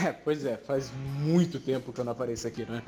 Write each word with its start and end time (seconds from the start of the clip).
Pois 0.24 0.44
é, 0.44 0.56
faz 0.56 0.90
muito 1.18 1.58
tempo 1.58 1.92
que 1.92 2.00
eu 2.00 2.04
não 2.04 2.12
apareço 2.12 2.46
aqui, 2.46 2.64
né? 2.64 2.82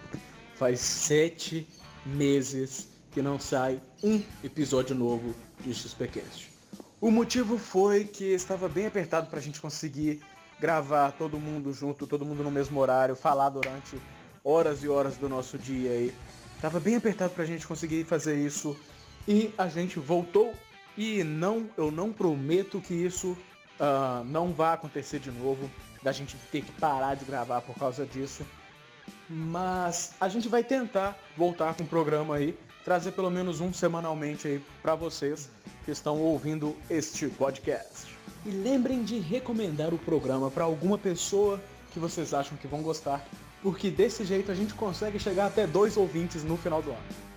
Faz 0.55 0.81
sete 0.81 1.67
meses 2.05 2.89
que 3.11 3.23
não 3.23 3.39
sai 3.39 3.81
um 4.03 4.23
episódio 4.43 4.95
novo 4.95 5.35
de 5.61 5.75
XPcast. 5.75 6.51
O 7.01 7.11
motivo 7.11 7.59
foi 7.59 8.05
que 8.05 8.25
estava 8.25 8.69
bem 8.69 8.87
apertado 8.87 9.29
para 9.29 9.39
a 9.39 9.43
gente 9.43 9.61
conseguir 9.61 10.21
gravar 10.61 11.13
todo 11.13 11.39
mundo 11.39 11.73
junto, 11.73 12.07
todo 12.07 12.25
mundo 12.25 12.43
no 12.45 12.51
mesmo 12.51 12.79
horário, 12.79 13.17
falar 13.17 13.51
durante 13.51 14.01
horas 14.45 14.83
e 14.83 14.89
horas 14.89 15.17
do 15.17 15.29
nosso 15.29 15.59
dia 15.59 15.91
aí. 15.91 16.15
Tava 16.61 16.79
bem 16.79 16.97
apertado 16.97 17.35
para 17.35 17.43
a 17.43 17.47
gente 17.47 17.67
conseguir 17.67 18.05
fazer 18.05 18.37
isso 18.37 18.77
e 19.27 19.53
a 19.59 19.69
gente 19.69 19.99
voltou 19.99 20.53
e 20.97 21.25
não, 21.25 21.69
eu 21.77 21.91
não 21.91 22.13
prometo 22.13 22.81
que 22.81 22.95
isso 22.95 23.37
uh, 23.81 24.23
não 24.25 24.53
vai 24.53 24.75
acontecer 24.75 25.19
de 25.19 25.31
novo, 25.31 25.69
da 26.03 26.13
gente 26.13 26.37
ter 26.51 26.63
que 26.63 26.73
parar 26.73 27.15
de 27.15 27.25
gravar 27.25 27.61
por 27.61 27.75
causa 27.77 28.05
disso. 28.05 28.45
Mas 29.29 30.13
a 30.21 30.29
gente 30.29 30.49
vai 30.49 30.63
tentar 30.63 31.19
voltar 31.37 31.75
com 31.75 31.85
o 31.85 31.87
programa 31.87 32.37
aí, 32.37 32.59
trazer 32.85 33.13
pelo 33.13 33.31
menos 33.31 33.61
um 33.61 33.73
semanalmente 33.73 34.49
aí 34.49 34.63
para 34.83 34.95
vocês 34.95 35.49
que 35.85 35.91
estão 35.91 36.21
ouvindo 36.21 36.77
este 36.91 37.29
podcast. 37.29 38.17
E 38.45 38.51
lembrem 38.51 39.05
de 39.05 39.19
recomendar 39.19 39.95
o 39.95 39.99
programa 39.99 40.51
para 40.51 40.65
alguma 40.65 40.99
pessoa 40.99 41.61
que 41.93 41.99
vocês 41.99 42.35
acham 42.35 42.57
que 42.57 42.67
vão 42.67 42.83
gostar, 42.83 43.25
porque 43.63 43.91
desse 43.91 44.25
jeito 44.25 44.51
a 44.51 44.55
gente 44.55 44.75
consegue 44.75 45.19
chegar 45.19 45.47
até 45.47 45.67
dois 45.67 45.97
ouvintes 45.97 46.43
no 46.43 46.57
final 46.57 46.83
do 46.83 46.91
ano. 46.91 47.32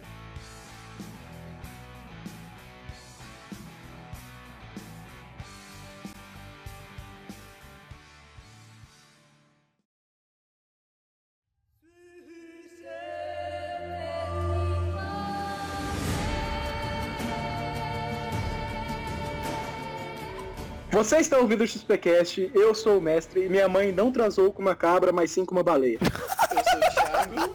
Você 21.06 21.18
está 21.18 21.38
ouvindo 21.38 21.64
o 21.64 21.68
XPcast, 21.68 22.50
eu 22.56 22.74
sou 22.74 22.98
o 22.98 23.02
mestre 23.02 23.46
e 23.46 23.48
minha 23.48 23.70
mãe 23.70 23.92
não 23.92 24.12
transou 24.12 24.52
com 24.52 24.60
uma 24.60 24.76
cabra, 24.76 25.12
mas 25.12 25.30
sim 25.30 25.46
com 25.46 25.52
uma 25.54 25.62
baleia. 25.62 26.00
Eu 26.02 26.64
sou 26.64 26.80
o 26.80 26.94
Thiago. 26.96 27.54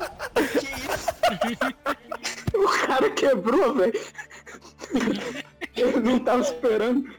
que 0.52 1.52
isso? 1.52 1.74
O 2.54 2.86
cara 2.86 3.10
quebrou, 3.10 3.74
velho. 3.74 4.00
Eu 5.76 6.00
não 6.00 6.20
tava 6.20 6.42
esperando. 6.42 7.12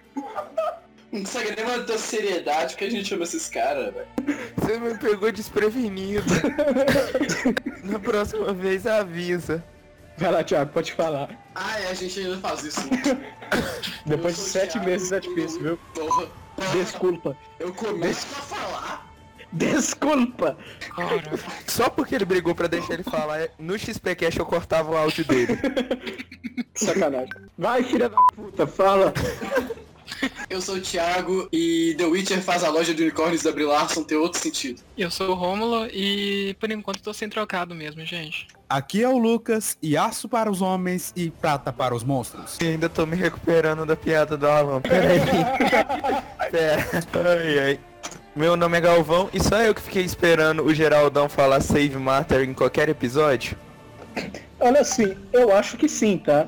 Não 1.12 1.20
consegue 1.20 1.54
nem 1.54 1.66
manter 1.66 1.94
a 1.94 1.98
seriedade 1.98 2.78
que 2.78 2.86
a 2.86 2.90
gente 2.90 3.10
chama 3.10 3.23
esses 3.23 3.50
caras, 3.50 3.94
velho. 3.94 4.08
Você 4.56 4.80
me 4.80 4.98
pegou 4.98 5.32
desprevenido. 5.34 6.32
Na 7.84 8.00
próxima 8.00 8.54
vez 8.54 8.88
avisa. 8.88 9.62
Vai 10.22 10.31
lá, 10.31 10.44
Thiago, 10.44 10.72
pode 10.72 10.94
falar. 10.94 11.30
Ah, 11.55 11.80
é, 11.80 11.88
a 11.89 11.94
gente 11.95 12.19
ainda 12.19 12.38
faz 12.38 12.64
isso. 12.64 12.81
Depois 14.05 14.36
de 14.36 14.41
sete 14.41 14.73
Thiago, 14.73 14.88
meses 14.88 15.11
é 15.11 15.19
difícil, 15.19 15.61
viu? 15.61 15.80
Porra. 15.95 16.27
Desculpa. 16.73 17.36
Eu 17.59 17.73
começo 17.73 18.27
Des... 18.27 18.38
a 18.38 18.42
falar. 18.42 19.11
Desculpa! 19.52 20.58
Só 21.67 21.89
porque 21.89 22.16
ele 22.16 22.23
brigou 22.23 22.53
pra 22.53 22.67
deixar 22.67 22.94
ele 22.94 23.03
falar, 23.03 23.49
no 23.59 23.77
XPCast 23.77 24.39
eu 24.39 24.45
cortava 24.45 24.92
o 24.92 24.95
áudio 24.95 25.25
dele. 25.25 25.58
Sacanagem. 26.75 27.33
Vai, 27.58 27.83
filha 27.83 28.08
da 28.08 28.17
puta, 28.36 28.67
fala! 28.67 29.11
Eu 30.50 30.62
sou 30.62 30.76
o 30.76 30.81
Thiago 30.81 31.48
e 31.52 31.95
The 31.98 32.06
Witcher 32.06 32.42
faz 32.42 32.64
a 32.64 32.70
loja 32.70 32.94
de 32.94 33.04
unicórnios 33.04 33.44
da 33.44 33.52
Brie 33.52 33.66
Larson 33.66 34.04
ter 34.04 34.16
outro 34.16 34.40
sentido. 34.40 34.81
Eu 34.98 35.09
sou 35.09 35.30
o 35.30 35.34
Rômulo 35.34 35.88
e 35.88 36.56
por 36.59 36.70
enquanto 36.72 37.02
tô 37.02 37.14
sem 37.14 37.30
trocado 37.30 37.73
mesmo, 37.73 38.06
gente. 38.06 38.48
Aqui 38.70 39.04
é 39.04 39.09
o 39.09 39.17
Lucas 39.17 39.77
e 39.82 39.98
aço 39.98 40.30
para 40.30 40.49
os 40.49 40.61
homens 40.61 41.11
e 41.16 41.30
prata 41.30 41.73
para 41.73 41.94
os 41.94 42.04
monstros. 42.04 42.58
E 42.61 42.67
ainda 42.67 42.88
tô 42.88 43.05
me 43.05 43.16
recuperando 43.16 43.86
da 43.86 43.95
piada 43.95 44.38
do 44.38 44.48
Alan. 44.48 44.80
Peraí. 44.83 45.20
Pera. 46.52 46.88
Ai, 47.14 47.60
ai. 47.60 47.80
Meu 48.33 48.55
nome 48.55 48.78
é 48.78 48.82
Galvão 48.82 49.30
e 49.33 49.43
só 49.43 49.58
eu 49.61 49.76
que 49.76 49.82
fiquei 49.82 50.05
esperando 50.05 50.64
o 50.64 50.73
Geraldão 50.73 51.28
falar 51.28 51.60
Save 51.60 51.98
Matter 51.98 52.48
em 52.48 52.54
qualquer 52.54 52.88
episódio? 52.88 53.58
Olha 54.58 54.80
assim, 54.82 55.17
eu 55.33 55.54
acho 55.54 55.76
que 55.76 55.89
sim, 55.89 56.17
tá? 56.17 56.45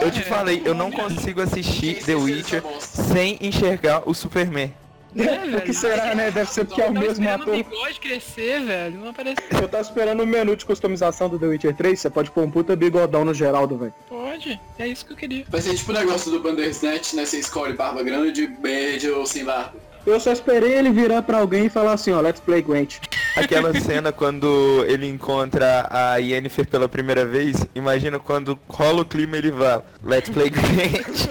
Eu, 0.00 0.10
te 0.10 0.22
falei, 0.22 0.62
eu 0.64 0.74
não 0.74 0.90
consigo 0.90 1.40
assistir 1.40 2.02
The 2.04 2.14
Witcher 2.14 2.62
sem 2.80 3.38
enxergar 3.40 4.02
o 4.08 4.14
Superman. 4.14 4.72
É, 5.14 5.56
o 5.56 5.60
que 5.60 5.74
será, 5.74 6.14
né? 6.14 6.30
Deve 6.30 6.50
ser 6.50 6.64
porque 6.64 6.80
é 6.80 6.86
o 6.86 6.92
mesmo 6.92 7.28
ator. 7.28 7.48
Eu 7.48 7.64
bigode 7.64 8.00
crescer, 8.00 8.60
velho. 8.62 8.98
Não 8.98 9.10
aparece. 9.10 9.36
Eu 9.50 9.68
tava 9.68 9.82
esperando 9.82 10.22
o 10.22 10.26
menu 10.26 10.56
de 10.56 10.64
customização 10.64 11.28
do 11.28 11.38
The 11.38 11.46
Witcher 11.46 11.76
3. 11.76 12.00
Você 12.00 12.10
pode 12.10 12.30
pôr 12.30 12.44
um 12.44 12.50
puta 12.50 12.74
bigodão 12.74 13.24
no 13.24 13.34
Geraldo, 13.34 13.76
velho. 13.76 13.94
Pode. 14.08 14.58
É 14.78 14.88
isso 14.88 15.04
que 15.04 15.12
eu 15.12 15.16
queria. 15.16 15.44
Vai 15.48 15.60
ser 15.60 15.74
tipo 15.74 15.90
o 15.90 15.94
negócio 15.94 16.30
do 16.30 16.40
Bandersnatch, 16.40 17.12
né? 17.12 17.26
Você 17.26 17.38
escolhe 17.38 17.74
barba 17.74 18.02
grande, 18.02 18.50
média 18.62 19.14
ou 19.14 19.26
sem 19.26 19.44
barba. 19.44 19.74
Eu 20.04 20.18
só 20.18 20.32
esperei 20.32 20.72
ele 20.74 20.90
virar 20.90 21.22
pra 21.22 21.38
alguém 21.38 21.66
e 21.66 21.68
falar 21.68 21.92
assim, 21.92 22.10
ó, 22.10 22.20
let's 22.20 22.40
play 22.40 22.60
Gwent. 22.60 22.98
Aquela 23.36 23.78
cena 23.80 24.12
quando 24.12 24.84
ele 24.86 25.06
encontra 25.06 25.86
a 25.90 26.16
Yennefer 26.16 26.66
pela 26.66 26.88
primeira 26.88 27.24
vez, 27.24 27.66
imagina 27.74 28.18
quando 28.18 28.58
rola 28.68 29.02
o 29.02 29.04
clima 29.04 29.36
ele 29.36 29.50
vai, 29.50 29.82
let's 30.04 30.28
play 30.30 30.50
Gwent. 30.50 31.28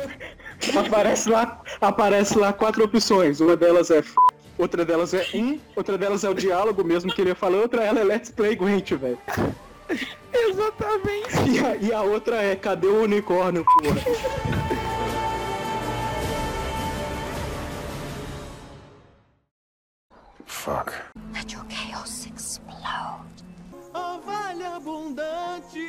aparece 0.85 1.29
lá, 1.29 1.61
aparece 1.79 2.37
lá 2.37 2.53
quatro 2.53 2.83
opções, 2.83 3.39
uma 3.39 3.55
delas 3.55 3.91
é 3.91 3.99
f... 3.99 4.13
outra 4.57 4.83
delas 4.83 5.13
é 5.13 5.27
um, 5.33 5.59
outra 5.75 5.97
delas 5.97 6.23
é 6.23 6.29
o 6.29 6.33
diálogo 6.33 6.83
mesmo 6.83 7.13
que 7.13 7.21
ele 7.21 7.35
falou, 7.35 7.61
outra 7.61 7.83
ela 7.83 7.99
é 7.99 8.03
let's 8.03 8.31
play 8.31 8.55
Gwent, 8.55 8.91
velho. 8.93 9.17
Exatamente. 10.33 11.49
E 11.49 11.59
a, 11.59 11.75
e 11.75 11.93
a 11.93 12.01
outra 12.01 12.41
é 12.41 12.55
cadê 12.55 12.87
o 12.87 13.03
unicórnio, 13.03 13.65
porra? 13.65 14.01
Fuck. 20.45 20.91
Your. 21.51 21.70
Vale 24.31 24.65
abundante. 24.65 25.79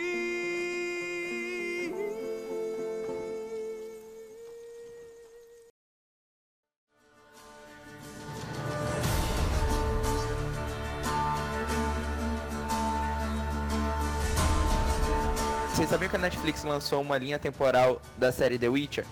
Vocês 15.70 15.88
sabiam 15.88 16.10
que 16.10 16.16
a 16.16 16.18
Netflix 16.18 16.64
lançou 16.64 17.00
uma 17.00 17.16
linha 17.18 17.38
temporal 17.38 18.02
da 18.18 18.32
série 18.32 18.58
The 18.58 18.68
Witcher? 18.68 19.06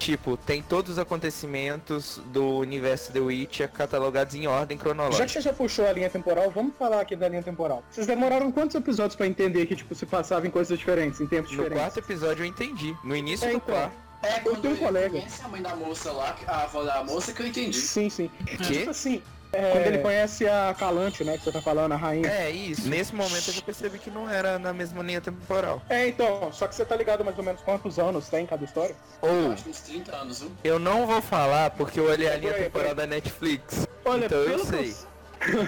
Tipo, 0.00 0.34
tem 0.34 0.62
todos 0.62 0.92
os 0.92 0.98
acontecimentos 0.98 2.22
do 2.32 2.56
universo 2.56 3.12
The 3.12 3.20
Witcher 3.20 3.68
catalogados 3.68 4.34
em 4.34 4.46
ordem 4.46 4.78
cronológica. 4.78 5.18
Já 5.18 5.26
que 5.26 5.32
você 5.32 5.40
já 5.42 5.52
puxou 5.52 5.86
a 5.86 5.92
linha 5.92 6.08
temporal, 6.08 6.50
vamos 6.50 6.74
falar 6.78 7.02
aqui 7.02 7.14
da 7.14 7.28
linha 7.28 7.42
temporal. 7.42 7.84
Vocês 7.90 8.06
demoraram 8.06 8.50
quantos 8.50 8.74
episódios 8.74 9.14
para 9.14 9.26
entender 9.26 9.66
que 9.66 9.76
tipo 9.76 9.94
se 9.94 10.06
passava 10.06 10.46
em 10.46 10.50
coisas 10.50 10.78
diferentes, 10.78 11.20
em 11.20 11.26
tempos 11.26 11.50
no 11.50 11.58
diferentes? 11.58 11.76
No 11.76 11.90
quarto 11.92 11.98
episódio 11.98 12.42
eu 12.44 12.48
entendi. 12.48 12.96
No 13.04 13.14
início 13.14 13.46
é, 13.46 13.50
do 13.50 13.56
então. 13.58 13.74
quarto. 13.74 13.94
É, 14.22 14.40
eu 14.42 14.56
tenho 14.56 14.74
um 14.74 14.76
colega. 14.78 15.22
a 15.44 15.48
mãe 15.48 15.60
da 15.60 15.76
moça 15.76 16.10
lá, 16.12 16.34
a 16.46 16.62
avó 16.62 16.82
da 16.82 17.04
moça 17.04 17.34
que 17.34 17.42
eu 17.42 17.46
entendi. 17.46 17.76
Sim, 17.76 18.08
sim. 18.08 18.30
Que? 18.46 18.56
Tipo 18.56 18.90
assim, 18.90 19.22
é... 19.52 19.70
Quando 19.72 19.86
ele 19.86 19.98
conhece 19.98 20.46
a 20.46 20.74
Calante, 20.78 21.24
né, 21.24 21.36
que 21.36 21.44
você 21.44 21.52
tá 21.52 21.60
falando, 21.60 21.92
a 21.92 21.96
rainha. 21.96 22.28
É, 22.28 22.50
isso. 22.50 22.88
Nesse 22.88 23.14
momento 23.14 23.48
eu 23.48 23.54
já 23.54 23.62
percebi 23.62 23.98
que 23.98 24.10
não 24.10 24.28
era 24.28 24.58
na 24.58 24.72
mesma 24.72 25.02
linha 25.02 25.20
temporal. 25.20 25.82
É, 25.88 26.08
então, 26.08 26.52
só 26.52 26.66
que 26.66 26.74
você 26.74 26.84
tá 26.84 26.96
ligado 26.96 27.24
mais 27.24 27.36
ou 27.36 27.44
menos 27.44 27.60
quantos 27.62 27.98
anos 27.98 28.28
tem 28.28 28.46
cada 28.46 28.64
história? 28.64 28.94
Ou, 29.20 29.52
Acho 29.52 29.68
uns 29.68 29.80
30 29.80 30.16
anos, 30.16 30.40
viu? 30.40 30.50
eu 30.62 30.78
não 30.78 31.06
vou 31.06 31.20
falar 31.20 31.70
porque 31.70 31.98
eu 31.98 32.04
olhei 32.04 32.28
a 32.28 32.36
linha 32.36 32.54
temporal 32.54 32.94
da 32.94 33.06
Netflix. 33.06 33.86
Olha, 34.04 34.26
então 34.26 34.38
eu 34.38 34.50
pelo 34.50 34.60
que 34.60 34.66
sei. 34.66 34.96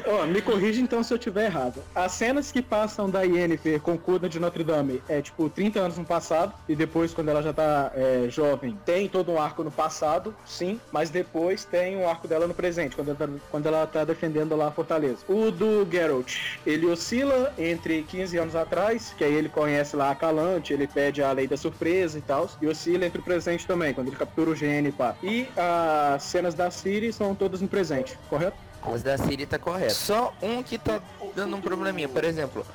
Ó, 0.07 0.27
me 0.27 0.43
corrija 0.43 0.81
então 0.81 1.03
se 1.03 1.13
eu 1.13 1.19
tiver 1.19 1.47
errado. 1.47 1.83
As 1.95 2.13
cenas 2.13 2.53
que 2.53 2.61
passam 2.61 3.09
da 3.09 3.23
Yennefer 3.23 3.81
com 3.81 3.97
Cuda 3.97 4.29
de 4.29 4.39
Notre 4.39 4.63
Dame 4.63 5.03
é 5.09 5.23
tipo 5.23 5.49
30 5.49 5.81
anos 5.81 5.99
no 5.99 6.05
passado 6.05 6.53
e 6.69 6.77
depois 6.77 7.15
quando 7.15 7.31
ela 7.31 7.43
já 7.43 7.53
tá 7.53 7.91
é, 7.95 8.27
jovem 8.29 8.79
tem 8.85 9.09
todo 9.09 9.33
um 9.33 9.41
arco 9.41 9.65
no 9.65 9.71
passado, 9.71 10.35
sim, 10.45 10.81
mas 10.93 11.11
depois 11.11 11.65
tem 11.65 11.97
um 11.97 12.09
arco 12.09 12.29
dela 12.29 12.47
no 12.47 12.55
presente, 12.55 12.95
quando 12.95 13.09
ela, 13.09 13.17
tá, 13.17 13.29
quando 13.51 13.67
ela 13.67 13.87
tá 13.87 14.05
defendendo 14.05 14.55
lá 14.57 14.69
a 14.69 14.71
fortaleza. 14.71 15.19
O 15.29 15.51
do 15.51 15.89
Geralt, 15.91 16.59
ele 16.67 16.87
oscila 16.87 17.53
entre 17.59 18.03
15 18.03 18.39
anos 18.39 18.57
atrás, 18.57 19.15
que 19.17 19.25
aí 19.25 19.33
ele 19.33 19.49
conhece 19.49 19.97
lá 19.97 20.11
a 20.11 20.15
Calante, 20.15 20.73
ele 20.73 20.87
pede 20.87 21.23
a 21.23 21.33
lei 21.33 21.47
da 21.47 21.57
surpresa 21.57 22.19
e 22.19 22.23
tal, 22.23 22.49
e 22.61 22.67
oscila 22.67 23.07
entre 23.07 23.21
o 23.21 23.25
presente 23.25 23.67
também, 23.67 23.95
quando 23.95 24.09
ele 24.09 24.17
captura 24.17 24.51
o 24.51 24.55
gene 24.55 24.89
e 24.89 24.93
pá. 24.93 25.15
E 25.23 25.47
as 25.57 26.23
cenas 26.25 26.55
da 26.55 26.71
Ciri 26.71 27.13
são 27.13 27.35
todas 27.35 27.61
no 27.61 27.69
presente, 27.69 28.19
correto? 28.29 28.72
As 28.83 29.03
da 29.03 29.17
Siri 29.17 29.47
tá 29.47 29.59
correto. 29.59 29.95
Só 29.95 30.33
um 30.43 30.63
que 30.63 30.79
tá 30.79 31.01
dando 31.35 31.57
um 31.57 31.61
probleminha. 31.61 32.09
Por 32.09 32.25
exemplo, 32.25 32.67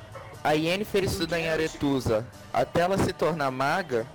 a 0.42 0.52
Yennefer 0.52 1.04
estuda 1.04 1.38
em 1.38 1.48
Aretusa. 1.48 2.26
Até 2.52 2.80
ela 2.80 2.96
se 2.98 3.12
tornar 3.12 3.50
maga, 3.50 4.06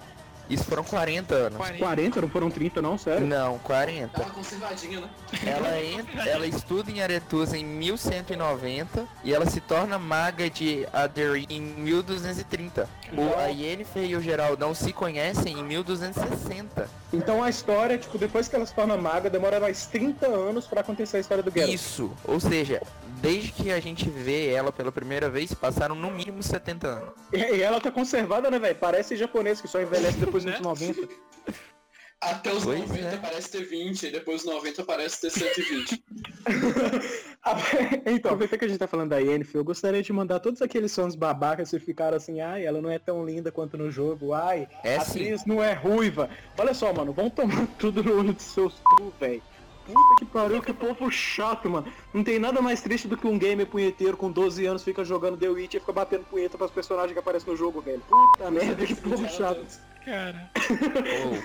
Isso 0.50 0.66
foram 0.66 0.84
40 0.84 1.34
anos. 1.34 1.58
40. 1.58 1.80
40, 1.80 2.22
não 2.22 2.30
foram 2.30 2.52
30 2.52 2.82
não, 2.82 2.98
sério? 2.98 3.26
Não, 3.26 3.58
40. 3.60 4.18
Dá 4.18 4.26
uma 4.26 4.34
conservadinha, 4.34 5.00
né? 5.02 5.10
Ela 5.46 5.82
entra, 5.82 6.30
ela 6.30 6.48
estuda 6.48 6.92
em 6.92 7.02
Aretusa 7.02 7.58
em 7.58 7.66
1190 7.66 9.08
e 9.24 9.34
ela 9.34 9.46
se 9.46 9.60
torna 9.62 9.98
maga 9.98 10.50
de 10.50 10.88
Aderin 10.92 11.46
em 11.50 11.62
1230. 11.62 12.90
O, 13.14 13.40
a 13.40 13.48
Yennefer 13.48 14.06
e 14.06 14.16
o 14.16 14.22
Geraldão 14.22 14.74
se 14.74 14.92
conhecem 14.92 15.60
em 15.60 15.64
1260. 15.64 16.90
Então 17.14 17.44
a 17.44 17.50
história, 17.50 17.98
tipo, 17.98 18.18
depois 18.18 18.48
que 18.48 18.56
ela 18.56 18.66
se 18.66 18.74
torna 18.74 18.98
maga, 18.98 19.30
demora 19.30 19.60
mais 19.60 19.86
30 19.86 20.26
anos 20.28 20.66
pra 20.66 20.82
acontecer 20.82 21.18
a 21.18 21.20
história 21.20 21.44
do 21.44 21.52
Geralt. 21.52 21.74
Isso, 21.74 22.12
ou 22.26 22.40
seja, 22.40 22.82
desde 23.24 23.54
que 23.54 23.72
a 23.72 23.80
gente 23.80 24.10
vê 24.10 24.50
ela 24.50 24.70
pela 24.70 24.92
primeira 24.92 25.30
vez, 25.30 25.54
passaram 25.54 25.96
no 25.96 26.12
mínimo 26.12 26.44
70 26.44 26.88
anos. 26.88 27.14
E, 27.32 27.62
ela 27.62 27.80
tá 27.80 27.90
conservada, 27.90 28.52
né, 28.52 28.60
velho? 28.60 28.76
Parece 28.76 29.16
japonês 29.16 29.62
que 29.62 29.68
só 29.68 29.82
envelhece 29.82 30.18
depois 30.18 30.44
dos 30.44 30.54
Né? 30.60 30.60
90. 30.60 31.08
Até 32.20 32.54
os 32.54 32.64
Pois 32.64 32.80
90 32.80 33.08
é. 33.08 33.18
parece 33.18 33.52
ter 33.52 33.64
20, 33.66 34.04
e 34.04 34.12
depois 34.12 34.44
dos 34.44 34.54
90 34.54 34.84
parece 34.84 35.22
ter 35.22 35.30
120. 35.30 36.04
Ah, 37.46 37.58
então, 38.08 38.32
aproveitando 38.32 38.60
que 38.60 38.66
a 38.66 38.68
gente 38.70 38.78
tá 38.78 38.88
falando 38.88 39.10
da 39.10 39.18
Yennefer, 39.18 39.60
eu 39.60 39.66
gostaria 39.66 40.02
de 40.02 40.14
mandar 40.14 40.40
todos 40.40 40.62
aqueles 40.62 40.96
fãs 40.96 41.14
babacas 41.14 41.70
que 41.72 41.80
ficaram 41.80 42.16
assim, 42.16 42.40
ai, 42.40 42.66
ela 42.66 42.82
não 42.82 42.90
é 42.90 42.98
tão 42.98 43.26
linda 43.26 43.52
quanto 43.52 43.78
no 43.78 43.92
jogo, 43.92 44.32
ai, 44.32 44.66
É 44.82 44.96
a 44.96 45.02
atriz 45.02 45.46
não 45.46 45.62
é 45.62 45.74
ruiva. 45.74 46.30
Olha 46.58 46.74
só, 46.74 46.94
mano, 46.94 47.12
vão 47.12 47.30
tomar 47.30 47.68
tudo 47.78 48.02
no 48.02 48.18
olho 48.18 48.32
dos 48.32 48.44
seus 48.44 48.76
cu, 48.80 49.12
velho. 49.20 49.42
Puta 49.86 50.16
que 50.20 50.26
pariu, 50.26 50.62
que 50.62 50.74
povo 50.74 51.12
chato, 51.12 51.70
mano. 51.70 51.92
Não 52.14 52.24
tem 52.24 52.40
nada 52.40 52.62
mais 52.62 52.82
triste 52.82 53.08
do 53.08 53.18
que 53.18 53.28
um 53.28 53.38
gamer 53.38 53.68
punheteiro 53.68 54.16
com 54.16 54.32
12 54.32 54.66
anos 54.66 54.84
fica 54.84 55.04
jogando 55.04 55.38
The 55.38 55.50
Witch 55.50 55.74
e 55.74 55.80
fica 55.80 55.92
batendo 55.92 56.24
punheta 56.26 56.58
pros 56.58 56.72
personagens 56.72 57.12
que 57.14 57.20
aparecem 57.20 57.52
no 57.52 57.58
jogo, 57.58 57.82
velho. 57.82 58.02
Puta 58.08 58.50
merda, 58.50 58.86
que 58.86 58.96
povo 58.96 59.28
chato. 59.28 59.66
Cara. 60.06 60.50
Ou, 61.26 61.38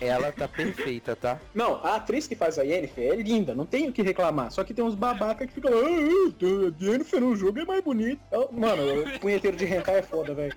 ela 0.00 0.30
tá 0.30 0.46
perfeita, 0.46 1.16
tá? 1.16 1.38
Não, 1.54 1.76
a 1.84 1.96
atriz 1.96 2.26
que 2.26 2.36
faz 2.36 2.58
a 2.58 2.62
Yennefer 2.62 3.12
é 3.12 3.16
linda, 3.16 3.54
não 3.54 3.64
tenho 3.64 3.88
o 3.90 3.92
que 3.92 4.02
reclamar. 4.02 4.50
Só 4.50 4.62
que 4.62 4.74
tem 4.74 4.84
uns 4.84 4.94
babaca 4.94 5.46
que 5.46 5.54
ficam 5.54 5.70
lá, 5.70 5.86
a 5.88 6.84
Yennefer 6.84 7.20
no 7.20 7.34
jogo 7.34 7.60
é 7.60 7.64
mais 7.64 7.82
bonita. 7.82 8.20
Eu- 8.30 8.48
Mano, 8.52 8.82
punheteiro 9.20 9.56
de 9.56 9.64
hentai 9.64 9.98
é 9.98 10.02
foda, 10.02 10.34
velho. 10.34 10.54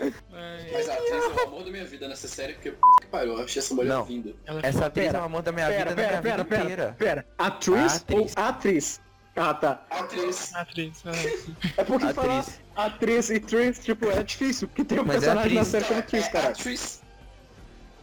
Ai, 0.00 0.70
Mas 0.72 0.88
a 0.88 0.94
atriz 0.94 1.10
é 1.12 1.16
o 1.28 1.40
amor 1.48 1.64
da 1.64 1.70
minha 1.70 1.84
vida 1.84 2.08
nessa 2.08 2.26
série, 2.28 2.54
porque 2.54 2.70
p 2.70 2.78
que 3.02 3.06
pariu, 3.08 3.34
eu 3.36 3.44
achei 3.44 3.60
essa 3.60 3.74
mulher 3.74 3.88
Não. 3.90 4.04
linda. 4.06 4.32
Essa 4.62 4.86
atriz 4.86 5.06
Pera, 5.06 5.18
é 5.18 5.20
o 5.20 5.24
amor 5.24 5.42
da 5.42 5.52
minha 5.52 5.66
Pera, 5.66 5.78
vida, 5.78 5.90
da 5.90 5.96
pera, 5.96 6.08
minha 6.08 6.22
pera, 6.22 6.36
vida 6.42 6.44
pera, 6.48 6.64
inteira. 6.64 6.96
pera. 6.98 7.26
Atriz, 7.38 7.96
Atriz. 7.96 8.34
ou 8.36 8.42
atriz? 8.44 9.00
Ah, 9.36 9.54
tá. 9.54 9.86
Atriz. 9.90 10.54
atriz. 10.54 11.02
É 11.76 11.84
porque 11.84 12.04
Atriz. 12.06 12.14
falar 12.16 12.44
atriz 12.76 13.30
e 13.30 13.40
tris, 13.40 13.78
tipo, 13.78 14.10
é 14.10 14.22
difícil, 14.22 14.68
porque 14.68 14.84
tem 14.84 14.98
um 14.98 15.04
Mas 15.04 15.16
é 15.16 15.20
personagem 15.26 15.54
na 15.54 15.60
atriz. 15.60 15.68
série 15.70 15.84
chama 15.84 16.02
Tris, 16.02 16.24
é 16.26 16.30
cara. 16.30 16.48
atriz. 16.48 17.02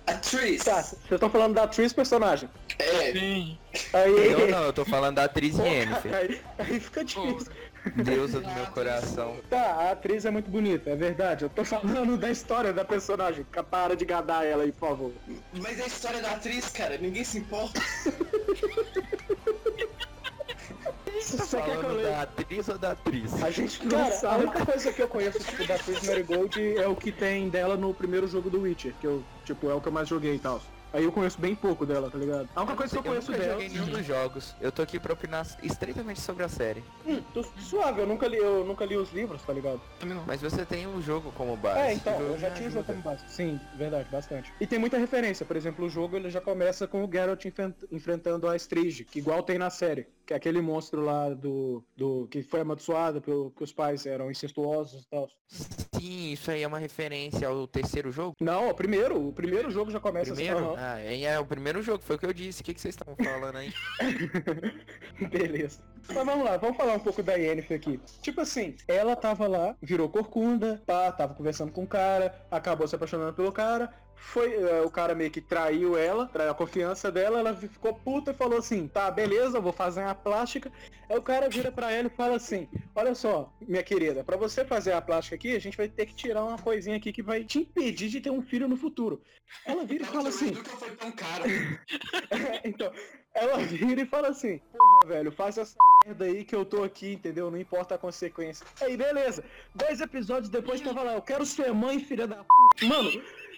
Atriz. 0.08 0.64
Tá, 0.64 0.82
vocês 0.84 1.12
estão 1.12 1.30
falando 1.30 1.54
da 1.56 1.64
atriz 1.64 1.92
personagem. 1.92 2.50
É. 2.80 3.12
Sim. 3.12 3.58
Aí, 3.94 4.32
Eu 4.32 4.48
não, 4.48 4.64
eu 4.64 4.72
tô 4.74 4.86
falando 4.86 5.16
da 5.16 5.26
atriz 5.26 5.58
Yennefer. 5.60 6.14
aí, 6.16 6.42
aí 6.60 6.80
fica 6.80 7.04
difícil. 7.04 7.52
Deusa 7.96 8.40
do 8.40 8.50
meu 8.50 8.66
coração. 8.68 9.38
Tá, 9.50 9.62
a 9.62 9.92
atriz 9.92 10.26
é 10.26 10.32
muito 10.32 10.50
bonita, 10.50 10.90
é 10.90 10.96
verdade. 10.96 11.44
Eu 11.46 11.50
tô 11.50 11.64
falando 11.64 12.18
da 12.18 12.30
história 12.30 12.74
da 12.74 12.84
personagem. 12.86 13.46
Para 13.70 13.96
de 13.96 14.06
gadar 14.06 14.46
ela 14.46 14.64
aí, 14.64 14.72
por 14.72 14.90
favor. 14.90 15.12
Mas 15.54 15.80
é 15.80 15.84
a 15.84 15.88
história 15.88 16.22
da 16.22 16.32
atriz, 16.32 16.70
cara, 16.70 16.98
ninguém 16.98 17.24
se 17.24 17.38
importa. 17.40 17.82
Você 21.22 21.58
quer 21.58 21.64
que 21.64 21.70
eu 21.70 21.82
Falando 21.82 21.98
leia? 21.98 22.10
da 22.10 22.22
atriz 22.22 22.70
ou 22.70 22.78
da 22.78 22.92
atriz? 22.92 23.44
A 23.44 23.52
gente 23.52 23.86
não 23.86 23.98
Cara, 23.98 24.30
a 24.30 24.38
única 24.38 24.66
coisa 24.66 24.94
que 24.94 25.02
eu 25.02 25.08
conheço 25.08 25.40
tipo, 25.40 25.68
da 25.68 25.76
atriz 25.76 26.08
Marigold 26.08 26.78
é 26.78 26.88
o 26.88 26.96
que 26.96 27.12
tem 27.12 27.50
dela 27.50 27.76
no 27.76 27.94
primeiro 27.94 28.28
jogo 28.28 28.50
do 28.50 28.62
Witcher, 28.62 28.94
que 29.02 29.08
eu, 29.08 29.24
tipo, 29.44 29.70
é 29.70 29.74
o 29.74 29.82
que 29.82 29.88
eu 29.88 29.92
mais 29.92 30.08
joguei 30.08 30.36
e 30.36 30.40
tal. 30.40 30.62
Aí 30.94 31.04
eu 31.04 31.12
conheço 31.12 31.40
bem 31.40 31.54
pouco 31.56 31.86
dela, 31.86 32.10
tá 32.10 32.18
ligado? 32.18 32.50
A 32.56 32.62
única 32.62 32.76
coisa 32.76 32.94
que 32.94 33.00
eu 33.00 33.04
conheço 33.04 33.32
nunca 33.32 33.44
dela. 33.44 33.54
joguei 33.62 33.70
nenhum 33.70 33.88
dos 33.90 34.06
jogos. 34.06 34.56
Eu 34.62 34.72
tô 34.72 34.82
aqui 34.82 35.00
pra 35.00 35.14
opinar 35.14 35.46
estreitamente 35.62 36.22
sobre 36.22 36.44
a 36.44 36.50
série. 36.50 36.84
Hum, 37.06 37.22
tô 37.34 37.44
suave, 37.58 38.02
eu 38.02 38.08
nunca 38.08 38.28
li, 38.28 38.38
eu 38.38 38.64
nunca 38.66 38.86
li 38.86 38.96
os 38.96 39.12
livros, 39.12 39.42
tá 39.44 39.54
ligado? 39.54 39.82
Também 40.00 40.16
não. 40.16 40.24
Mas 40.26 40.42
você 40.42 40.66
tem 40.66 40.88
o 40.88 41.02
jogo 41.02 41.32
como 41.34 41.56
base. 41.58 41.80
É, 41.80 41.94
então, 41.94 42.20
eu 42.22 42.38
já 42.38 42.50
tinha 42.52 42.70
o 42.70 42.72
jogo 42.72 42.86
como 42.86 43.02
base. 43.02 43.24
Sim, 43.28 43.60
verdade, 43.76 44.10
bastante. 44.10 44.54
E 44.60 44.66
tem 44.66 44.80
muita 44.80 44.98
referência, 44.98 45.46
por 45.46 45.56
exemplo, 45.56 45.86
o 45.86 45.90
jogo 45.90 46.16
ele 46.16 46.30
já 46.30 46.42
começa 46.42 46.88
com 46.88 47.04
o 47.04 47.12
Geralt 47.12 47.44
enfren- 47.46 47.74
enfrentando 47.92 48.48
a 48.48 48.56
Strige, 48.56 49.04
que 49.04 49.20
igual 49.20 49.44
tem 49.44 49.58
na 49.58 49.70
série, 49.70 50.08
aquele 50.34 50.62
monstro 50.62 51.02
lá 51.02 51.30
do, 51.30 51.84
do 51.96 52.28
que 52.30 52.42
foi 52.42 52.62
amaldiçoado 52.62 53.22
pelo 53.22 53.52
que 53.52 53.64
os 53.64 53.74
pais 53.74 54.06
eram 54.06 54.30
incestuosos 54.32 55.04
e 55.04 55.10
tal. 55.10 55.30
Sim, 55.48 56.32
isso 56.32 56.52
aí 56.52 56.64
é 56.64 56.68
uma 56.68 56.80
referência 56.80 57.48
ao 57.48 57.68
terceiro 57.68 58.12
jogo? 58.12 58.36
Não, 58.40 58.70
o 58.70 58.74
primeiro, 58.74 59.30
o 59.30 59.34
primeiro 59.34 59.72
jogo 59.72 59.92
já 59.92 60.00
começa 60.00 60.34
Primeiro? 60.34 60.72
assim. 60.72 60.76
Ah, 60.78 61.00
é, 61.00 61.22
é 61.22 61.40
o 61.40 61.46
primeiro 61.46 61.82
jogo, 61.82 62.04
foi 62.04 62.16
o 62.16 62.20
que 62.20 62.26
eu 62.26 62.34
disse. 62.34 62.62
O 62.62 62.66
que, 62.66 62.74
que 62.74 62.82
vocês 62.82 62.94
estavam 62.94 63.16
falando 63.16 63.58
aí? 63.58 63.74
Beleza. 65.30 65.82
Mas 66.08 66.26
vamos 66.26 66.46
lá, 66.46 66.58
vamos 66.58 66.78
falar 66.78 66.94
um 66.94 67.00
pouco 67.00 67.22
da 67.24 67.34
Yennefer 67.34 67.78
aqui. 67.78 68.00
Tipo 68.22 68.42
assim, 68.42 68.76
ela 68.88 69.16
tava 69.16 69.48
lá, 69.48 69.76
virou 69.82 70.10
corcunda, 70.10 70.82
pá, 70.86 71.12
tava 71.12 71.34
conversando 71.34 71.72
com 71.72 71.84
o 71.84 71.88
cara, 71.88 72.46
acabou 72.52 72.88
se 72.88 72.96
apaixonando 72.96 73.34
pelo 73.34 73.52
cara, 73.52 73.94
foi, 74.18 74.54
eh, 74.54 74.82
o 74.82 74.90
cara 74.90 75.16
meio 75.16 75.32
que 75.32 75.40
traiu 75.40 75.96
ela, 75.98 76.28
traiu 76.28 76.52
a 76.52 76.56
confiança 76.56 77.12
dela, 77.12 77.40
ela 77.40 77.56
ficou 77.56 77.94
puta 77.94 78.32
e 78.32 78.34
falou 78.34 78.60
assim, 78.60 78.88
tá, 78.88 79.10
beleza, 79.10 79.58
eu 79.58 79.62
vou 79.62 79.72
fazer 79.72 80.02
uma 80.02 80.16
plástica. 80.16 80.72
Aí 81.10 81.18
o 81.18 81.22
cara 81.22 81.48
vira 81.48 81.72
pra 81.72 81.92
ela 81.92 82.08
e 82.08 82.16
fala 82.16 82.36
assim, 82.36 82.68
olha 82.96 83.16
só, 83.16 83.54
minha 83.62 83.84
querida, 83.84 84.24
pra 84.24 84.36
você 84.36 84.66
fazer 84.66 84.92
a 84.92 85.02
plástica 85.02 85.36
aqui, 85.36 85.56
a 85.56 85.60
gente 85.60 85.78
vai 85.78 85.88
ter 85.88 86.06
que 86.06 86.16
tirar 86.16 86.44
uma 86.44 86.58
coisinha 86.58 86.98
aqui 86.98 87.14
que 87.14 87.24
vai 87.24 87.44
te 87.44 87.60
impedir 87.60 88.10
de 88.10 88.20
ter 88.20 88.32
um 88.32 88.42
filho 88.42 88.68
no 88.68 88.76
futuro. 88.76 89.22
Ela 89.66 89.86
vira 89.86 90.04
e 90.04 90.08
fala 90.08 90.30
assim, 90.30 90.52
Nunca 90.52 90.72
foi 90.72 90.92
tão 90.92 91.12
caro. 91.12 91.44
então, 92.66 92.92
ela 93.34 93.58
vira 93.60 94.02
e 94.02 94.06
fala 94.06 94.30
assim, 94.30 94.60
porra, 94.72 95.14
velho, 95.14 95.32
faz 95.32 95.58
essa 95.58 95.76
merda 96.06 96.26
aí 96.26 96.44
que 96.44 96.56
eu 96.56 96.66
tô 96.66 96.84
aqui, 96.84 97.14
entendeu? 97.14 97.50
Não 97.52 97.60
importa 97.60 97.96
a 97.96 97.98
consequência. 97.98 98.66
Aí, 98.82 98.98
beleza. 98.98 99.44
Dois 99.74 100.02
episódios 100.02 100.50
depois 100.50 100.82
tava 100.82 101.04
lá, 101.04 101.14
eu 101.14 101.22
quero 101.22 101.46
ser 101.46 101.72
mãe, 101.74 102.00
filha 102.00 102.28
da 102.28 102.44
puta. 102.44 102.86
Mano, 102.86 103.10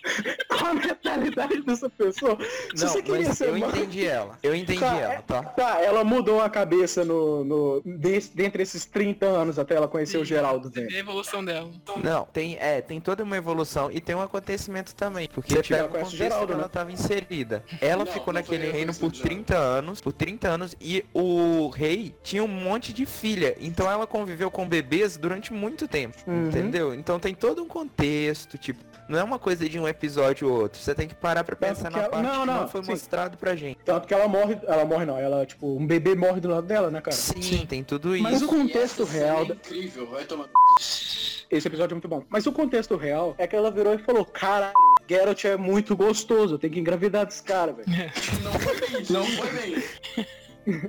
qual 0.47 0.65
a 0.67 0.73
mentalidade 0.73 1.61
dessa 1.61 1.89
pessoa? 1.89 2.37
Se 2.75 2.83
Não, 2.83 2.91
você 2.91 3.01
queria 3.01 3.27
mas 3.27 3.37
ser 3.37 3.47
eu 3.49 3.57
mãe... 3.57 3.69
entendi 3.69 4.05
ela. 4.05 4.37
Eu 4.41 4.55
entendi 4.55 4.79
Tá, 4.79 4.97
ela, 4.97 5.21
tá? 5.21 5.43
Tá, 5.43 5.81
ela 5.81 6.03
mudou 6.03 6.41
a 6.41 6.49
cabeça 6.49 7.03
no, 7.03 7.43
no, 7.43 7.81
des- 7.85 8.29
dentre 8.29 8.63
esses 8.63 8.85
30 8.85 9.25
anos 9.25 9.59
até 9.59 9.75
ela 9.75 9.87
conhecer 9.87 10.17
o 10.17 10.25
Geraldo, 10.25 10.69
vê 10.69 10.87
a 10.95 10.99
evolução 10.99 11.43
dela. 11.43 11.69
Não, 12.03 12.25
tem, 12.25 12.57
é, 12.59 12.81
tem 12.81 12.99
toda 12.99 13.23
uma 13.23 13.37
evolução 13.37 13.89
e 13.91 13.99
tem 13.99 14.15
um 14.15 14.21
acontecimento 14.21 14.95
também, 14.95 15.27
porque 15.33 15.55
Você 15.55 15.63
pega 15.63 15.85
o 15.85 15.89
contexto 15.89 16.15
Geraldo, 16.15 16.47
que 16.47 16.51
ela 16.53 16.61
né? 16.61 16.67
estava 16.67 16.91
inserida. 16.91 17.63
Ela 17.81 18.05
Não, 18.05 18.11
ficou 18.11 18.33
não 18.33 18.41
naquele 18.41 18.71
reino 18.71 18.93
por 18.93 19.11
o 19.11 19.13
Geraldo. 19.13 19.29
30 19.29 19.57
anos, 19.57 20.01
por 20.01 20.13
30 20.13 20.47
anos 20.47 20.75
e 20.79 21.03
o 21.13 21.67
rei 21.69 22.15
tinha 22.23 22.43
um 22.43 22.47
monte 22.47 22.93
de 22.93 23.05
filha, 23.05 23.55
então 23.59 23.89
ela 23.91 24.07
conviveu 24.07 24.49
com 24.49 24.67
bebês 24.67 25.17
durante 25.17 25.51
muito 25.53 25.87
tempo, 25.87 26.17
Uhum. 26.27 26.47
entendeu? 26.47 26.93
Então 26.93 27.19
tem 27.19 27.33
todo 27.35 27.61
um 27.63 27.67
contexto, 27.67 28.57
tipo, 28.57 28.79
não 29.09 29.19
é 29.19 29.23
uma 29.23 29.39
coisa 29.39 29.67
de 29.67 29.79
um 29.79 29.87
episódio 29.87 30.47
ou 30.49 30.61
outro, 30.61 30.79
você 30.79 30.93
tem 30.95 31.07
que 31.07 31.15
parar 31.15 31.43
pra 31.43 31.55
pensar 31.55 31.89
na 31.91 31.99
ela- 31.99 32.09
parte 32.09 32.23
não, 32.23 32.41
que 32.41 32.45
não, 32.47 32.61
não 32.61 32.67
foi 32.67 32.83
sim. 32.83 32.91
mostrado 32.91 33.37
pra 33.37 33.55
gente. 33.55 33.79
Tanto 33.83 34.07
que 34.07 34.13
ela 34.13 34.27
morre, 34.27 34.57
ela 34.67 34.85
morre 34.85 35.05
não, 35.05 35.17
ela, 35.17 35.45
tipo, 35.45 35.75
um 35.77 35.85
bebê 35.85 36.15
morre 36.15 36.39
do 36.39 36.47
lado 36.49 36.65
dela, 36.67 36.89
né, 36.91 37.01
cara? 37.01 37.15
Sim, 37.15 37.65
tem 37.65 37.83
tudo 37.83 38.17
Mas 38.19 38.37
isso. 38.37 38.45
o 38.45 38.47
contexto 38.47 39.03
real 39.03 39.41
É 39.41 39.45
incrível, 39.45 40.07
vai 40.07 40.23
tomar. 40.23 40.47
Esse 41.51 41.67
episódio 41.67 41.93
é 41.93 41.95
muito 41.95 42.07
bom. 42.07 42.23
Mas 42.29 42.45
o 42.45 42.51
contexto 42.51 42.95
real 42.95 43.33
é 43.39 43.47
que 43.47 43.55
ela 43.55 43.71
virou 43.71 43.95
e 43.95 43.97
falou, 43.97 44.23
caralho, 44.23 44.73
Geralt 45.09 45.43
é 45.45 45.57
muito 45.57 45.95
gostoso, 45.95 46.53
eu 46.55 46.59
tenho 46.59 46.73
que 46.73 46.79
engravidar 46.79 47.25
desse 47.25 47.41
cara, 47.41 47.73
velho. 47.73 47.87
Não 48.43 48.53
foi 48.59 48.79
bem, 48.79 49.05
não 49.09 49.25
foi 49.25 49.51
bem. 49.51 49.83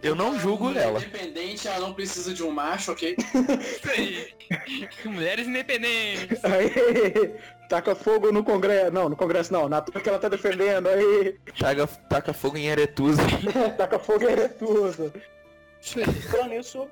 Eu 0.02 0.14
não 0.14 0.38
julgo 0.38 0.70
Ela 0.70 0.80
ela. 0.80 0.98
Independente, 0.98 1.68
ela 1.68 1.80
não 1.80 1.94
precisa 1.94 2.32
de 2.34 2.42
um 2.42 2.50
macho, 2.50 2.92
ok? 2.92 3.16
Mulheres 5.04 5.46
independentes. 5.46 6.44
Aí, 6.44 7.34
taca 7.68 7.94
fogo 7.94 8.32
no 8.32 8.42
Congresso. 8.44 8.90
Não, 8.92 9.08
no 9.08 9.16
Congresso 9.16 9.52
não, 9.52 9.68
na 9.68 9.80
turma 9.80 10.00
que 10.00 10.08
ela 10.08 10.18
tá 10.18 10.28
defendendo. 10.28 10.88
Aí, 10.88 11.38
Taca, 11.58 11.86
taca 11.86 12.32
fogo 12.32 12.56
em 12.56 12.66
Eretusa. 12.66 13.22
taca 13.76 13.98
fogo 13.98 14.24
em 14.24 14.32
aí. 14.32 15.12
Falando 16.30 16.50
nisso. 16.50 16.88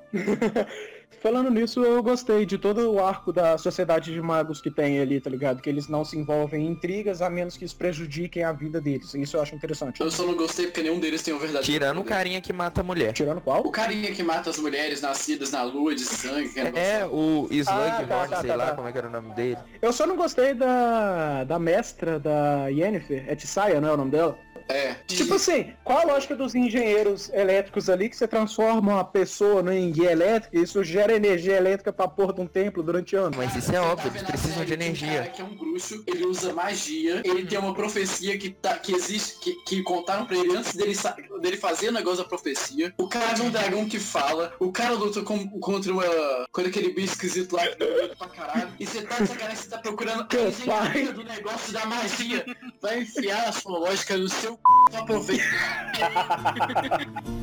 Falando 1.21 1.49
nisso, 1.49 1.83
eu 1.83 2.01
gostei 2.01 2.45
de 2.45 2.57
todo 2.57 2.91
o 2.93 3.03
arco 3.03 3.33
da 3.33 3.57
sociedade 3.57 4.13
de 4.13 4.21
magos 4.21 4.61
que 4.61 4.71
tem 4.71 4.99
ali, 5.01 5.19
tá 5.19 5.29
ligado? 5.29 5.61
Que 5.61 5.69
eles 5.69 5.89
não 5.89 6.05
se 6.05 6.17
envolvem 6.17 6.65
em 6.65 6.69
intrigas 6.71 7.21
a 7.21 7.29
menos 7.29 7.57
que 7.57 7.65
isso 7.65 7.75
prejudiquem 7.75 8.43
a 8.43 8.53
vida 8.53 8.79
deles. 8.79 9.13
Isso 9.13 9.35
eu 9.35 9.41
acho 9.41 9.53
interessante. 9.53 9.99
Eu 9.99 10.09
só 10.09 10.25
não 10.25 10.35
gostei 10.35 10.67
porque 10.67 10.81
nenhum 10.81 10.97
deles 10.99 11.21
tem 11.21 11.33
um 11.33 11.37
verdadeiro. 11.39 11.65
Tirando 11.65 11.99
o 11.99 12.03
carinha 12.05 12.39
que 12.39 12.53
mata 12.53 12.79
a 12.79 12.83
mulher. 12.85 13.11
Tirando 13.11 13.41
qual? 13.41 13.61
O 13.65 13.71
carinha 13.71 14.11
que 14.13 14.23
mata 14.23 14.49
as 14.49 14.57
mulheres 14.59 15.01
nascidas 15.01 15.51
na 15.51 15.61
lua 15.63 15.93
de 15.93 16.03
sangue. 16.05 16.49
Que 16.49 16.59
É, 16.61 17.05
o 17.05 17.47
Slughorn, 17.51 17.89
Ah, 17.91 18.05
tá, 18.07 18.27
tá, 18.27 18.39
sei 18.41 18.49
tá, 18.51 18.55
lá 18.55 18.65
tá. 18.67 18.75
como 18.75 18.87
é 18.87 18.91
que 18.93 18.97
era 18.97 19.07
o 19.07 19.11
nome 19.11 19.33
dele. 19.33 19.57
Eu 19.81 19.91
só 19.91 20.07
não 20.07 20.15
gostei 20.15 20.53
da, 20.53 21.43
da 21.43 21.59
mestra 21.59 22.17
da 22.17 22.67
Yennefer. 22.67 23.25
É 23.27 23.35
Tissaia, 23.35 23.81
não 23.81 23.89
é 23.89 23.93
o 23.93 23.97
nome 23.97 24.11
dela? 24.11 24.37
É. 24.69 24.93
Tipo 25.07 25.33
assim, 25.33 25.73
qual 25.83 25.97
a 25.99 26.03
lógica 26.03 26.35
dos 26.35 26.53
engenheiros 26.53 27.29
elétricos 27.33 27.89
ali 27.89 28.07
que 28.07 28.15
você 28.15 28.27
transforma 28.27 28.93
uma 28.93 29.03
pessoa 29.03 29.63
no 29.63 29.71
guia 29.91 30.11
elétrica 30.11 30.55
e 30.55 30.61
isso 30.61 30.83
gera 30.83 31.11
energia 31.15 31.57
elétrica 31.57 31.91
pra 31.91 32.07
porra 32.07 32.33
de 32.33 32.41
um 32.41 32.45
templo 32.45 32.83
durante 32.83 33.15
anos? 33.15 33.35
Mas 33.35 33.55
isso 33.55 33.71
é 33.71 33.79
Você 33.79 33.85
óbvio, 33.85 34.11
tá 34.11 34.17
eles 34.17 34.27
precisam 34.29 34.63
de 34.63 34.69
série 34.69 34.71
um 34.71 34.85
energia. 34.85 35.13
cara 35.13 35.27
que 35.29 35.41
é 35.41 35.45
um 35.45 35.55
bruxo, 35.55 36.03
ele 36.05 36.25
usa 36.27 36.53
magia, 36.53 37.21
ele 37.25 37.45
tem 37.47 37.57
uma 37.57 37.73
profecia 37.73 38.37
que, 38.37 38.51
tá, 38.51 38.77
que 38.77 38.93
existe, 38.93 39.39
que, 39.39 39.53
que 39.63 39.81
contaram 39.81 40.25
pra 40.27 40.37
ele 40.37 40.55
antes 40.55 40.75
dele, 40.75 40.93
dele 41.41 41.57
fazer 41.57 41.89
o 41.89 41.93
negócio 41.93 42.19
da 42.23 42.29
profecia. 42.29 42.93
O 42.99 43.07
cara 43.09 43.39
é 43.39 43.41
um 43.41 43.49
dragão 43.49 43.89
que 43.89 43.99
fala, 43.99 44.53
o 44.59 44.71
cara 44.71 44.93
luta 44.93 45.23
com- 45.23 45.49
contra 45.59 45.91
uma. 45.91 46.03
contra 46.51 46.69
aquele 46.69 46.93
bicho 46.93 47.13
esquisito 47.13 47.55
lá 47.55 47.65
que 47.67 47.83
medo 47.83 48.15
pra 48.17 48.27
caralho. 48.27 48.69
E 48.79 48.85
você 48.85 49.01
tá 49.01 49.19
de 49.19 49.27
sacanagem, 49.29 49.55
você 49.63 49.69
tá 49.69 49.77
procurando 49.79 50.27
a 50.29 50.47
engenharia 50.47 51.11
do 51.11 51.23
negócio 51.23 51.73
da 51.73 51.85
magia. 51.87 52.45
Vai 52.79 52.99
enfiar 52.99 53.49
a 53.49 53.51
sua 53.51 53.79
lógica 53.79 54.15
no 54.15 54.29
seu. 54.29 54.58
Aproveita. 54.93 55.43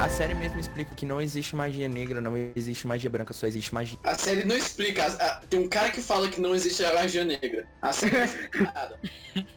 A 0.03 0.09
série 0.09 0.33
mesmo 0.35 0.59
explica 0.59 0.93
que 0.93 1.05
não 1.05 1.21
existe 1.21 1.55
magia 1.55 1.87
negra, 1.87 2.19
não 2.19 2.35
existe 2.57 2.85
magia 2.85 3.09
branca, 3.09 3.31
só 3.33 3.47
existe 3.47 3.73
magia. 3.73 3.97
A 4.03 4.15
série 4.15 4.43
não 4.43 4.55
explica. 4.57 5.01
a- 5.05 5.07
a- 5.25 5.35
tem 5.49 5.61
um 5.61 5.67
cara 5.69 5.89
que 5.91 6.01
fala 6.01 6.27
que 6.27 6.41
não 6.41 6.53
existe 6.53 6.83
a 6.83 6.93
magia 6.93 7.23
negra. 7.23 7.65
A 7.81 7.93
série 7.93 8.17
não 8.17 8.25
explica 8.25 8.63
nada. 8.63 8.99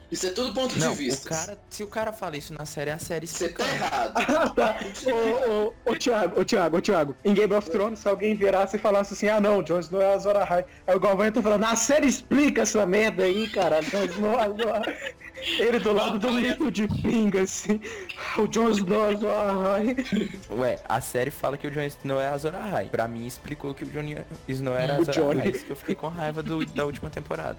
Isso 0.08 0.24
é 0.26 0.30
tudo 0.30 0.54
ponto 0.54 0.78
Não, 0.78 0.86
de 0.88 0.92
o 0.94 0.96
vista. 0.96 1.28
cara, 1.30 1.58
se 1.68 1.82
o 1.82 1.88
cara 1.88 2.12
fala 2.12 2.36
isso 2.36 2.54
na 2.54 2.64
série, 2.64 2.90
a 2.92 2.98
série 2.98 3.26
Você 3.26 3.46
explica. 3.46 3.64
tá 3.64 3.74
errado. 3.74 4.14
Ah, 4.38 4.48
tá. 4.50 4.78
Ô, 5.10 5.50
ô, 5.88 5.92
ô, 5.92 5.96
Thiago, 5.96 6.40
ô, 6.40 6.44
Thiago, 6.44 6.76
ô, 6.76 6.80
Thiago. 6.80 7.16
Em 7.24 7.34
Game 7.34 7.52
of 7.52 7.68
Thrones, 7.68 7.98
se 7.98 8.08
alguém 8.08 8.36
virasse 8.36 8.76
e 8.76 8.78
falasse 8.78 9.14
assim, 9.14 9.28
ah, 9.28 9.40
não, 9.40 9.62
Jon 9.64 9.80
Snow 9.80 10.00
é 10.00 10.14
Azor 10.14 10.36
Ahai. 10.36 10.64
Aí 10.86 10.94
o 10.94 11.00
Galvão 11.00 11.26
entrou 11.26 11.42
falando, 11.42 11.64
a 11.64 11.74
série 11.74 12.06
explica 12.06 12.62
essa 12.62 12.86
merda 12.86 13.24
aí, 13.24 13.48
cara. 13.50 13.80
Jon 13.82 14.04
Snow 14.04 14.38
é 14.38 14.44
Azor 14.44 14.68
Ahai. 14.68 14.96
Ele 15.58 15.78
do 15.78 15.92
lado 15.92 16.18
do 16.18 16.28
litro 16.30 16.70
de 16.70 16.88
pinga, 16.88 17.42
assim. 17.42 17.80
O 18.38 18.46
Jon 18.46 18.70
Snow 18.70 19.04
é 19.10 19.14
Azor 19.14 19.30
Ahai. 19.30 19.96
Ué, 20.50 20.78
a 20.88 21.00
série 21.00 21.30
fala 21.30 21.56
que 21.56 21.66
o 21.66 21.70
Jon 21.70 21.82
Snow 21.82 22.20
é 22.20 22.28
Azor 22.28 22.54
Ahai. 22.54 22.86
Pra 22.86 23.06
mim 23.06 23.26
explicou 23.26 23.74
que 23.74 23.84
o 23.84 23.86
Jon 23.86 24.02
Snow 24.48 24.74
era 24.74 24.94
O 24.98 25.00
Azor 25.02 25.14
Johnny. 25.14 25.40
Ahai. 25.40 25.50
Isso 25.50 25.64
que 25.64 25.70
eu 25.72 25.76
fiquei 25.76 25.94
com 25.94 26.08
raiva 26.08 26.42
do- 26.42 26.64
da 26.66 26.84
última 26.84 27.10
temporada. 27.10 27.56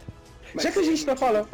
Já 0.60 0.72
que 0.72 0.80
a 0.80 0.84
gente 0.84 1.06
tá 1.06 1.16
falando-. 1.16 1.48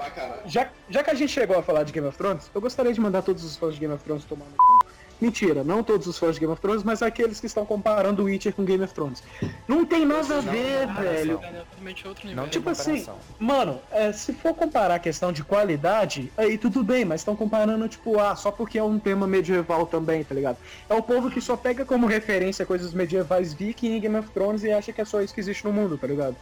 Já, 0.46 0.70
já 0.89 1.03
que 1.03 1.10
a 1.10 1.15
gente 1.15 1.32
chegou 1.32 1.58
a 1.58 1.63
falar 1.63 1.84
de 1.84 1.92
Game 1.92 2.08
of 2.08 2.18
Thrones, 2.18 2.50
eu 2.53 2.62
gostaria 2.62 2.94
de 2.94 3.01
mandar 3.01 3.22
todos 3.24 3.44
os 3.44 3.58
fãs 3.58 3.74
de 3.74 3.80
Game 3.82 3.94
of 3.94 4.03
Thrones 4.03 4.24
tomar 4.24 4.46
no 4.46 4.56
cu. 4.56 4.86
Mentira, 5.24 5.63
não 5.63 5.82
todos 5.82 6.06
os 6.06 6.18
fãs 6.18 6.34
de 6.36 6.42
Game 6.42 6.51
of 6.51 6.62
Thrones, 6.62 6.84
mas 6.84 7.01
aqueles 7.01 7.39
que 7.39 7.46
estão 7.46 7.65
comparando 7.65 8.25
Witcher 8.25 8.53
com 8.53 8.65
Game 8.65 8.84
of 8.84 8.94
Thrones. 8.94 9.24
Não 9.65 9.86
tem 9.86 10.06
nada 10.06 10.39
a 10.39 10.42
ver, 10.42 10.86
velho. 10.86 11.39
É 11.42 12.08
outro 12.10 12.27
nível. 12.27 12.36
Não 12.36 12.44
tem 12.44 12.51
Tipo 12.60 12.70
assim. 12.70 13.06
Mano, 13.39 13.80
é, 13.89 14.12
se 14.12 14.34
for 14.34 14.53
comparar 14.53 14.96
a 14.96 15.00
questão 15.00 15.32
de 15.32 15.42
qualidade, 15.42 16.30
aí 16.36 16.58
tudo 16.58 16.84
bem, 16.84 17.06
mas 17.06 17.22
estão 17.22 17.38
comparando, 17.38 17.88
tipo, 17.88 18.20
ah, 18.20 18.36
só 18.36 18.51
porque 18.51 18.77
é 18.77 18.84
um 18.84 19.00
tema 19.00 19.25
medieval 19.25 19.86
também, 19.86 20.25
tá 20.25 20.36
ligado? 20.36 20.58
É 20.89 20.94
o 20.94 21.01
povo 21.01 21.32
que 21.32 21.39
só 21.39 21.56
pega 21.56 21.86
como 21.86 22.06
referência 22.06 22.65
coisas 22.65 22.94
medievais 22.94 23.53
viking 23.53 23.96
em 23.96 24.01
Game 24.01 24.18
of 24.18 24.30
Thrones 24.32 24.65
e 24.65 24.74
acha 24.74 24.92
que 24.92 25.00
é 25.00 25.06
só 25.06 25.22
isso 25.22 25.34
que 25.34 25.39
existe 25.39 25.63
no 25.63 25.72
mundo, 25.72 25.98
tá 25.98 26.06
ligado? 26.06 26.36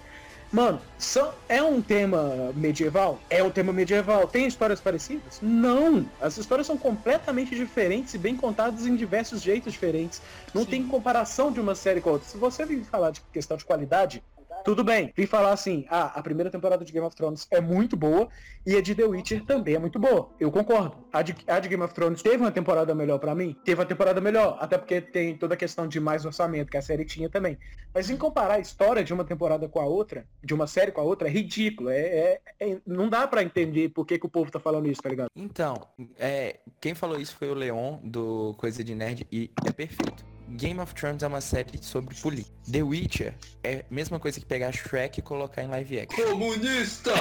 Mano, 0.51 0.81
são, 0.97 1.33
é 1.47 1.63
um 1.63 1.81
tema 1.81 2.51
medieval? 2.53 3.17
É 3.29 3.41
um 3.41 3.49
tema 3.49 3.71
medieval. 3.71 4.27
Tem 4.27 4.45
histórias 4.45 4.81
parecidas? 4.81 5.39
Não! 5.41 6.05
As 6.19 6.37
histórias 6.37 6.67
são 6.67 6.77
completamente 6.77 7.55
diferentes 7.55 8.13
e 8.13 8.17
bem 8.17 8.35
contadas 8.35 8.85
em 8.85 8.93
diversos 8.97 9.41
jeitos 9.41 9.71
diferentes. 9.71 10.21
Não 10.53 10.65
tem 10.65 10.85
comparação 10.85 11.53
de 11.53 11.61
uma 11.61 11.73
série 11.73 12.01
com 12.01 12.09
a 12.09 12.13
outra. 12.13 12.27
Se 12.27 12.37
você 12.37 12.65
vir 12.65 12.83
falar 12.83 13.11
de 13.11 13.21
questão 13.31 13.55
de 13.55 13.63
qualidade, 13.63 14.21
tudo 14.63 14.83
bem. 14.83 15.11
Vim 15.15 15.25
falar 15.25 15.51
assim, 15.51 15.85
ah, 15.89 16.11
a 16.17 16.21
primeira 16.23 16.49
temporada 16.49 16.83
de 16.85 16.91
Game 16.91 17.05
of 17.05 17.15
Thrones 17.15 17.47
é 17.51 17.59
muito 17.59 17.95
boa 17.95 18.27
e 18.65 18.75
a 18.75 18.81
de 18.81 18.93
The 18.95 19.03
Witcher 19.05 19.43
também 19.45 19.75
é 19.75 19.79
muito 19.79 19.99
boa. 19.99 20.29
Eu 20.39 20.51
concordo. 20.51 20.97
A 21.11 21.21
de, 21.21 21.35
a 21.47 21.59
de 21.59 21.67
Game 21.69 21.83
of 21.83 21.93
Thrones 21.93 22.21
teve 22.21 22.37
uma 22.37 22.51
temporada 22.51 22.93
melhor 22.95 23.19
pra 23.19 23.35
mim? 23.35 23.55
Teve 23.65 23.79
uma 23.79 23.85
temporada 23.87 24.21
melhor, 24.21 24.57
até 24.59 24.77
porque 24.77 25.01
tem 25.01 25.35
toda 25.35 25.53
a 25.53 25.57
questão 25.57 25.87
de 25.87 25.99
mais 25.99 26.25
orçamento 26.25 26.69
que 26.71 26.77
a 26.77 26.81
série 26.81 27.05
tinha 27.05 27.29
também. 27.29 27.57
Mas 27.93 28.09
em 28.09 28.17
comparar 28.17 28.55
a 28.55 28.59
história 28.59 29.03
de 29.03 29.13
uma 29.13 29.23
temporada 29.25 29.67
com 29.67 29.79
a 29.79 29.85
outra, 29.85 30.25
de 30.43 30.53
uma 30.53 30.67
série 30.67 30.91
com 30.91 31.01
a 31.01 31.03
outra, 31.03 31.27
é 31.27 31.31
ridículo. 31.31 31.89
É, 31.89 31.99
é- 31.99 32.41
é- 32.59 32.77
não 32.85 33.09
dá 33.09 33.27
pra 33.27 33.43
entender 33.43 33.89
por 33.89 34.05
que, 34.05 34.17
que 34.17 34.25
o 34.25 34.29
povo 34.29 34.49
tá 34.51 34.59
falando 34.59 34.89
isso, 34.89 35.01
tá 35.01 35.09
ligado? 35.09 35.29
Então, 35.35 35.75
é, 36.17 36.59
quem 36.79 36.93
falou 36.93 37.19
isso 37.19 37.35
foi 37.35 37.49
o 37.49 37.53
Leon, 37.53 37.97
do 38.03 38.53
Coisa 38.57 38.83
de 38.83 38.95
Nerd, 38.95 39.27
e 39.31 39.51
é 39.65 39.71
perfeito. 39.71 40.23
Game 40.51 40.79
of 40.79 40.93
Thrones 40.93 41.23
é 41.23 41.27
uma 41.27 41.41
série 41.41 41.77
sobre 41.81 42.15
política. 42.15 42.51
The 42.71 42.83
Witcher 42.83 43.33
é 43.63 43.79
a 43.89 43.93
mesma 43.93 44.19
coisa 44.19 44.39
que 44.39 44.45
pegar 44.45 44.71
Shrek 44.71 45.19
e 45.19 45.21
colocar 45.23 45.63
em 45.63 45.67
live 45.67 45.99
action. 45.99 46.23
Comunista! 46.25 47.11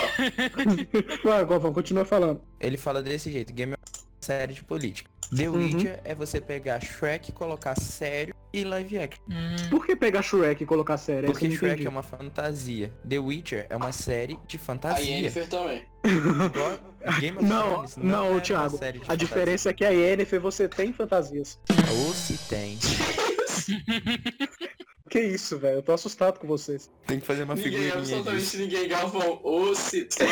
Vai, 1.24 1.44
Galvão, 1.46 1.72
continua 1.72 2.04
falando. 2.04 2.40
Ele 2.60 2.76
fala 2.76 3.02
desse 3.02 3.30
jeito, 3.30 3.52
Game 3.52 3.72
of 3.72 3.80
Thrones 3.82 4.00
é 4.04 4.32
uma 4.32 4.38
série 4.40 4.54
de 4.54 4.64
política. 4.64 5.10
The 5.34 5.48
Uhum. 5.48 5.58
Witcher 5.58 6.00
é 6.04 6.12
você 6.12 6.40
pegar 6.40 6.80
Shrek, 6.80 7.30
colocar 7.30 7.76
sério 7.78 8.34
e 8.52 8.64
live 8.64 8.98
action. 8.98 9.22
Hum, 9.30 9.54
Por 9.70 9.86
que 9.86 9.94
pegar 9.94 10.22
Shrek 10.22 10.64
e 10.64 10.66
colocar 10.66 10.98
eu 11.08 11.22
Porque 11.30 11.46
não 11.46 11.54
Shrek 11.54 11.74
entendi. 11.74 11.86
é 11.86 11.88
uma 11.90 12.02
fantasia. 12.02 12.92
The 13.08 13.18
Witcher 13.20 13.66
é 13.70 13.76
uma 13.76 13.92
série 13.92 14.36
de 14.48 14.56
A 14.56 14.60
fantasia. 14.60 15.04
Yennefer 15.16 15.46
também. 15.48 15.84
Game 17.20 17.36
of 17.38 17.44
Não, 17.46 17.68
Thrones 17.70 17.96
não, 17.96 18.26
é 18.26 18.30
uma 18.30 18.40
Thiago. 18.40 18.76
série 18.76 18.98
de 18.98 19.04
A 19.04 19.06
fantasia. 19.06 19.16
diferença 19.28 19.70
é 19.70 19.72
que 19.72 19.84
a 19.84 19.90
Yennefer 19.90 20.40
você 20.40 20.68
tem 20.68 20.92
fantasias. 20.92 21.60
Ou 22.04 22.12
se 22.12 22.36
tem. 22.48 22.76
Que 25.10 25.20
isso, 25.20 25.58
velho? 25.58 25.78
Eu 25.78 25.82
tô 25.82 25.92
assustado 25.92 26.38
com 26.38 26.46
vocês. 26.46 26.88
Tem 27.06 27.18
que 27.18 27.26
fazer 27.26 27.42
uma 27.42 27.54
Ninguém, 27.54 27.70
figurinha 27.72 27.94
absolutamente 27.94 28.40
disso. 28.44 28.58
ninguém, 28.58 28.88
Galvão. 28.88 29.40
Ou 29.42 29.74
se 29.74 30.04
tem. 30.04 30.28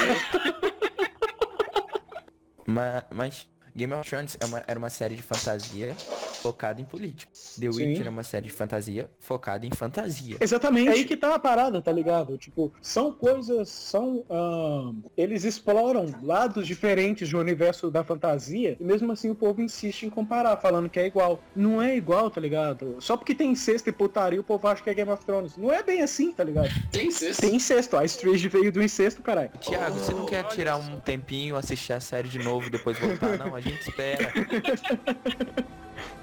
Ma- 2.66 3.04
Mas 3.12 3.48
Game 3.78 3.92
of 3.94 4.08
Thrones 4.08 4.36
é 4.40 4.44
uma- 4.44 4.64
era 4.66 4.78
uma 4.78 4.90
série 4.90 5.14
de 5.14 5.22
fantasia 5.22 5.94
focada 6.42 6.80
em 6.80 6.84
política. 6.84 7.30
The 7.32 7.70
Sim. 7.72 7.88
Witcher 7.88 8.06
é 8.06 8.10
uma 8.10 8.22
série 8.22 8.46
de 8.46 8.52
fantasia 8.52 9.08
focada 9.20 9.64
em 9.66 9.70
fantasia. 9.70 10.36
Exatamente. 10.40 10.88
É 10.88 10.92
aí 10.92 11.04
que 11.04 11.16
tá 11.16 11.34
a 11.34 11.38
parada, 11.38 11.80
tá 11.80 11.92
ligado? 11.92 12.36
Tipo, 12.36 12.72
são 12.82 13.12
coisas, 13.12 13.68
são. 13.68 14.24
ahn, 14.30 14.94
eles 15.16 15.44
exploram 15.44 16.06
lados 16.22 16.66
diferentes 16.66 17.30
do 17.30 17.38
universo 17.38 17.90
da 17.90 18.02
fantasia 18.04 18.76
e 18.78 18.84
mesmo 18.84 19.12
assim 19.12 19.30
o 19.30 19.34
povo 19.34 19.60
insiste 19.62 20.04
em 20.04 20.10
comparar, 20.10 20.56
falando 20.56 20.88
que 20.88 20.98
é 20.98 21.06
igual. 21.06 21.40
Não 21.54 21.80
é 21.80 21.96
igual, 21.96 22.30
tá 22.30 22.40
ligado? 22.40 22.96
Só 23.00 23.16
porque 23.16 23.34
tem 23.34 23.50
incesto 23.52 23.88
e 23.88 23.92
putaria 23.92 24.40
o 24.40 24.44
povo 24.44 24.66
acha 24.68 24.82
que 24.82 24.90
é 24.90 24.94
Game 24.94 25.10
of 25.10 25.24
Thrones. 25.24 25.56
Não 25.56 25.72
é 25.72 25.82
bem 25.82 26.02
assim, 26.02 26.32
tá 26.32 26.42
ligado? 26.44 26.68
Tem 26.90 27.10
sexto. 27.10 27.40
Tem 27.40 27.54
incesto. 27.54 27.96
A 27.96 28.04
Strange 28.04 28.48
veio 28.48 28.72
do 28.72 28.82
incesto, 28.82 29.22
caralho. 29.22 29.50
Tiago, 29.60 29.98
você 29.98 30.12
não 30.12 30.26
quer 30.26 30.44
tirar 30.48 30.76
um 30.76 30.98
tempinho, 31.00 31.56
assistir 31.56 31.92
a 31.92 32.00
série 32.00 32.28
de 32.28 32.38
novo 32.38 32.66
e 32.66 32.70
depois 32.70 32.98
voltar? 32.98 33.36
Não, 33.38 33.54
a 33.54 33.60
gente 33.60 33.67
espera. 33.74 34.32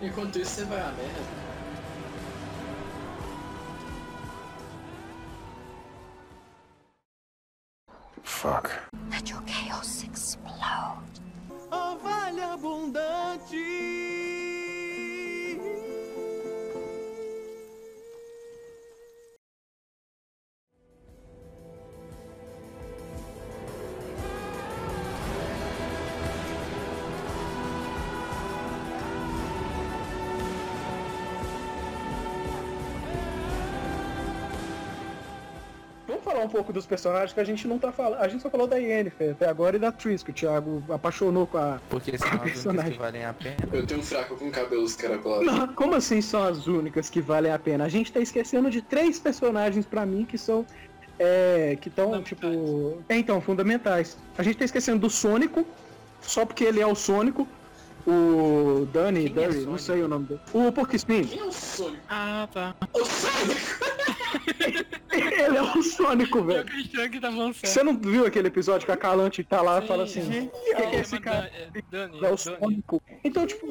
Enquanto 0.01 0.39
isso, 0.39 0.51
você 0.51 0.65
vai 0.65 0.79
a 0.79 0.91
merda. 0.91 1.45
Let 9.09 9.29
your 9.29 9.41
chaos 9.45 10.03
explode. 10.03 11.21
Ó 11.71 11.95
vale 11.95 12.41
abundante. 12.41 13.55
Um 36.45 36.49
pouco 36.49 36.71
dos 36.71 36.85
personagens 36.85 37.33
que 37.33 37.39
a 37.39 37.43
gente 37.43 37.67
não 37.67 37.77
tá 37.77 37.91
falando. 37.91 38.19
A 38.21 38.27
gente 38.27 38.41
só 38.41 38.49
falou 38.49 38.65
da 38.67 38.77
Yennefer 38.77 39.31
até 39.31 39.47
agora 39.49 39.75
e 39.75 39.79
da 39.79 39.91
Triss, 39.91 40.23
que 40.23 40.31
o 40.31 40.33
Thiago 40.33 40.83
apaixonou 40.89 41.45
com 41.47 41.57
a. 41.57 41.79
Porque 41.89 42.17
são 42.17 42.27
as 42.27 42.33
únicas 42.33 42.51
Personagem. 42.53 42.91
que 42.93 42.97
valem 42.99 43.25
a 43.25 43.33
pena. 43.33 43.55
Eu 43.73 43.85
tenho 43.85 43.99
um 43.99 44.03
fraco 44.03 44.35
com 44.35 44.49
cabelos 44.51 44.95
caracolados. 44.95 45.45
Não, 45.45 45.67
como 45.73 45.95
assim 45.95 46.21
são 46.21 46.43
as 46.43 46.67
únicas 46.67 47.09
que 47.09 47.19
valem 47.21 47.51
a 47.51 47.59
pena? 47.59 47.83
A 47.85 47.89
gente 47.89 48.11
tá 48.11 48.19
esquecendo 48.19 48.69
de 48.69 48.81
três 48.81 49.19
personagens 49.19 49.85
pra 49.85 50.05
mim 50.05 50.23
que 50.25 50.37
são. 50.37 50.65
É, 51.17 51.77
que 51.79 51.87
estão, 51.89 52.21
tipo. 52.21 53.01
É, 53.09 53.15
então, 53.17 53.39
fundamentais. 53.41 54.17
A 54.37 54.43
gente 54.43 54.57
tá 54.57 54.65
esquecendo 54.65 54.99
do 54.99 55.09
Sônico, 55.09 55.65
só 56.21 56.45
porque 56.45 56.63
ele 56.63 56.81
é 56.81 56.85
o 56.87 56.95
Sônico. 56.95 57.47
O 58.07 58.87
Danny, 58.93 59.29
Quem 59.29 59.31
é 59.31 59.47
Derry, 59.47 59.55
não 59.55 59.63
Sônico? 59.63 59.79
sei 59.79 60.03
o 60.03 60.07
nome 60.07 60.25
dele. 60.27 60.39
O 60.53 60.71
Porquespin. 60.71 61.23
Quem 61.23 61.39
é 61.39 61.43
o 61.43 61.51
Sonic? 61.51 61.99
Ah, 62.07 62.47
tá. 62.53 62.75
O 62.93 63.03
Sonic! 63.03 64.04
ele 65.11 65.57
é 65.57 65.61
o 65.61 65.81
Sônico, 65.81 66.43
velho. 66.43 66.65
tá. 67.53 67.67
Você 67.67 67.83
não 67.83 67.97
viu 67.97 68.25
aquele 68.25 68.47
episódio 68.47 68.85
que 68.85 68.91
a 68.91 68.97
Calante 68.97 69.43
tá 69.43 69.61
lá 69.61 69.83
e 69.83 69.87
fala 69.87 70.03
assim, 70.03 70.21
o 70.21 70.49
que, 70.49 70.75
que 70.75 70.81
é 70.81 70.99
esse 70.99 71.19
cara? 71.19 71.51
É 71.53 71.69
É 72.25 72.31
o. 72.31 72.37
Sônico. 72.37 73.01
Então, 73.23 73.45
tipo, 73.47 73.67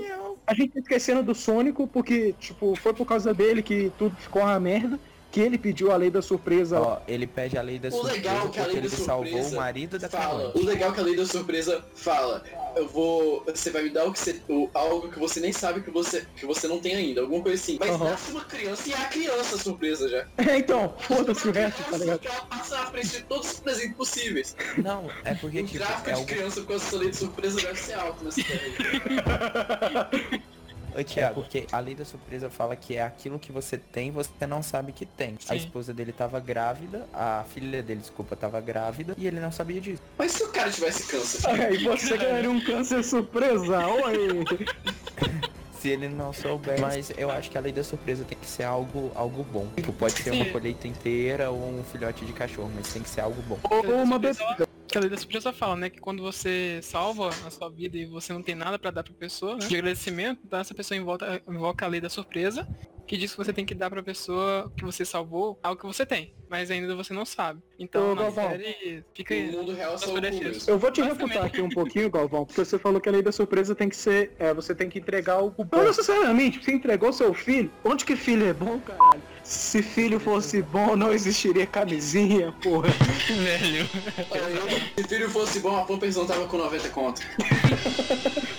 a 0.46 0.54
gente 0.54 0.72
tá 0.72 0.80
esquecendo 0.80 1.22
do 1.22 1.34
Sônico 1.34 1.86
porque, 1.86 2.34
tipo, 2.38 2.74
foi 2.76 2.92
por 2.92 3.06
causa 3.06 3.32
dele 3.32 3.62
que 3.62 3.92
tudo 3.98 4.16
ficou 4.16 4.42
uma 4.42 4.58
merda. 4.58 4.98
Que 5.34 5.40
ele 5.40 5.58
pediu 5.58 5.90
a 5.90 5.96
lei 5.96 6.10
da 6.10 6.22
surpresa. 6.22 6.80
Ó, 6.80 7.00
ele 7.08 7.26
pede 7.26 7.58
a 7.58 7.62
lei 7.62 7.76
da 7.76 7.88
O 7.88 7.90
surpresa 7.90 8.14
legal 8.16 8.36
é 8.36 8.38
que 8.38 8.44
a 8.46 8.48
porque 8.62 8.62
lei 8.68 8.76
ele 8.76 8.88
da 8.88 8.96
salvou 8.96 9.26
surpresa 9.26 9.48
o 9.48 9.56
marido 9.56 9.98
da 9.98 10.08
fala. 10.08 10.52
O 10.54 10.62
legal 10.64 10.90
é 10.90 10.94
que 10.94 11.00
a 11.00 11.02
lei 11.02 11.16
da 11.16 11.26
surpresa 11.26 11.84
fala. 11.96 12.44
Eu 12.76 12.86
vou. 12.88 13.42
Você 13.46 13.70
vai 13.70 13.82
me 13.82 13.90
dar 13.90 14.04
o 14.04 14.12
que 14.12 14.18
você, 14.20 14.40
o- 14.48 14.70
algo 14.72 15.10
que 15.10 15.18
você 15.18 15.40
nem 15.40 15.52
sabe 15.52 15.80
que 15.82 15.90
você, 15.90 16.24
que 16.36 16.46
você 16.46 16.68
não 16.68 16.78
tem 16.78 16.94
ainda. 16.94 17.22
Alguma 17.22 17.42
coisa 17.42 17.60
assim. 17.60 17.76
Mas 17.80 17.90
Aham. 17.90 18.04
nasce 18.10 18.30
uma 18.30 18.44
criança 18.44 18.88
e 18.88 18.92
é 18.92 18.96
a 18.96 19.04
criança 19.06 19.58
surpresa 19.58 20.08
já. 20.08 20.24
É, 20.54 20.58
então, 20.58 20.94
foda-se 21.00 21.48
o 21.48 21.50
resto, 21.52 21.82
tá 21.90 21.96
ligado? 21.98 22.18
que 22.20 22.28
ela 22.28 22.42
passa 22.42 22.76
na 22.76 22.86
frente 22.86 23.08
de 23.08 23.22
todos 23.24 23.50
os 23.50 23.58
presentes 23.60 23.96
possíveis. 23.96 24.54
Não, 24.78 25.10
é 25.24 25.34
porque 25.34 25.60
O 25.62 25.66
tipo, 25.66 25.78
gráfico 25.78 26.10
é 26.10 26.12
de 26.12 26.18
algo... 26.20 26.26
criança 26.28 26.62
com 26.62 26.72
essa 26.74 26.96
lei 26.96 27.10
de 27.10 27.16
surpresa 27.16 27.60
deve 27.60 27.78
ser 27.80 27.94
alto 27.94 28.22
nessa 28.24 28.40
série. 28.40 28.74
Ô, 30.94 31.02
Thiago, 31.02 31.34
porque 31.34 31.66
a 31.72 31.78
lei 31.80 31.94
da 31.94 32.04
surpresa 32.04 32.48
fala 32.48 32.76
que 32.76 32.96
é 32.96 33.02
aquilo 33.02 33.38
que 33.38 33.50
você 33.50 33.76
tem, 33.76 34.10
você 34.10 34.46
não 34.46 34.62
sabe 34.62 34.92
que 34.92 35.04
tem. 35.04 35.36
A 35.48 35.52
Sim. 35.52 35.56
esposa 35.56 35.92
dele 35.92 36.12
tava 36.12 36.38
grávida, 36.38 37.06
a 37.12 37.44
filha 37.52 37.82
dele, 37.82 38.00
desculpa, 38.00 38.36
tava 38.36 38.60
grávida 38.60 39.14
e 39.18 39.26
ele 39.26 39.40
não 39.40 39.50
sabia 39.50 39.80
disso. 39.80 40.02
Mas 40.16 40.32
se 40.32 40.44
o 40.44 40.48
cara 40.48 40.70
tivesse 40.70 41.06
câncer? 41.06 41.42
E 41.74 41.78
você 41.78 42.16
ganharia 42.16 42.50
um 42.50 42.60
câncer 42.60 43.02
surpresa, 43.02 43.86
oi! 43.88 44.46
Se 45.84 45.90
ele 45.90 46.08
não 46.08 46.32
souber. 46.32 46.80
Mas 46.80 47.12
eu 47.14 47.30
acho 47.30 47.50
que 47.50 47.58
a 47.58 47.60
lei 47.60 47.70
da 47.70 47.84
surpresa 47.84 48.24
tem 48.24 48.38
que 48.38 48.46
ser 48.46 48.62
algo, 48.62 49.12
algo 49.14 49.44
bom. 49.44 49.68
Tipo, 49.76 49.92
pode 49.92 50.14
ser 50.14 50.30
uma 50.30 50.46
colheita 50.46 50.88
inteira 50.88 51.50
ou 51.50 51.58
um 51.58 51.84
filhote 51.84 52.24
de 52.24 52.32
cachorro, 52.32 52.72
mas 52.74 52.90
tem 52.90 53.02
que 53.02 53.08
ser 53.10 53.20
algo 53.20 53.42
bom. 53.42 53.58
Ou 53.70 54.02
uma 54.02 54.18
bebida. 54.18 54.66
Que 54.88 54.98
a 54.98 55.00
lei 55.00 55.10
da 55.10 55.16
surpresa 55.16 55.52
fala, 55.52 55.76
né? 55.76 55.90
Que 55.90 56.00
quando 56.00 56.22
você 56.22 56.80
salva 56.82 57.28
a 57.28 57.50
sua 57.50 57.68
vida 57.68 57.96
e 57.96 58.06
você 58.06 58.32
não 58.32 58.42
tem 58.42 58.54
nada 58.54 58.78
pra 58.78 58.90
dar 58.90 59.02
pra 59.02 59.12
pessoa, 59.14 59.56
né? 59.56 59.66
De 59.66 59.76
agradecimento, 59.76 60.40
então 60.44 60.60
essa 60.60 60.74
pessoa 60.74 60.96
invoca, 60.96 61.42
invoca 61.48 61.84
a 61.84 61.88
lei 61.88 62.00
da 62.00 62.08
surpresa, 62.08 62.66
que 63.06 63.16
diz 63.16 63.32
que 63.32 63.36
você 63.36 63.52
tem 63.52 63.64
que 63.64 63.74
dar 63.74 63.90
pra 63.90 64.02
pessoa 64.02 64.72
que 64.76 64.84
você 64.84 65.04
salvou 65.04 65.58
algo 65.62 65.80
que 65.80 65.86
você 65.86 66.06
tem, 66.06 66.32
mas 66.48 66.70
ainda 66.70 66.94
você 66.94 67.12
não 67.12 67.24
sabe. 67.24 67.60
Então 67.78 68.12
Ô, 68.12 68.14
na 68.14 68.22
Galvão. 68.22 68.50
série 68.50 69.04
fica 69.14 69.34
O 69.34 69.52
mundo 69.52 69.72
real 69.72 69.94
o. 69.94 70.70
Eu 70.70 70.78
vou 70.78 70.90
te 70.90 71.02
refutar 71.02 71.44
aqui 71.44 71.60
um 71.60 71.68
pouquinho, 71.68 72.10
Galvão, 72.10 72.44
porque 72.44 72.64
você 72.64 72.78
falou 72.78 73.00
que 73.00 73.08
a 73.08 73.12
lei 73.12 73.22
da 73.22 73.32
surpresa 73.32 73.74
tem 73.74 73.88
que 73.88 73.96
ser. 73.96 74.32
É, 74.38 74.54
você 74.54 74.74
tem 74.74 74.88
que 74.88 74.98
entregar 74.98 75.34
algo 75.34 75.64
bom. 75.64 75.76
Não 75.76 75.84
necessariamente, 75.84 76.62
você 76.62 76.72
entregou 76.72 77.12
seu 77.12 77.34
filho. 77.34 77.70
Onde 77.84 78.04
que 78.04 78.16
filho 78.16 78.46
é 78.46 78.52
bom, 78.52 78.78
caralho? 78.80 79.22
Se 79.42 79.82
filho 79.82 80.18
fosse 80.18 80.62
bom, 80.62 80.96
não 80.96 81.12
existiria 81.12 81.66
camisinha, 81.66 82.52
porra. 82.62 82.88
velho. 83.28 83.88
Se 84.96 85.08
filho 85.08 85.28
fosse 85.28 85.60
bom, 85.60 85.76
a 85.76 85.84
Pampers 85.84 86.16
não 86.16 86.26
tava 86.26 86.46
com 86.46 86.56
90 86.56 86.88
conto. 86.88 87.20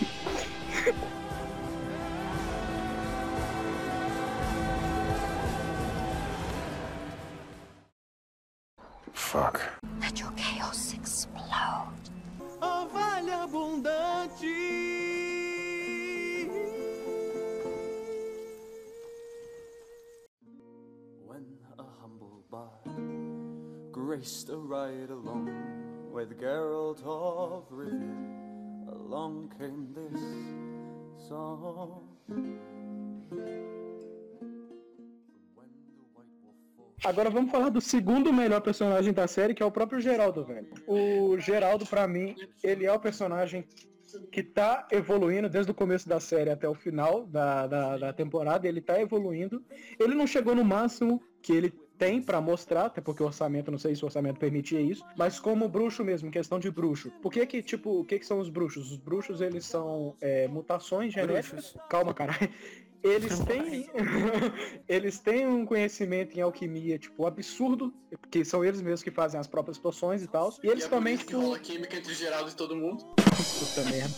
Let 10.01 10.19
your 10.19 10.31
chaos 10.35 10.93
explode. 10.93 12.09
Ó 12.61 12.87
vale 12.87 13.31
abundante. 13.31 14.45
When 21.25 21.45
a 21.79 21.83
humble 22.01 22.43
bard 22.51 23.91
graced 23.91 24.49
a 24.49 24.57
ride 24.57 25.09
along 25.09 25.49
with 26.11 26.39
Geralt 26.39 27.01
of 27.03 27.69
Rivia, 27.71 28.87
along 28.89 29.53
came 29.57 29.93
this 29.93 31.27
song. 31.27 32.07
Agora 37.05 37.29
vamos 37.29 37.51
falar 37.51 37.69
do 37.69 37.79
segundo 37.79 38.33
melhor 38.33 38.61
personagem 38.61 39.13
da 39.13 39.27
série, 39.27 39.53
que 39.53 39.61
é 39.61 39.65
o 39.65 39.69
próprio 39.69 40.01
Geraldo, 40.01 40.43
velho. 40.43 40.67
O 40.87 41.37
Geraldo, 41.37 41.85
pra 41.85 42.07
mim, 42.07 42.35
ele 42.63 42.83
é 42.83 42.91
o 42.91 42.99
personagem 42.99 43.63
que 44.31 44.41
tá 44.41 44.87
evoluindo 44.91 45.47
desde 45.47 45.71
o 45.71 45.75
começo 45.75 46.09
da 46.09 46.19
série 46.19 46.49
até 46.49 46.67
o 46.67 46.73
final 46.73 47.27
da, 47.27 47.67
da, 47.67 47.97
da 47.97 48.13
temporada. 48.13 48.67
Ele 48.67 48.81
tá 48.81 48.99
evoluindo. 48.99 49.63
Ele 49.99 50.15
não 50.15 50.25
chegou 50.25 50.55
no 50.55 50.65
máximo 50.65 51.21
que 51.43 51.53
ele 51.53 51.71
tem 51.95 52.21
pra 52.21 52.41
mostrar, 52.41 52.87
até 52.87 53.01
porque 53.01 53.21
o 53.21 53.27
orçamento, 53.27 53.71
não 53.71 53.77
sei 53.77 53.95
se 53.95 54.03
o 54.03 54.07
orçamento 54.07 54.39
permitia 54.39 54.81
isso, 54.81 55.05
mas 55.15 55.39
como 55.39 55.69
bruxo 55.69 56.03
mesmo, 56.03 56.31
questão 56.31 56.59
de 56.59 56.71
bruxo. 56.71 57.11
Por 57.21 57.31
que 57.31 57.45
que, 57.45 57.61
tipo, 57.61 57.99
o 57.99 58.03
que 58.03 58.19
que 58.19 58.25
são 58.25 58.39
os 58.39 58.49
bruxos? 58.49 58.91
Os 58.91 58.97
bruxos, 58.97 59.41
eles 59.41 59.65
são 59.65 60.15
é, 60.19 60.47
mutações 60.47 61.13
genéticas. 61.13 61.77
Calma, 61.87 62.13
caralho. 62.13 62.49
Eles 63.05 63.37
têm, 63.39 63.87
eles 64.89 65.19
têm 65.19 65.45
um 65.45 65.63
conhecimento 65.63 66.35
em 66.35 66.41
alquimia, 66.41 66.97
tipo, 66.97 67.27
absurdo, 67.27 67.93
porque 68.19 68.43
são 68.43 68.65
eles 68.65 68.81
mesmos 68.81 69.03
que 69.03 69.11
fazem 69.11 69.39
as 69.39 69.45
próprias 69.45 69.77
poções 69.77 70.23
e 70.23 70.27
tal. 70.27 70.51
E 70.63 70.67
E 70.67 70.69
eles 70.71 70.85
é 70.85 70.89
por 70.89 70.95
também, 70.95 71.13
isso 71.13 71.25
que 71.25 71.35
rola 71.35 71.59
química 71.59 71.97
entre 71.97 72.15
Geraldo 72.15 72.49
e 72.49 72.55
todo 72.55 72.75
mundo. 72.75 73.05
Puta 73.15 73.89
merda. 73.91 74.15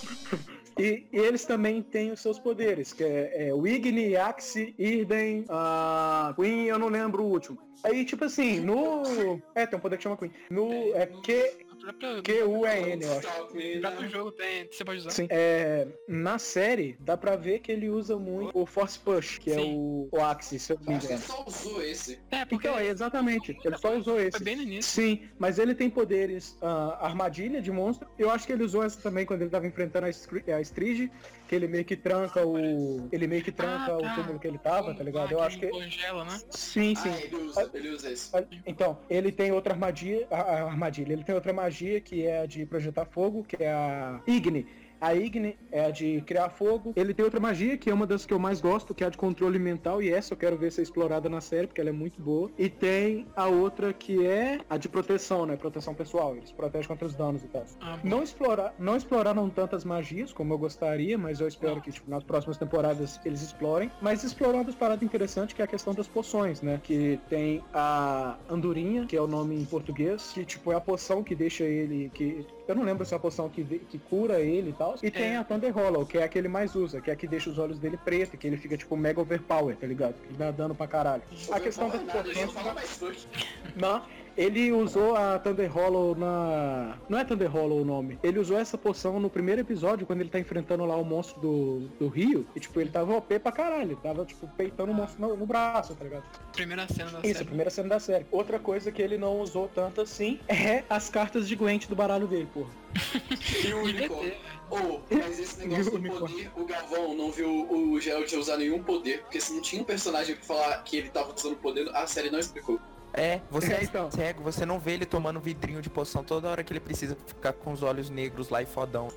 E, 0.79 1.07
e 1.11 1.17
eles 1.17 1.43
também 1.43 1.81
têm 1.81 2.11
os 2.11 2.19
seus 2.19 2.37
poderes, 2.37 2.93
que 2.93 3.03
é, 3.03 3.47
é 3.47 3.53
o 3.53 3.65
Igni, 3.65 4.15
Axie, 4.15 4.75
Irden, 4.77 5.43
a 5.49 6.35
Queen, 6.35 6.65
eu 6.65 6.77
não 6.77 6.87
lembro 6.87 7.23
o 7.23 7.27
último. 7.31 7.57
Aí, 7.83 8.05
tipo 8.05 8.25
assim, 8.25 8.59
no... 8.59 9.41
É, 9.55 9.65
tem 9.65 9.79
um 9.79 9.81
poder 9.81 9.97
que 9.97 10.03
chama 10.03 10.15
Queen. 10.15 10.31
No... 10.51 10.71
É 10.93 11.07
Q... 11.07 11.65
Própria, 11.93 12.21
Q-U-E-N, 12.21 13.03
eu 13.03 13.11
acho. 13.17 13.27
Stop 13.27 13.55
me 13.55 13.77
o 13.77 13.81
próprio 13.81 14.01
now. 14.01 14.09
jogo 14.09 14.31
tem, 14.31 14.67
você 14.71 14.83
pode 14.85 14.99
usar. 14.99 15.09
Sim. 15.11 15.27
É, 15.29 15.87
na 16.07 16.37
série, 16.37 16.97
dá 16.99 17.15
pra 17.15 17.35
ver 17.35 17.59
que 17.59 17.71
ele 17.71 17.89
usa 17.89 18.17
muito 18.17 18.51
o 18.57 18.65
Force 18.65 18.99
Push, 18.99 19.37
que 19.39 19.51
é 19.51 19.55
Sim. 19.55 19.75
o, 19.77 20.09
o 20.11 20.21
Axie, 20.21 20.59
se 20.59 20.73
eu 20.73 20.79
não 20.85 20.93
me 20.93 20.99
que 20.99 21.05
ele 21.05 21.13
engano. 21.13 21.27
só 21.27 21.43
usou 21.47 21.81
esse. 21.81 22.19
É, 22.31 22.45
porque 22.45 22.67
Então, 22.67 22.79
é 22.79 22.87
exatamente. 22.87 23.57
Ele 23.63 23.77
só 23.77 23.95
usou 23.97 24.19
esse. 24.19 24.31
foi 24.31 24.41
bem 24.45 24.55
no 24.57 24.61
início. 24.63 24.91
Sim, 24.91 25.27
mas 25.39 25.59
ele 25.59 25.73
tem 25.73 25.89
poderes 25.89 26.57
ah, 26.61 26.97
armadilha 27.01 27.61
de 27.61 27.71
monstro. 27.71 28.07
Eu 28.17 28.29
acho 28.29 28.45
que 28.45 28.53
ele 28.53 28.63
usou 28.63 28.83
essa 28.83 28.99
também 29.01 29.25
quando 29.25 29.41
ele 29.43 29.49
tava 29.51 29.65
enfrentando 29.67 30.05
a, 30.05 30.09
Stri- 30.09 30.43
a 30.51 30.59
Strige, 30.61 31.11
que 31.47 31.55
ele 31.55 31.67
meio 31.67 31.85
que 31.85 31.95
tranca 31.95 32.45
o. 32.45 33.07
Ele 33.11 33.27
meio 33.27 33.43
que 33.43 33.51
tranca 33.51 33.93
Ah, 33.95 33.97
tá. 33.97 33.97
o 33.97 34.15
túmulo 34.15 34.39
que 34.39 34.47
ele 34.47 34.57
tava, 34.57 34.93
tá 34.93 35.03
ligado? 35.03 35.31
Eu 35.31 35.41
Ah, 35.41 35.45
acho 35.47 35.57
que. 35.59 35.67
Congela, 35.67 36.25
né? 36.25 36.39
Sim, 36.49 36.93
sim. 36.95 37.09
Ah, 37.09 37.21
ele 37.21 37.35
usa, 37.35 37.71
ele 37.73 37.89
usa 37.89 38.11
esse. 38.11 38.31
Então, 38.65 38.99
ele 39.09 39.31
tem 39.31 39.51
outra 39.51 39.73
armadilha, 39.73 40.27
a, 40.29 40.41
a 40.41 40.63
armadilha, 40.65 41.13
ele 41.13 41.23
tem 41.23 41.33
outra 41.33 41.53
magia 41.53 42.01
que 42.01 42.25
é 42.25 42.41
a 42.41 42.45
de 42.45 42.65
projetar 42.65 43.05
fogo, 43.05 43.43
que 43.43 43.63
é 43.63 43.71
a 43.71 44.21
Igni. 44.27 44.67
A 44.99 45.13
Igni 45.15 45.57
é 45.71 45.85
a 45.85 45.91
de 45.91 46.21
criar 46.21 46.49
fogo. 46.49 46.93
Ele 46.95 47.13
tem 47.13 47.23
outra 47.23 47.39
magia, 47.39 47.77
que 47.77 47.89
é 47.89 47.93
uma 47.93 48.07
das 48.07 48.25
que 48.25 48.33
eu 48.33 48.39
mais 48.39 48.59
gosto, 48.61 48.93
que 48.93 49.03
é 49.03 49.07
a 49.07 49.09
de 49.09 49.17
controle 49.17 49.59
mental, 49.59 50.01
e 50.01 50.09
essa 50.09 50.33
eu 50.33 50.37
quero 50.37 50.57
ver 50.57 50.71
ser 50.71 50.81
explorada 50.81 51.29
na 51.29 51.41
série, 51.41 51.67
porque 51.67 51.81
ela 51.81 51.89
é 51.89 51.93
muito 51.93 52.21
boa. 52.21 52.49
E 52.57 52.69
tem 52.69 53.27
a 53.35 53.47
outra 53.47 53.93
que 53.93 54.25
é 54.25 54.59
a 54.69 54.77
de 54.77 54.89
proteção, 54.89 55.45
né? 55.45 55.55
Proteção 55.55 55.93
pessoal. 55.93 56.35
Eles 56.35 56.51
protegem 56.51 56.87
contra 56.87 57.05
os 57.05 57.15
danos 57.15 57.43
e 57.43 57.47
tal. 57.47 57.65
Ah, 57.81 57.99
Não, 58.03 58.23
explorar, 58.23 58.73
não 58.79 58.95
exploraram 58.95 59.49
tantas 59.49 59.83
magias 59.83 60.33
como 60.33 60.53
eu 60.53 60.57
gostaria, 60.57 61.17
mas 61.17 61.39
eu 61.39 61.47
espero 61.47 61.81
que 61.81 61.91
tipo, 61.91 62.09
nas 62.09 62.23
próximas 62.23 62.57
temporadas 62.57 63.19
eles 63.25 63.41
explorem. 63.41 63.91
Mas 64.01 64.23
exploram 64.23 64.55
uma 64.59 64.63
das 64.63 64.75
paradas 64.75 65.03
interessantes 65.03 65.53
que 65.55 65.61
é 65.61 65.65
a 65.65 65.67
questão 65.67 65.93
das 65.93 66.07
poções, 66.07 66.61
né? 66.61 66.79
Que 66.83 67.19
tem 67.29 67.63
a 67.73 68.37
andorinha, 68.49 69.05
que 69.05 69.15
é 69.15 69.21
o 69.21 69.27
nome 69.27 69.55
em 69.55 69.65
português, 69.65 70.31
que 70.33 70.45
tipo 70.45 70.71
é 70.71 70.75
a 70.75 70.81
poção 70.81 71.23
que 71.23 71.35
deixa 71.35 71.63
ele. 71.63 72.09
que 72.13 72.45
Eu 72.67 72.75
não 72.75 72.83
lembro 72.83 73.05
se 73.05 73.13
é 73.13 73.17
a 73.17 73.19
poção 73.19 73.47
que, 73.49 73.63
de- 73.63 73.79
que 73.79 73.97
cura 73.97 74.39
ele 74.41 74.71
e 74.71 74.73
tal. 74.73 74.95
E 75.01 75.09
tem 75.09 75.37
a 75.37 75.43
Thunder 75.43 75.73
Hollow, 75.73 76.05
que 76.05 76.17
é 76.17 76.23
a 76.23 76.27
que 76.27 76.37
ele 76.37 76.47
mais 76.49 76.75
usa, 76.75 76.99
que 76.99 77.09
é 77.09 77.13
a 77.13 77.15
que 77.15 77.25
deixa 77.27 77.49
os 77.49 77.57
olhos 77.57 77.79
dele 77.79 77.97
preto, 77.97 78.35
que 78.37 78.45
ele 78.45 78.57
fica 78.57 78.75
tipo 78.77 78.97
mega 78.97 79.21
overpower, 79.21 79.75
tá 79.77 79.87
ligado? 79.87 80.15
Que 80.27 80.33
dá 80.33 80.51
dano 80.51 80.75
pra 80.75 80.85
caralho. 80.87 81.23
A 81.51 81.59
questão 81.59 81.89
das 81.89 82.01
ia 82.01 82.47
poções. 82.47 83.27
Não, 83.75 84.03
ele 84.37 84.71
usou 84.71 85.15
a 85.15 85.39
Thunder 85.39 85.71
Hollow 85.71 86.15
na. 86.15 86.97
Não 87.09 87.17
é 87.17 87.25
Thunder 87.25 87.49
Hollow 87.49 87.81
o 87.81 87.85
nome. 87.85 88.19
Ele 88.21 88.39
usou 88.39 88.57
essa 88.59 88.77
poção 88.77 89.19
no 89.19 89.29
primeiro 89.29 89.61
episódio, 89.61 90.05
quando 90.05 90.21
ele 90.21 90.29
tá 90.29 90.39
enfrentando 90.39 90.85
lá 90.85 90.95
o 90.95 91.03
monstro 91.03 91.41
do, 91.41 91.79
do 91.99 92.07
rio. 92.07 92.45
E 92.55 92.59
tipo, 92.59 92.79
ele 92.79 92.89
tava 92.91 93.15
OP 93.15 93.39
pra 93.39 93.51
caralho. 93.51 93.91
Ele 93.91 93.95
tava, 93.95 94.25
tipo, 94.25 94.47
peitando 94.55 94.91
o 94.91 94.95
monstro 94.95 95.27
no, 95.27 95.35
no 95.35 95.45
braço, 95.45 95.95
tá 95.95 96.03
ligado? 96.03 96.23
Primeira 96.53 96.87
cena 96.87 97.11
da 97.11 97.19
Isso, 97.19 97.33
série. 97.33 97.45
primeira 97.45 97.69
cena 97.71 97.89
da 97.89 97.99
série. 97.99 98.25
Outra 98.31 98.59
coisa 98.59 98.91
que 98.91 99.01
ele 99.01 99.17
não 99.17 99.41
usou 99.41 99.67
tanto 99.73 100.01
assim 100.01 100.39
é 100.47 100.83
as 100.89 101.09
cartas 101.09 101.47
de 101.47 101.55
Gwent 101.55 101.87
do 101.87 101.95
baralho 101.95 102.27
dele, 102.27 102.47
porra. 102.53 102.69
E 103.65 103.73
o 103.73 103.83
unicórnio. 103.83 104.33
Oh, 104.69 104.99
mas 105.09 105.39
esse 105.39 105.59
negócio 105.65 105.97
do 105.97 106.09
poder, 106.11 106.51
o 106.55 106.65
Galvão 106.65 107.15
não 107.15 107.31
viu 107.31 107.71
o 107.71 107.99
Geralt 107.99 108.31
usar 108.33 108.57
nenhum 108.57 108.83
poder, 108.83 109.21
porque 109.21 109.39
se 109.39 109.53
não 109.53 109.61
tinha 109.61 109.81
um 109.81 109.85
personagem 109.85 110.35
pra 110.35 110.45
falar 110.45 110.83
que 110.83 110.97
ele 110.97 111.09
tava 111.09 111.33
usando 111.33 111.55
poder, 111.55 111.89
a 111.95 112.05
série 112.05 112.29
não 112.29 112.39
explicou. 112.39 112.79
É, 113.17 113.41
você 113.49 113.73
É, 113.73 113.77
é 113.77 113.83
então. 113.83 114.11
cego, 114.11 114.43
você 114.43 114.65
não 114.65 114.79
vê 114.79 114.93
ele 114.93 115.05
tomando 115.05 115.39
vidrinho 115.39 115.81
de 115.81 115.89
poção 115.89 116.23
toda 116.23 116.49
hora 116.49 116.63
que 116.63 116.71
ele 116.71 116.79
precisa 116.79 117.17
ficar 117.25 117.51
com 117.53 117.73
os 117.73 117.81
olhos 117.81 118.09
negros 118.09 118.49
lá 118.49 118.61
e 118.61 118.65
fodão. 118.65 119.09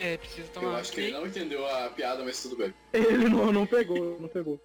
É, 0.00 0.16
precisa 0.16 0.46
Eu 0.46 0.52
tomar. 0.60 0.76
acho 0.78 0.92
que 0.92 1.00
ele 1.00 1.10
não 1.12 1.26
entendeu 1.26 1.66
a 1.66 1.90
piada, 1.90 2.22
mas 2.22 2.40
tudo 2.40 2.56
bem. 2.56 2.72
Ele 2.92 3.28
não, 3.28 3.52
não 3.52 3.66
pegou, 3.66 4.16
não 4.20 4.28
pegou. 4.28 4.60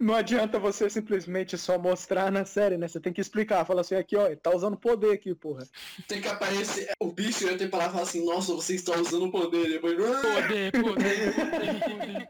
Não 0.00 0.14
adianta 0.14 0.58
você 0.58 0.88
simplesmente 0.88 1.58
só 1.58 1.76
mostrar 1.78 2.32
na 2.32 2.46
série, 2.46 2.78
né? 2.78 2.88
Você 2.88 2.98
tem 2.98 3.12
que 3.12 3.20
explicar. 3.20 3.66
Fala 3.66 3.82
assim, 3.82 3.94
aqui, 3.94 4.16
ó, 4.16 4.26
ele 4.26 4.36
tá 4.36 4.50
usando 4.56 4.78
poder 4.78 5.12
aqui, 5.12 5.34
porra. 5.34 5.68
Tem 6.08 6.22
que 6.22 6.28
aparecer. 6.28 6.90
O 6.98 7.12
bicho 7.12 7.44
ia 7.44 7.58
ter 7.58 7.66
que 7.66 7.70
parar 7.70 7.88
e 7.88 7.90
falar 7.90 8.02
assim, 8.04 8.24
nossa, 8.24 8.54
você 8.54 8.74
está 8.74 8.98
usando 8.98 9.30
poder. 9.30 9.68
Depois. 9.68 9.96
Poder, 9.96 10.72
poder, 10.72 11.34
poder. 11.84 12.28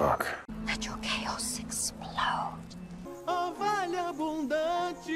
Your 0.00 0.43
abundante. 4.14 5.12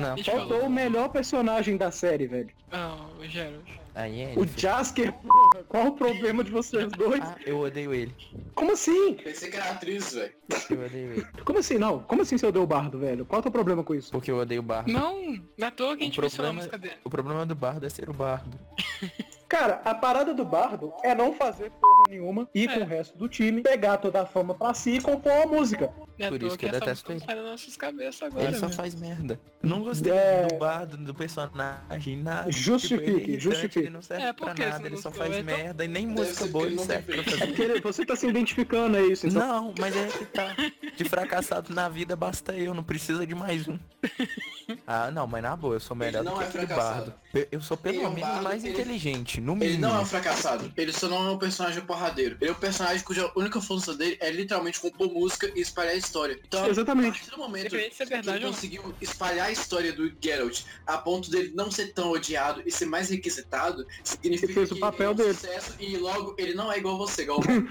Não. 0.00 0.14
Deixa 0.16 0.32
Faltou 0.32 0.66
o 0.66 0.70
melhor 0.70 1.08
personagem 1.08 1.76
da 1.76 1.90
série, 1.90 2.26
velho. 2.26 2.50
Ah, 2.72 2.96
o 3.18 3.24
Geralt. 3.24 3.83
Aí 3.94 4.20
é 4.22 4.34
O. 4.36 4.44
Jasker, 4.56 5.12
porra. 5.12 5.64
Qual 5.68 5.86
o 5.88 5.92
problema 5.92 6.42
de 6.42 6.50
vocês 6.50 6.90
dois? 6.92 7.20
Ah, 7.22 7.36
eu 7.46 7.60
odeio 7.60 7.94
ele. 7.94 8.14
Como 8.54 8.72
assim? 8.72 9.14
Pensei 9.14 9.50
que 9.50 9.56
era 9.56 9.70
atriz, 9.70 10.12
velho. 10.14 10.32
Eu 10.70 10.84
odeio 10.84 11.12
ele. 11.12 11.26
Como 11.44 11.58
assim, 11.60 11.78
não? 11.78 12.00
Como 12.00 12.22
assim 12.22 12.36
você 12.36 12.46
odeia 12.46 12.62
o 12.62 12.66
bardo, 12.66 12.98
velho? 12.98 13.24
Qual 13.24 13.38
é 13.38 13.40
o 13.40 13.42
teu 13.42 13.52
problema 13.52 13.84
com 13.84 13.94
isso? 13.94 14.10
Porque 14.10 14.30
eu 14.30 14.38
odeio 14.38 14.60
o 14.60 14.64
bardo. 14.64 14.90
Não, 14.92 15.20
não 15.56 15.68
é 15.68 15.70
toa 15.70 15.96
que 15.96 16.02
a 16.02 16.06
O 16.06 16.08
gente 16.08 16.20
mencionou 16.20 16.50
a 16.50 16.54
problema, 16.54 16.54
música 16.54 16.78
dele. 16.78 16.94
o 17.04 17.10
problema 17.10 17.46
do 17.46 17.54
bardo 17.54 17.86
é 17.86 17.88
ser 17.88 18.10
o 18.10 18.12
bardo. 18.14 18.58
Cara, 19.54 19.80
a 19.84 19.94
parada 19.94 20.34
do 20.34 20.44
bardo 20.44 20.92
é 21.04 21.14
não 21.14 21.32
fazer 21.32 21.70
porra 21.80 22.02
nenhuma, 22.10 22.48
ir 22.52 22.68
É. 22.68 22.74
com 22.74 22.80
o 22.80 22.86
resto 22.86 23.16
do 23.16 23.28
time, 23.28 23.62
pegar 23.62 23.98
toda 23.98 24.22
a 24.22 24.26
fama 24.26 24.52
pra 24.52 24.74
si 24.74 24.96
e 24.96 25.00
compor 25.00 25.30
a 25.30 25.46
música. 25.46 25.92
É 26.18 26.28
Por 26.28 26.42
isso 26.42 26.58
que 26.58 26.66
eu 26.66 26.70
detesto 26.72 27.12
ele. 27.12 27.22
agora, 27.24 28.44
ele 28.48 28.56
só 28.56 28.66
né? 28.66 28.72
faz 28.72 28.94
merda. 28.96 29.38
Não 29.62 29.82
gostei 29.84 30.12
É. 30.12 30.46
do 30.48 30.56
bardo, 30.58 30.96
do 30.96 31.14
personagem, 31.14 32.16
nada. 32.20 32.50
Justifique, 32.50 33.04
Tipo, 33.12 33.20
ele 33.20 33.36
é 33.36 33.40
justifique. 33.40 33.78
Ele 33.78 33.90
não 33.90 34.02
serve 34.02 34.24
É, 34.24 34.32
pra 34.32 34.54
nada, 34.54 34.78
não 34.80 34.86
ele 34.86 34.96
só 34.96 35.10
faz 35.12 35.30
Então- 35.36 35.44
merda 35.56 35.84
e 35.84 35.88
nem 35.88 36.06
música 36.06 36.46
boa 36.48 36.66
ele 36.66 36.78
serve 36.78 37.14
pra 37.22 37.24
fazer. 37.24 37.80
Você 37.80 38.04
tá 38.04 38.16
se 38.16 38.26
identificando, 38.26 38.96
é 38.96 39.02
isso. 39.02 39.28
Então, 39.28 39.40
Não, 39.66 39.74
mas 39.78 39.96
é 39.96 40.06
que 40.08 40.24
tá. 40.26 40.54
De 40.96 41.04
fracassado 41.04 41.72
na 41.72 41.88
vida 41.88 42.16
basta 42.16 42.52
eu, 42.56 42.74
não 42.74 42.82
precisa 42.82 43.24
de 43.24 43.34
mais 43.36 43.68
um. 43.68 43.78
Ah, 44.86 45.10
não, 45.10 45.26
mas 45.26 45.42
na 45.42 45.54
boa, 45.56 45.74
eu 45.74 45.80
sou 45.80 45.96
melhor 45.96 46.20
Ele 46.20 46.28
do 46.28 46.30
não 46.30 46.38
que 46.38 46.44
é 46.44 46.48
aquele 46.48 46.66
bardo. 46.66 47.14
Eu, 47.50 47.60
sou 47.60 47.76
pelo 47.76 47.96
Ele 47.96 48.04
é 48.04 48.08
um 48.08 48.12
menos 48.14 48.28
bardo, 48.30 48.44
mais 48.44 48.64
ele- 48.64 48.72
inteligente, 48.74 49.40
no 49.40 49.52
Ele 49.54 49.64
mínimo. 49.66 49.80
não 49.88 49.96
é 49.96 50.00
um 50.00 50.06
fracassado. 50.06 50.72
Ele 50.76 50.92
só 50.92 51.08
não 51.08 51.26
é 51.26 51.30
um 51.32 51.38
personagem 51.38 51.82
porradeiro. 51.82 52.36
Ele 52.40 52.50
é 52.50 52.52
um 52.52 52.56
personagem 52.56 53.02
cuja 53.04 53.30
única 53.36 53.60
função 53.60 53.96
dele 53.96 54.16
é 54.20 54.30
literalmente 54.30 54.80
compor 54.80 55.12
música 55.12 55.50
e 55.54 55.60
espalhar 55.60 55.92
a 55.94 55.96
história. 55.96 56.38
Então, 56.46 56.66
Exatamente. 56.66 57.08
a 57.08 57.12
partir 57.12 57.30
do 57.30 57.38
momento 57.38 57.70
se 57.70 57.76
é 57.76 57.88
que 57.90 58.04
verdade 58.06 58.38
ele 58.38 58.44
não. 58.44 58.52
conseguiu 58.52 58.94
espalhar 59.00 59.46
a 59.48 59.50
história 59.52 59.92
do 59.92 60.12
Geralt 60.20 60.62
a 60.86 60.98
ponto 60.98 61.30
dele 61.30 61.52
não 61.54 61.70
ser 61.70 61.92
tão 61.92 62.10
odiado 62.12 62.62
e 62.64 62.70
ser 62.70 62.86
mais 62.86 63.10
requisitado, 63.10 63.86
significa 64.02 64.46
Ele 64.46 64.54
fez 64.54 64.70
o 64.70 64.74
que 64.74 64.80
papel 64.80 65.10
ele 65.10 65.20
é 65.20 65.24
um 65.24 65.26
dele. 65.26 65.34
sucesso 65.38 65.74
e 65.80 65.96
logo 65.96 66.34
ele 66.38 66.54
não 66.54 66.70
é 66.72 66.78
igual 66.78 66.96
você, 66.96 67.24
Galvão. 67.26 67.66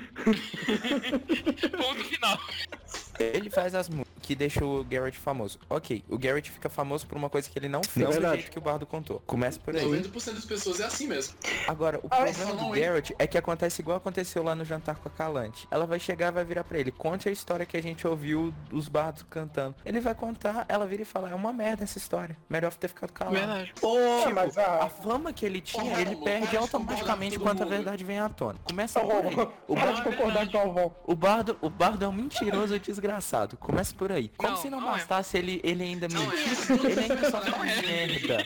Ponto 1.77 2.03
final. 2.06 2.39
Ele 3.19 3.49
faz 3.49 3.73
as 3.75 3.88
músicas 3.89 4.12
que 4.23 4.33
deixa 4.36 4.63
o 4.65 4.83
Garrett 4.86 5.17
famoso. 5.19 5.59
Ok, 5.69 6.03
o 6.09 6.17
Garrett 6.17 6.49
fica 6.49 6.69
famoso 6.69 7.05
por 7.05 7.17
uma 7.17 7.29
coisa 7.29 7.49
que 7.49 7.59
ele 7.59 7.67
não 7.67 7.83
fez 7.83 8.05
do 8.07 8.12
verdade. 8.13 8.36
jeito 8.38 8.51
que 8.51 8.57
o 8.57 8.62
Bardo 8.62 8.86
contou. 8.86 9.21
Começa 9.27 9.59
por 9.59 9.75
aí. 9.75 9.83
90% 9.83 10.33
das 10.36 10.45
pessoas 10.45 10.79
é 10.79 10.86
assim 10.86 11.05
mesmo. 11.07 11.36
Agora, 11.67 11.99
o 12.01 12.07
Ah, 12.09 12.15
problema 12.15 12.33
só 12.38 12.53
não, 12.55 12.69
do? 12.69 12.79
Garrett 12.79 13.13
é 13.19 13.27
que 13.27 13.38
acontece 13.38 13.81
igual 13.81 13.97
aconteceu 13.97 14.41
lá 14.41 14.55
no 14.55 14.63
jantar 14.63 14.95
com 14.95 15.09
a 15.09 15.12
Calante. 15.12 15.67
Ela 15.69 15.86
vai 15.86 15.99
chegar 15.99 16.29
e 16.29 16.31
vai 16.31 16.45
virar 16.45 16.63
pra 16.63 16.79
ele, 16.79 16.91
conte 16.91 17.27
a 17.27 17.31
história 17.31 17.65
que 17.65 17.75
a 17.75 17.81
gente 17.83 18.07
ouviu 18.07 18.53
dos 18.69 18.88
bardos 18.88 19.23
cantando. 19.29 19.75
Ele 19.86 19.99
vai 19.99 20.15
contar, 20.15 20.65
ela 20.69 20.88
vira 20.88 21.01
e 21.01 21.05
fala, 21.05 21.29
é 21.29 21.36
uma 21.36 21.51
merda 21.51 21.83
essa 21.83 21.97
história. 21.97 22.38
Melhor 22.49 22.73
ter 22.73 22.88
ficado 22.88 23.12
calado. 23.12 23.36
Verdade. 23.36 23.73
Pô, 23.79 23.97
mas 24.33 24.57
A 24.57 24.86
a... 24.86 24.89
fama 24.89 25.33
que 25.33 25.45
ele 25.45 25.59
tinha, 25.59 25.83
Porra, 25.83 26.01
ele 26.01 26.15
perde 26.15 26.55
automaticamente 26.55 27.38
quando 27.38 27.62
a 27.62 27.65
verdade 27.65 28.03
vem 28.05 28.19
à 28.19 28.29
tona. 28.29 28.57
Começa 28.63 28.99
Tá 29.01 29.05
por 29.05 29.25
aí. 29.25 29.36
O 29.67 29.75
bardo, 29.75 29.95
de 29.95 30.01
concordar 30.03 30.45
com 30.49 30.57
o 30.57 30.62
Galvão. 30.63 30.95
o 31.05 31.15
bardo, 31.15 31.57
o 31.62 31.69
bardo 31.69 32.05
é 32.05 32.07
um 32.07 32.12
mentiroso 32.13 32.79
desgraçado. 32.79 33.57
Começa 33.57 33.93
por 33.95 34.12
aí. 34.13 34.32
Como 34.38 34.52
Não, 34.54 34.62
se 34.62 34.69
não, 34.69 34.80
não 34.82 34.89
é. 34.89 34.91
bastasse 34.93 35.38
ele, 35.38 35.60
ele 35.63 35.84
ainda 35.84 36.08
mentir. 36.08 36.86
Ele 36.86 36.99
ainda 36.99 37.30
só 37.32 37.43
Não 37.43 37.52
faz 37.54 37.78
é. 37.78 37.82
merda. 37.82 38.45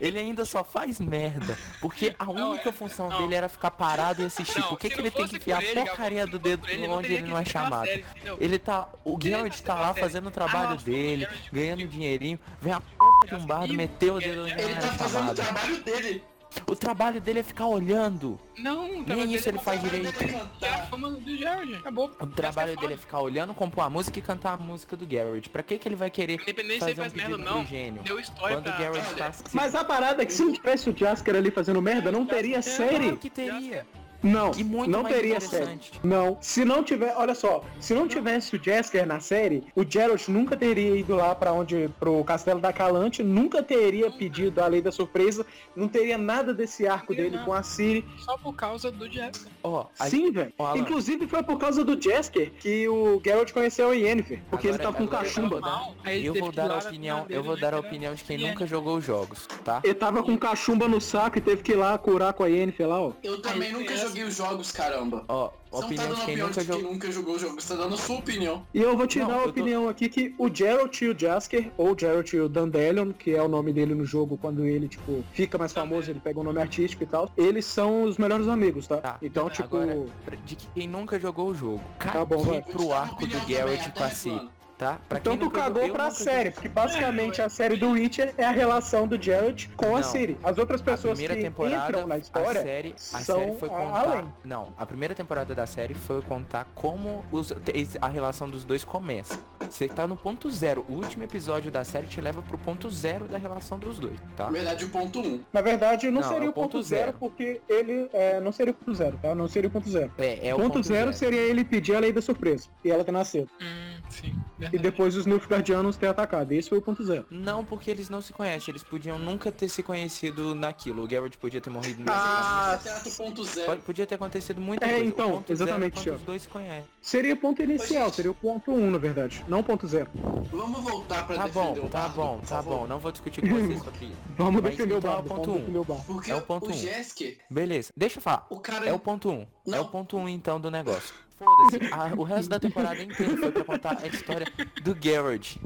Ele 0.00 0.18
ainda 0.18 0.44
só 0.44 0.64
faz 0.64 1.00
merda. 1.00 1.56
Porque 1.80 2.14
a 2.18 2.30
única 2.30 2.68
é. 2.68 2.72
função 2.72 3.08
dele 3.08 3.34
era 3.34 3.48
ficar 3.48 3.70
parado 3.70 4.22
e 4.22 4.26
assistir. 4.26 4.62
Por 4.64 4.78
que, 4.78 4.90
que 4.90 5.00
ele 5.00 5.10
tem 5.10 5.26
que 5.26 5.36
enfiar 5.36 5.60
a 5.60 5.64
ele, 5.64 5.84
porcaria 5.84 6.26
do 6.26 6.38
dedo 6.38 6.68
ele, 6.68 6.86
onde 6.88 7.12
ele 7.12 7.26
não 7.28 7.38
é 7.38 7.44
chamado? 7.44 7.86
série? 7.86 8.04
Ele 8.40 8.58
tá. 8.58 8.88
O 9.04 9.16
que 9.18 9.30
tá 9.30 9.42
assistir 9.42 9.68
lá 9.68 9.94
fazendo 9.94 10.28
o 10.28 10.30
trabalho 10.30 10.78
Ah, 10.80 10.84
dele, 10.84 11.26
ganhando 11.52 11.86
dinheirinho. 11.86 12.38
Vem 12.60 12.72
a 12.72 12.80
porra 12.80 13.26
de 13.26 13.34
um 13.34 13.46
bardo, 13.46 13.66
viu? 13.68 13.76
meteu 13.76 14.14
o 14.16 14.20
dedo 14.20 14.42
onde 14.42 14.52
Ele 14.52 14.74
não 14.74 14.80
tá 14.80 14.86
era 14.86 14.92
fazendo 14.96 15.08
o 15.08 15.36
chamado. 15.36 15.36
trabalho 15.36 15.82
dele. 15.82 16.24
O 16.66 16.76
trabalho 16.76 17.20
dele 17.20 17.40
é 17.40 17.42
ficar 17.42 17.66
olhando. 17.66 18.38
Não, 18.58 18.84
o 18.84 18.88
trabalho 18.88 19.04
Nem 19.06 19.16
dele 19.26 19.34
isso 19.36 19.48
ele 19.48 19.58
é 19.58 19.60
faz 19.60 19.78
O 19.78 19.88
trabalho 19.88 20.02
direito. 20.12 20.18
dele 20.18 20.32
é 20.32 20.36
a 20.36 20.70
cantar. 20.70 20.86
fama 20.90 21.10
do 21.10 21.36
Geralt. 21.36 21.74
Acabou. 21.74 22.10
O 22.20 22.26
trabalho 22.26 22.76
dele 22.76 22.94
é 22.94 22.96
ficar 22.96 23.20
olhando, 23.20 23.54
compor 23.54 23.84
a 23.84 23.90
música 23.90 24.18
e 24.18 24.22
cantar 24.22 24.54
a 24.54 24.56
música 24.56 24.96
do 24.96 25.06
Garrett. 25.06 25.48
Pra 25.50 25.62
que 25.62 25.78
que 25.78 25.88
ele 25.88 25.96
vai 25.96 26.10
querer 26.10 26.34
Independente 26.40 26.74
se 26.74 26.78
fazer 26.80 26.92
ele 26.92 27.00
um 27.00 27.04
faz 27.04 27.12
merda 27.14 27.38
não, 27.38 27.64
gênio? 27.66 28.02
deu 28.02 28.18
história 28.20 28.56
Quando 28.56 28.66
o 28.68 28.72
pra... 28.72 28.78
Garrett 28.84 29.14
tá... 29.14 29.32
se- 29.32 29.44
Mas 29.52 29.74
a 29.74 29.84
parada 29.84 30.22
é 30.22 30.26
que 30.26 30.32
se 30.32 30.44
não 30.44 30.52
tivesse 30.52 30.88
o 30.90 30.96
Jasker 30.96 31.34
ali 31.36 31.50
fazendo 31.50 31.80
merda, 31.82 32.10
não 32.12 32.24
teria 32.26 32.62
série. 32.62 32.98
Claro 32.98 33.16
que 33.16 33.30
teria. 33.30 33.86
Não, 34.24 34.52
E 34.56 34.64
muito 34.64 34.90
não 34.90 35.02
mais 35.02 35.14
teria 35.14 35.38
série. 35.40 35.78
Não. 36.02 36.38
Se 36.40 36.64
não 36.64 36.82
tiver, 36.82 37.14
olha 37.16 37.34
só, 37.34 37.62
se 37.78 37.92
não 37.92 38.08
tivesse 38.08 38.56
o 38.56 38.62
Jasker 38.64 39.06
na 39.06 39.20
série, 39.20 39.62
o 39.76 39.84
Geralt 39.88 40.28
nunca 40.28 40.56
teria 40.56 40.96
ido 40.96 41.14
lá 41.14 41.34
pra 41.34 41.52
onde 41.52 41.90
pro 42.00 42.24
Castelo 42.24 42.58
da 42.58 42.72
Calante, 42.72 43.22
nunca 43.22 43.62
teria 43.62 44.10
pedido 44.10 44.60
a 44.62 44.66
Lei 44.66 44.80
da 44.80 44.90
Surpresa, 44.90 45.44
não 45.76 45.86
teria 45.88 46.16
nada 46.16 46.54
desse 46.54 46.86
arco 46.86 47.14
dele 47.14 47.30
nada. 47.36 47.44
com 47.44 47.52
a 47.52 47.62
Ciri. 47.62 48.04
Só 48.18 48.36
por 48.38 48.54
causa 48.54 48.90
do 48.90 49.06
Jessica. 49.10 49.50
Ó, 49.62 49.86
a- 49.98 50.06
Sim, 50.08 50.30
velho. 50.32 50.52
Alan. 50.58 50.78
Inclusive 50.78 51.26
foi 51.26 51.42
por 51.42 51.58
causa 51.58 51.84
do 51.84 52.00
Jasker 52.00 52.52
que 52.58 52.88
o 52.88 53.20
Geralt 53.24 53.52
conheceu 53.52 53.90
a 53.90 53.94
Yennefer, 53.94 54.40
porque 54.50 54.68
ele 54.68 54.74
Agora- 54.76 54.92
tava 54.92 54.96
com 54.96 55.04
agora- 55.04 55.18
cachumba. 55.24 55.60
Normal. 55.60 55.94
Aí 56.02 56.18
ele 56.20 56.28
eu 56.28 56.32
teve 56.32 56.44
vou 56.44 56.52
dar 56.52 56.62
ir 56.62 56.64
a 56.64 56.68
lá 56.74 56.80
na 56.82 56.88
opinião, 56.88 57.26
eu 57.28 57.42
vou 57.42 57.54
né, 57.56 57.60
dar 57.60 57.74
a 57.74 57.78
opinião 57.78 58.14
de 58.14 58.24
quem 58.24 58.36
Yennefer. 58.36 58.54
nunca 58.54 58.66
jogou 58.66 58.96
os 58.96 59.04
jogos, 59.04 59.46
tá? 59.64 59.80
Ele 59.84 59.94
tava 59.94 60.22
com 60.22 60.36
cachumba 60.38 60.88
no 60.88 61.00
saco 61.00 61.38
e 61.38 61.40
teve 61.40 61.62
que 61.62 61.72
ir 61.72 61.76
lá 61.76 61.96
curar 61.98 62.32
com 62.32 62.42
a 62.42 62.46
Yennefer 62.46 62.88
lá, 62.88 63.00
ó. 63.00 63.12
Eu 63.22 63.40
também 63.42 63.68
Aí, 63.68 63.74
nunca 63.74 63.92
essa- 63.92 64.13
joguei 64.14 64.24
os 64.24 64.36
jogos, 64.36 64.70
caramba. 64.70 65.24
Ó, 65.28 65.50
Você 65.70 65.80
não 65.80 65.80
tá 65.80 65.86
opinião 65.86 66.06
dando 66.08 66.14
de 66.14 66.20
a 66.20 66.24
quem 66.24 66.34
opinião 66.34 66.46
nunca 66.46 66.60
de 66.60 66.66
quem 66.66 66.76
jogou. 66.76 66.92
nunca 66.92 67.10
jogou 67.12 67.34
o 67.34 67.38
jogo, 67.38 67.60
você 67.60 67.74
tá 67.76 67.82
dando 67.82 67.94
a 67.94 67.98
sua 67.98 68.16
opinião. 68.16 68.66
E 68.72 68.80
eu 68.80 68.96
vou 68.96 69.06
te 69.06 69.18
Não, 69.18 69.26
dar 69.26 69.34
a 69.34 69.36
eu 69.38 69.42
tô- 69.44 69.50
opinião 69.50 69.88
aqui 69.88 70.08
que 70.08 70.34
o 70.38 70.48
Geralt 70.54 71.00
e 71.02 71.08
o 71.08 71.18
Jasker, 71.18 71.70
ou 71.76 71.98
Geralt 71.98 72.32
e 72.32 72.40
o 72.40 72.48
Dandelion, 72.48 73.12
que 73.12 73.34
é 73.34 73.42
o 73.42 73.48
nome 73.48 73.72
dele 73.72 73.94
no 73.94 74.04
jogo 74.04 74.38
quando 74.40 74.64
ele, 74.64 74.86
tipo, 74.88 75.24
fica 75.32 75.58
mais 75.58 75.72
famoso, 75.72 76.10
ele 76.10 76.20
pega 76.20 76.38
um 76.38 76.44
nome 76.44 76.60
artístico 76.60 77.02
e 77.02 77.06
tal, 77.06 77.28
eles 77.36 77.64
são 77.64 78.04
os 78.04 78.16
melhores 78.18 78.46
amigos, 78.46 78.86
tá? 78.86 78.98
Tá. 78.98 79.18
Então, 79.20 79.50
tipo, 79.50 79.76
Agora, 79.76 80.06
de 80.44 80.56
quem 80.56 80.86
nunca 80.88 81.18
jogou 81.18 81.48
o 81.48 81.54
jogo. 81.54 81.80
Tá 81.98 82.24
bom, 82.24 82.38
vai. 82.38 82.62
Pro 82.62 82.92
arco 82.92 83.26
do 83.26 83.36
a 83.36 84.10
Ciri, 84.10 84.48
tá? 84.78 84.98
Pra 85.08 85.20
quem 85.20 85.32
então 85.34 85.48
tu 85.48 85.52
cagou 85.52 85.82
eu 85.82 85.92
pra 85.92 86.04
nunca 86.04 86.14
série, 86.16 86.50
porque 86.50 86.68
basicamente 86.68 87.40
a 87.42 87.48
série 87.48 87.76
do 87.76 87.90
Witcher 87.90 88.34
é 88.36 88.44
a 88.44 88.50
relação 88.50 89.06
do 89.06 89.20
Geralt 89.20 89.68
com 89.76 89.94
a 89.96 90.00
Não. 90.00 90.02
Ciri. 90.02 90.36
As 90.42 90.58
outras 90.58 90.80
A 90.80 90.84
pessoas 90.84 91.18
que 91.18 91.24
entram 91.24 92.06
na 92.06 92.18
história 92.18 92.60
a 92.60 92.64
série, 92.64 92.94
a 93.12 93.18
são 93.20 93.38
série 93.40 93.56
foi 93.58 93.68
a- 93.68 93.72
contar. 93.72 94.00
além. 94.00 94.24
Não, 94.44 94.72
a 94.76 94.84
primeira 94.86 95.14
temporada 95.14 95.54
da 95.54 95.66
série 95.66 95.94
foi 95.94 96.20
contar 96.22 96.66
como 96.74 97.24
os- 97.30 97.52
a 98.00 98.08
relação 98.08 98.48
dos 98.50 98.64
dois 98.64 98.84
começa. 98.84 99.38
Você 99.68 99.88
tá 99.88 100.06
no 100.06 100.16
ponto 100.16 100.50
zero. 100.50 100.84
O 100.88 100.94
último 100.94 101.24
episódio 101.24 101.70
da 101.70 101.84
série 101.84 102.06
te 102.06 102.20
leva 102.20 102.42
pro 102.42 102.58
ponto 102.58 102.90
zero 102.90 103.26
da 103.26 103.38
relação 103.38 103.78
dos 103.78 103.98
dois, 103.98 104.18
tá? 104.36 104.44
Na 104.44 104.50
verdade, 104.50 104.84
o 104.84 104.88
ponto 104.90 105.20
1. 105.20 105.40
Na 105.52 105.60
verdade, 105.62 106.10
não, 106.10 106.20
Não, 106.20 106.28
seria 106.28 106.46
é 106.46 106.50
o 106.50 106.52
ponto, 106.52 106.72
ponto 106.72 106.82
zero, 106.82 107.04
zero. 107.06 107.16
porque 107.18 107.60
ele 107.68 108.08
é, 108.12 108.40
não 108.40 108.52
seria 108.52 108.72
o 108.72 108.74
ponto 108.74 108.94
zero, 108.94 109.18
tá? 109.22 109.34
Não 109.34 109.48
seria 109.48 109.68
o 109.68 109.72
ponto 109.72 109.88
zero. 109.88 110.10
É, 110.18 110.48
é 110.48 110.54
o 110.54 110.58
ponto, 110.58 110.82
zero, 110.82 111.12
seria 111.12 111.40
ele 111.40 111.64
pedir 111.64 111.94
a 111.96 111.98
lei 112.00 112.12
da 112.12 112.20
surpresa 112.20 112.68
e 112.84 112.90
ela 112.90 113.02
ter 113.04 113.12
nascido. 113.12 113.48
Hum, 113.60 113.93
sim. 114.10 114.34
E 114.72 114.78
depois 114.78 115.16
os 115.16 115.26
Nilfgaardianos 115.26 115.96
ter 115.96 116.06
atacado. 116.06 116.52
Esse 116.52 116.68
foi 116.68 116.78
o 116.78 116.82
ponto 116.82 117.04
zero. 117.04 117.26
Não, 117.30 117.64
porque 117.64 117.90
eles 117.90 118.08
não 118.08 118.20
se 118.22 118.32
conhecem. 118.32 118.72
Eles 118.72 118.82
podiam 118.82 119.18
nunca 119.18 119.50
ter 119.52 119.68
se 119.68 119.82
conhecido 119.82 120.54
naquilo. 120.54 121.02
O 121.04 121.08
Garrett 121.08 121.36
podia 121.36 121.60
ter 121.60 121.70
morrido 121.70 121.98
nesse 122.00 122.10
Ah, 122.12 122.78
o 123.06 123.10
ponto 123.16 123.44
0. 123.44 123.66
Pode- 123.66 123.80
Podia 123.82 124.06
ter 124.06 124.14
acontecido 124.14 124.60
muita 124.60 124.84
É, 124.86 124.88
coisa. 124.90 125.04
O 125.04 125.08
então, 125.08 125.30
ponto 125.32 125.46
zero 125.48 125.50
é 125.50 125.52
exatamente, 125.52 125.92
quando 125.94 126.04
Thiago. 126.04 126.18
os 126.18 126.24
dois 126.24 126.42
se 126.42 126.48
conhecem. 126.48 126.84
Seria 127.02 127.36
ponto 127.36 127.62
inicial, 127.62 128.10
seria 128.12 128.30
o 128.30 128.34
ponto 128.34 128.70
1, 128.72 128.90
na 128.90 128.98
verdade, 128.98 129.44
não 129.48 129.60
o 129.60 129.64
ponto 129.64 129.86
zero. 129.86 130.08
Vamos 130.50 130.80
voltar 130.82 131.26
pra 131.26 131.36
Tá 131.36 131.44
defender 131.46 131.80
bom, 131.80 131.86
o 131.86 131.88
tá 131.90 132.00
Bardo, 132.00 132.14
bom, 132.16 132.40
tá 132.46 132.62
bom. 132.62 132.86
Não 132.86 132.98
vou 132.98 133.12
discutir 133.12 133.40
com 133.42 133.48
vocês 133.48 133.78
sobre 133.84 134.04
isso. 134.06 134.16
Vamos 134.36 134.62
Mas 134.62 134.70
defender 134.72 134.94
o 134.94 134.98
então 134.98 135.10
é 135.10 135.14
o 135.14 135.16
bardo, 135.16 135.28
ponto 135.28 135.40
vamos 135.42 135.56
um. 135.56 135.58
defender 135.60 135.78
o 135.78 135.84
bardo. 135.84 136.04
Porque 136.04 136.30
É 136.30 136.34
o 136.36 136.42
ponto 136.42 136.66
o 136.66 136.70
um. 136.70 136.72
Jesker, 136.72 137.38
Beleza, 137.50 137.92
deixa 137.96 138.18
eu 138.18 138.22
falar. 138.22 138.46
o 138.50 138.60
cara... 138.60 138.86
É 138.86 138.92
o 138.92 138.98
ponto 138.98 139.28
1. 139.30 139.46
Um. 139.66 139.74
É 139.74 139.80
o 139.80 139.84
ponto 139.86 140.16
1 140.16 140.20
um, 140.20 140.28
então 140.28 140.60
do 140.60 140.70
negócio. 140.70 141.14
Foda-se. 141.38 141.78
O 142.16 142.22
resto 142.22 142.48
da 142.48 142.60
temporada 142.60 143.02
inteira 143.02 143.36
foi 143.36 143.50
pra 143.52 143.64
contar 143.64 143.98
a 144.02 144.06
história 144.06 144.46
do 144.82 144.94
Garrett. 144.94 145.60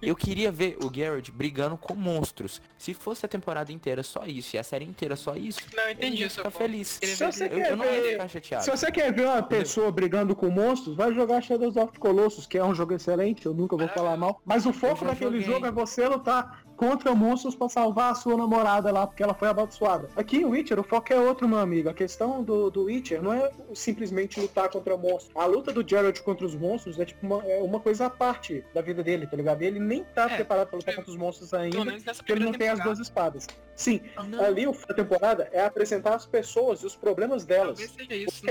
Eu 0.00 0.14
queria 0.14 0.52
ver 0.52 0.78
o 0.82 0.88
Garrett 0.88 1.32
brigando 1.32 1.76
com 1.76 1.94
monstros. 1.96 2.62
Se 2.78 2.94
fosse 2.94 3.26
a 3.26 3.28
temporada 3.28 3.72
inteira 3.72 4.04
só 4.04 4.24
isso 4.24 4.54
e 4.54 4.58
a 4.58 4.62
série 4.62 4.84
inteira 4.84 5.16
só 5.16 5.34
isso, 5.34 5.60
Não, 5.74 5.90
entendi 5.90 6.18
eu 6.22 6.26
ia 6.26 6.30
ficar 6.30 6.50
feliz. 6.50 7.00
Se 7.02 7.16
você 7.16 7.44
Eu, 7.46 7.50
quer 7.50 7.70
eu 7.72 7.76
não 7.76 7.84
ia 7.84 8.00
ver- 8.00 8.12
ficar 8.12 8.28
chateado. 8.28 8.64
Se 8.64 8.70
você 8.70 8.92
quer 8.92 9.12
ver 9.12 9.26
uma 9.26 9.42
pessoa 9.42 9.90
brigando 9.90 10.34
com 10.36 10.48
monstros, 10.48 10.96
vai 10.96 11.12
jogar 11.12 11.42
Shadows 11.42 11.76
of 11.76 11.98
Colossus, 11.98 12.46
que 12.46 12.56
é 12.56 12.64
um 12.64 12.74
jogo 12.74 12.94
excelente, 12.94 13.44
eu 13.46 13.52
nunca 13.52 13.76
vou 13.76 13.88
falar 13.88 14.16
mal. 14.16 14.40
Mas 14.44 14.64
o 14.64 14.72
foco 14.72 15.04
daquele 15.04 15.40
joguei. 15.40 15.54
jogo 15.54 15.66
é 15.66 15.72
você 15.72 16.06
lutar 16.08 16.62
contra 16.76 17.14
monstros 17.14 17.54
pra 17.54 17.68
salvar 17.68 18.12
a 18.12 18.14
sua 18.14 18.36
namorada 18.36 18.90
lá, 18.92 19.06
porque 19.06 19.22
ela 19.22 19.34
foi 19.34 19.48
amaldiçoada. 19.48 20.08
Aqui 20.16 20.38
em 20.38 20.44
Witcher, 20.44 20.78
o 20.78 20.82
foco 20.82 21.12
é 21.12 21.18
outro, 21.18 21.48
meu 21.48 21.58
amigo. 21.58 21.88
A 21.88 21.94
questão 21.94 22.42
do, 22.42 22.70
do 22.70 22.84
Witcher 22.84 23.22
não 23.22 23.32
é 23.32 23.50
simplesmente 23.74 24.40
lutar 24.40 24.68
contra 24.68 24.96
monstros. 24.96 25.30
A 25.34 25.46
luta 25.46 25.72
do 25.72 25.86
Geralt 25.88 26.20
contra 26.20 26.46
os 26.46 26.54
monstros 26.54 26.98
é 26.98 27.04
tipo 27.04 27.24
uma, 27.26 27.44
é 27.44 27.62
uma 27.62 27.80
coisa 27.80 28.06
à 28.06 28.10
parte 28.10 28.64
da 28.74 28.80
vida 28.80 29.02
dele, 29.02 29.26
tá 29.26 29.36
ligado? 29.36 29.62
Ele 29.62 29.78
nem 29.78 30.04
tá 30.04 30.30
É, 30.30 30.36
preparado 30.36 30.68
pra 30.68 30.76
lutar 30.78 30.94
contra 30.94 31.10
os 31.10 31.16
monstros 31.16 31.52
ainda, 31.54 31.78
porque 32.16 32.32
ele 32.32 32.44
não 32.44 32.52
tem 32.52 32.68
as 32.68 32.80
duas 32.80 32.98
espadas. 32.98 33.46
Sim, 33.76 34.00
Não. 34.28 34.44
ali 34.44 34.68
o 34.68 34.72
da 34.86 34.94
temporada 34.94 35.48
é 35.52 35.64
apresentar 35.64 36.14
as 36.14 36.24
pessoas 36.24 36.80
e 36.82 36.86
os 36.86 36.94
problemas 36.94 37.44
delas. 37.44 37.80
Isso. 37.80 37.96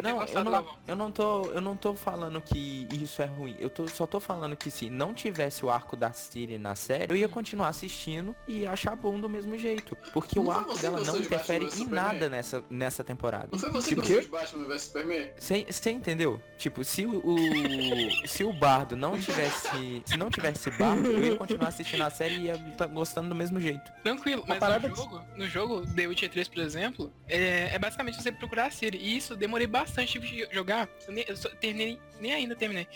Não, 0.04 0.18
Não, 0.18 0.26
eu 0.26 0.44
não, 0.44 0.52
Galvão. 0.52 0.74
eu 0.86 0.96
não 0.98 1.12
tô, 1.12 1.46
eu 1.46 1.62
não 1.62 1.78
tô 1.78 1.94
falando 1.96 2.42
que 2.42 2.86
isso 2.92 3.22
é 3.22 3.26
ruim. 3.26 3.56
Eu 3.58 3.70
tô, 3.70 3.88
só 3.88 4.06
tô 4.06 4.20
falando 4.20 4.56
que 4.58 4.70
se 4.70 4.90
não 4.90 5.14
tivesse 5.14 5.66
o 5.66 5.70
arco 5.70 5.96
da 5.96 6.12
Siri 6.12 6.58
na 6.58 6.76
série, 6.76 7.14
eu 7.14 7.16
ia 7.16 7.30
continuar 7.30 7.70
assistindo 7.70 8.13
e 8.48 8.66
achar 8.66 8.96
bom 8.96 9.20
do 9.20 9.30
mesmo 9.30 9.58
jeito, 9.58 9.96
porque 10.14 10.40
Não 10.40 10.48
o 10.48 10.52
arco 10.52 10.78
dela 10.78 11.02
não 11.02 11.18
interfere 11.18 11.68
em 11.78 11.86
nada 11.88 12.30
nessa 12.30 12.64
nessa 12.70 13.04
temporada. 13.04 13.50
Não 13.52 13.60
foi 13.60 13.72
você 13.72 13.90
Tipo 13.90 14.02
que 14.02 14.22
de 14.22 14.28
Batman 14.28 14.66
vs 14.68 14.82
Superman? 14.82 15.30
Você 15.38 15.92
entendeu? 15.92 16.42
Tipo, 16.58 16.84
se 16.84 17.06
o, 17.06 17.18
o- 17.26 17.38
se 18.28 18.44
o 18.44 18.52
Bardo 18.54 18.96
não 18.96 19.20
tivesse, 19.20 20.02
se 20.06 20.18
não 20.18 20.30
tivesse 20.30 20.70
Bardo, 20.72 21.08
eu 21.10 21.24
ia 21.24 21.36
continuar 21.36 21.68
assistindo 21.70 22.02
a 22.04 22.10
série 22.10 22.36
e 22.36 22.42
ia 22.46 22.54
estar 22.56 22.88
gostando 22.88 23.30
do 23.30 23.36
mesmo 23.36 23.60
jeito. 23.60 23.92
Tranquilo, 24.04 24.44
mas 24.48 24.60
parada 24.60 24.88
no 24.88 24.96
jogo, 24.96 25.22
no 25.36 25.48
jogo 25.48 25.88
The 25.96 26.08
Witcher 26.08 26.30
3, 26.30 26.48
por 26.48 26.60
exemplo, 26.60 27.14
é, 27.28 27.74
é 27.76 27.80
basicamente 27.80 28.22
você 28.22 28.32
procurar 28.32 28.68
a 28.68 28.72
Siri. 28.72 28.98
E 28.98 29.18
isso 29.18 29.36
demorei 29.36 29.68
bastante 29.68 30.20
de 30.20 30.48
jogar. 30.52 30.88
Eu, 31.08 31.14
nem, 31.14 31.26
eu 31.28 31.36
só 31.38 31.50
terminei, 31.50 32.00
nem 32.20 32.34
ainda 32.34 32.56
terminei. 32.56 32.88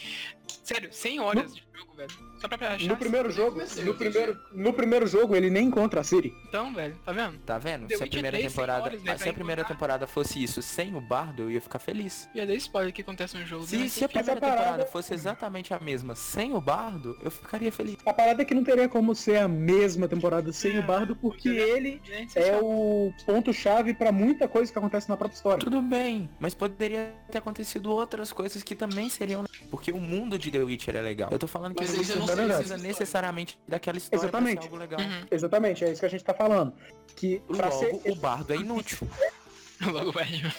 Sério, 0.63 0.89
100 0.91 1.19
horas 1.19 1.53
de 1.55 1.63
jogo, 1.73 1.93
velho. 1.95 2.27
Só 2.38 2.47
pra 2.47 2.73
achar. 2.75 2.88
No 2.88 2.95
primeiro 2.97 3.31
jogo, 3.31 3.51
comecei 3.53 3.83
no 3.83 3.93
primeiro, 3.95 4.39
no 4.53 4.73
primeiro 4.73 5.07
jogo 5.07 5.36
ele 5.36 5.49
nem 5.49 5.65
encontra 5.67 6.01
a 6.01 6.03
Siri. 6.03 6.36
Então, 6.47 6.71
velho, 6.73 6.95
tá 7.03 7.12
vendo? 7.12 7.39
Tá 7.39 7.57
vendo? 7.57 7.88
The 7.88 7.97
Se 7.97 8.03
a 8.03 8.07
primeira 8.07 8.38
3, 8.38 8.41
100 8.43 8.49
temporada, 8.51 8.83
horas, 8.83 9.03
né, 9.03 9.17
se 9.17 9.29
a 9.29 9.33
primeira 9.33 9.62
encontrar. 9.62 9.75
temporada 9.75 10.07
fosse 10.07 10.43
isso 10.43 10.62
sem 10.62 10.95
o 10.95 11.01
Bardo, 11.01 11.43
eu 11.43 11.51
ia 11.51 11.60
ficar 11.62 11.79
feliz. 11.79 12.29
Já 12.36 12.45
dei 12.45 12.57
spoiler 12.57 12.93
que 12.93 13.01
acontece 13.01 13.36
no 13.38 13.43
jogo. 13.45 13.65
Se, 13.65 13.77
né? 13.77 13.88
se 13.88 14.03
a 14.05 14.10
primeira 14.10 14.39
parada- 14.39 14.62
temporada 14.62 14.86
fosse 14.86 15.13
exatamente 15.15 15.73
a 15.73 15.79
mesma 15.79 16.13
sem 16.15 16.53
o 16.53 16.62
Bardo, 16.62 17.17
eu 17.23 17.31
ficaria 17.31 17.71
feliz. 17.71 17.97
A 18.05 18.13
parada 18.13 18.43
é 18.43 18.45
que 18.45 18.53
não 18.53 18.63
teria 18.63 18.88
como 18.88 19.15
ser 19.15 19.38
a 19.38 19.47
mesma 19.47 20.07
temporada 20.07 20.53
sem 20.53 20.75
É, 20.75 20.79
o 20.79 20.83
Bardo, 20.83 21.15
porque 21.15 21.49
ele 21.49 21.99
Gente, 22.05 22.38
é 22.38 22.53
só- 22.53 22.63
o 22.63 23.12
ponto-chave 23.25 23.95
pra 23.95 24.12
muita 24.12 24.47
coisa 24.47 24.71
que 24.71 24.77
acontece 24.77 25.10
na 25.10 25.17
própria 25.17 25.36
história. 25.36 25.60
Tudo 25.60 25.81
bem, 25.81 26.29
mas 26.39 26.53
poderia 26.53 27.13
ter 27.31 27.39
acontecido 27.39 27.91
outras 27.91 28.31
coisas 28.31 28.62
que 28.62 28.75
também 28.75 29.10
seriam 29.10 29.43
porque 29.71 29.91
o 29.91 29.99
mundo 29.99 30.37
de 30.38 30.52
The 30.52 30.60
Witcher 30.60 30.95
é 30.95 31.02
legal. 31.02 31.30
Eu 31.32 31.39
tô 31.39 31.47
falando 31.47 31.76
que 31.76 31.82
Mas 31.82 31.91
The 31.91 31.97
Witcher 31.97 32.17
não 32.17 32.26
precisa 32.26 32.76
essa 32.76 32.78
necessariamente 32.78 33.60
daquela 33.67 33.97
história 33.97 34.23
Exatamente. 34.23 34.54
pra 34.56 34.62
ser 34.63 34.67
algo 34.67 34.78
legal. 34.78 35.00
Uhum. 35.00 35.28
Exatamente, 35.32 35.86
é 35.86 35.91
isso 35.91 36.00
que 36.00 36.06
a 36.06 36.10
gente 36.10 36.23
tá 36.23 36.34
falando. 36.34 36.73
Que 37.15 37.41
Logo, 37.50 37.71
ser 37.71 38.02
o 38.06 38.15
Bardo 38.15 38.54
é 38.54 38.58
inútil. 38.58 39.08
Logo 39.86 40.12
velho. 40.12 40.52